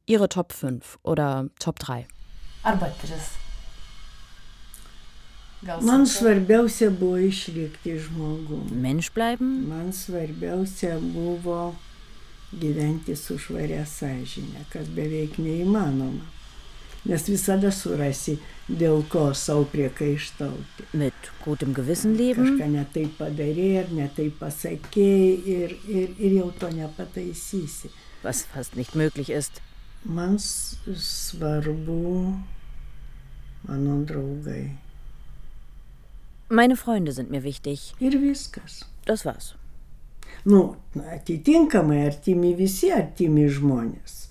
Ihre 0.07 0.29
Top 0.29 0.53
5 0.53 1.01
oder 1.03 1.49
Top 1.59 1.81
3? 1.81 2.07
Arba 2.63 2.87
tris. 3.01 3.33
Gal 5.63 5.83
Man 5.83 6.07
sunku? 6.07 6.19
svarbiausia 6.19 6.91
buvo 6.91 7.17
išlikti 7.19 7.99
žmogum. 7.99 8.69
Mensch 8.81 9.11
bleiben? 9.13 9.69
Man 9.69 9.93
svarbiausia 9.93 11.01
buvo 11.01 11.75
gyventi 12.53 13.17
su 13.17 13.35
švaria 13.39 13.83
sąžinė, 13.83 14.69
kas 14.71 14.87
beveik 14.95 15.35
neįmanoma. 15.43 16.31
Nes 17.07 17.29
visada 17.31 17.71
surasi, 17.73 18.39
dėl 18.69 19.05
ko 19.09 19.29
savo 19.39 19.65
priekaištauti. 19.71 20.89
Mit 20.99 21.31
gutem 21.45 21.73
Gewissen 21.77 22.17
leben? 22.19 22.51
Kažką 22.51 22.69
netai 22.73 23.07
padarė 23.19 23.69
ar 23.85 23.93
netai 23.95 24.29
pasakėjai 24.41 25.55
ir, 25.55 25.77
ir, 25.87 26.13
ir 26.19 26.37
jau 26.41 26.51
to 26.59 26.73
nepataisysi. 26.75 27.93
Was 28.25 28.43
fast 28.51 28.77
nicht 28.77 28.95
möglich 28.99 29.31
ist. 29.31 29.63
Man 30.05 30.39
svarbu 30.39 32.35
mano 33.69 34.05
draugai. 34.05 34.79
Meine 36.51 36.77
Freunde 36.77 37.13
sind 37.13 37.31
mir 37.31 37.43
wichtig. 37.43 37.95
Ir 38.01 38.21
viskas. 38.21 38.85
Das 39.05 39.25
war's. 39.25 39.55
Nu, 40.45 40.77
atitinkamai 41.13 42.07
artimi 42.07 42.55
visi 42.57 42.93
artimi 42.93 43.49
žmonės. 43.53 44.29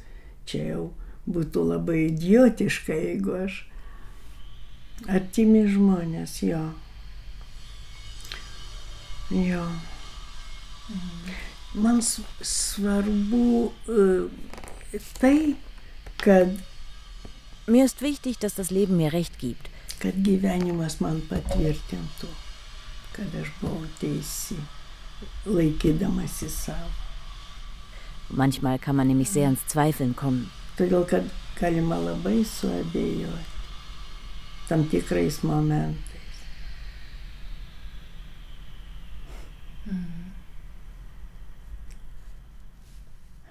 Čia 0.47 0.63
jau 0.71 0.85
būtų 1.27 1.63
labai 1.71 1.99
idiotiška, 2.07 2.93
jeigu 2.95 3.35
aš. 3.45 3.61
Artimi 5.07 5.67
žmonės, 5.69 6.39
jo. 6.41 6.63
Jo. 9.29 9.65
Man 11.75 11.99
svarbu 12.01 13.71
e, 13.91 14.05
tai, 15.19 15.55
kad, 16.23 16.55
Mir 17.67 17.83
ist 17.83 18.01
wichtig, 18.01 18.39
dass 18.39 18.55
das 18.55 18.71
Leben 18.71 18.95
mir 18.95 19.11
recht 19.11 19.39
gibt. 19.39 19.69
kad 19.99 20.13
gyvenimas 20.21 20.99
man 21.01 21.21
patvirtintų, 21.25 22.29
kad 23.15 23.33
aš 23.39 23.49
buvau 23.61 23.87
teisi, 24.01 24.57
laikydamasi 25.45 26.49
savo. 26.53 26.91
Manchmal 28.29 28.77
kann 28.77 28.95
man 28.95 29.07
nämlich 29.07 29.29
sehr 29.31 29.49
ins 29.49 29.65
Zweifeln 29.67 30.15
kommen. 30.15 30.51
Todėl, 30.77 31.05
kad 31.09 31.29
galima 31.57 31.97
labai 31.97 32.43
suabejoti 32.45 33.57
tam 34.67 34.83
tikrais 34.91 35.43
momentais. 35.43 36.05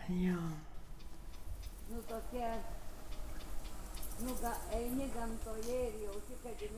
Jo. 0.08 0.38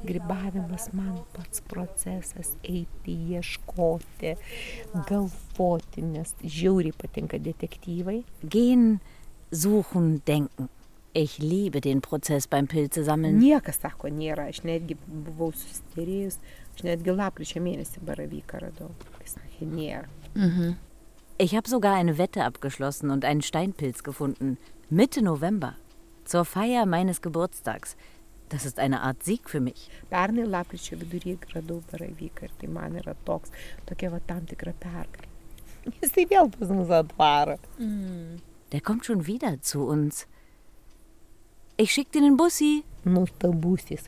Grybavimas 0.05 0.89
man 0.93 1.21
pats 1.35 1.61
procesas 1.61 2.55
eiti, 2.63 3.15
ieškoti, 3.35 4.35
galvoti, 5.11 6.03
nes 6.03 6.35
žiauriai 6.43 6.97
patinka 6.99 7.39
detektyvai. 7.43 8.23
Gehen, 8.43 8.99
suchen, 9.51 10.23
denken. 10.25 10.69
Ich 11.13 11.39
liebe 11.39 11.81
den 11.81 12.01
Prozess 12.01 12.47
beim 12.47 12.69
Pilze 12.69 13.03
sammeln. 13.03 13.39
Niekas 13.39 13.81
sako 13.81 14.09
nėra, 14.13 14.49
aš 14.53 14.63
netgi 14.63 14.95
buvau 15.07 15.51
susisterėjus, 15.57 16.37
aš 16.77 16.85
netgi 16.87 17.15
lapkričio 17.17 17.63
mėnesį 17.65 18.05
baravyką 18.07 18.61
radau. 18.63 18.91
Sakė, 19.25 19.67
nėra. 19.67 20.07
Ich 21.39 21.55
habe 21.57 21.69
sogar 21.69 21.95
eine 21.95 22.19
Wette 22.19 22.45
abgeschlossen 22.45 23.11
und 23.11 23.25
einen 23.25 23.43
Steinpilz 23.43 24.03
gefunden. 24.03 24.59
Mitte 24.91 25.23
November. 25.23 25.75
Zur 26.25 26.45
Feier 26.45 26.85
meines 26.87 27.23
Geburtstags. 27.23 27.97
Das 28.49 28.65
ist 28.65 28.79
eine 28.79 29.03
Art 29.03 29.23
Sieg 29.23 29.49
für 29.51 29.61
mich. 29.61 29.91
Pernai 30.11 30.45
lapkričio 30.45 30.99
vidury 31.01 31.39
radau 31.55 31.83
baravyką 31.91 32.45
ir 32.45 32.53
tai 32.61 32.69
man 32.69 32.97
yra 32.97 33.15
toks, 33.25 33.51
tokia 33.87 34.11
va 34.11 34.21
tam 34.27 34.47
tikra 34.47 34.73
pergalė. 34.73 35.29
Jis 36.01 36.13
tai 36.13 36.25
vėl 36.31 36.49
pas 36.51 36.69
mus 36.73 36.91
atvaro. 36.91 37.59
Der 38.73 38.81
kommt 38.81 39.07
schon 39.07 39.27
wieder 39.27 39.61
zu 39.63 39.85
uns. 39.85 40.27
Ich 41.77 41.93
schick 41.93 42.13
dir 42.13 42.21
den 42.21 42.37
Bussi. 42.37 42.85
Nustabusis. 43.05 44.05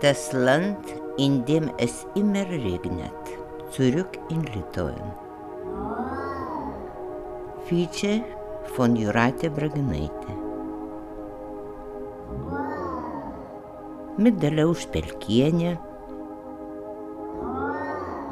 Das 0.00 0.32
Land, 0.32 0.78
in 1.18 1.44
dem 1.44 1.70
es 1.76 2.06
immer 2.14 2.48
regnet. 2.48 3.12
Zurück 3.70 4.18
in 4.30 4.42
Litauen. 4.44 5.10
Feature 7.66 8.22
von 8.76 8.96
Jūratė 8.96 9.50
Braginaitė. 9.52 10.36
Mit 14.16 14.40
Dalia 14.40 14.64
Užpelkienė, 14.72 15.74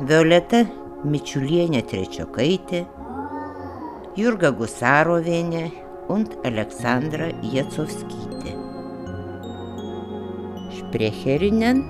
Violeta 0.09 0.65
Mičiulienė 1.05 1.85
Trečiokaitė, 1.93 2.87
Jurga 4.17 4.55
Gusarovienė 4.57 5.69
und 6.09 6.41
Alexandra 6.49 7.29
Jacovskytė. 7.45 8.38
Sprecherinnen 10.89 11.85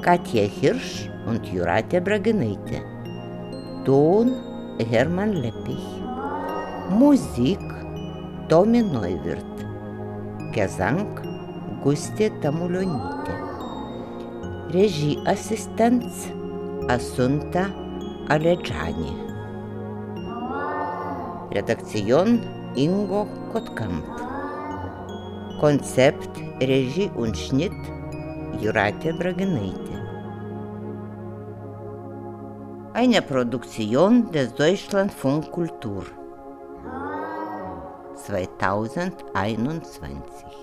Katja 0.00 0.44
Hirsch 0.48 1.10
und 1.28 1.44
Jurate 1.52 2.00
Braginaitė. 2.00 2.78
Ton 3.84 4.30
Hermann 4.90 5.34
Leppich. 5.36 5.88
Musik 6.88 7.60
Tomi 8.48 8.80
Neuwirth. 8.80 9.60
Gesang 10.56 11.04
Gustė 11.84 12.30
Tamulionytė. 12.40 13.36
Regieassistenz 14.72 16.30
Asunta 16.88 17.66
Aledžani. 18.32 19.12
Redaktion 21.52 22.40
Ingo 22.74 23.26
Kotkamp. 23.52 24.24
Konzept, 25.60 26.40
Regie 26.68 27.10
und 27.16 27.36
Schnitt 27.36 27.72
Jurate 28.60 29.12
Braginaitė. 29.18 29.98
Eine 32.94 33.22
Produktion 33.22 34.30
des 34.30 34.54
Deutschlandfunk 34.54 35.50
Kultur 35.50 36.04
2021. 38.16 40.61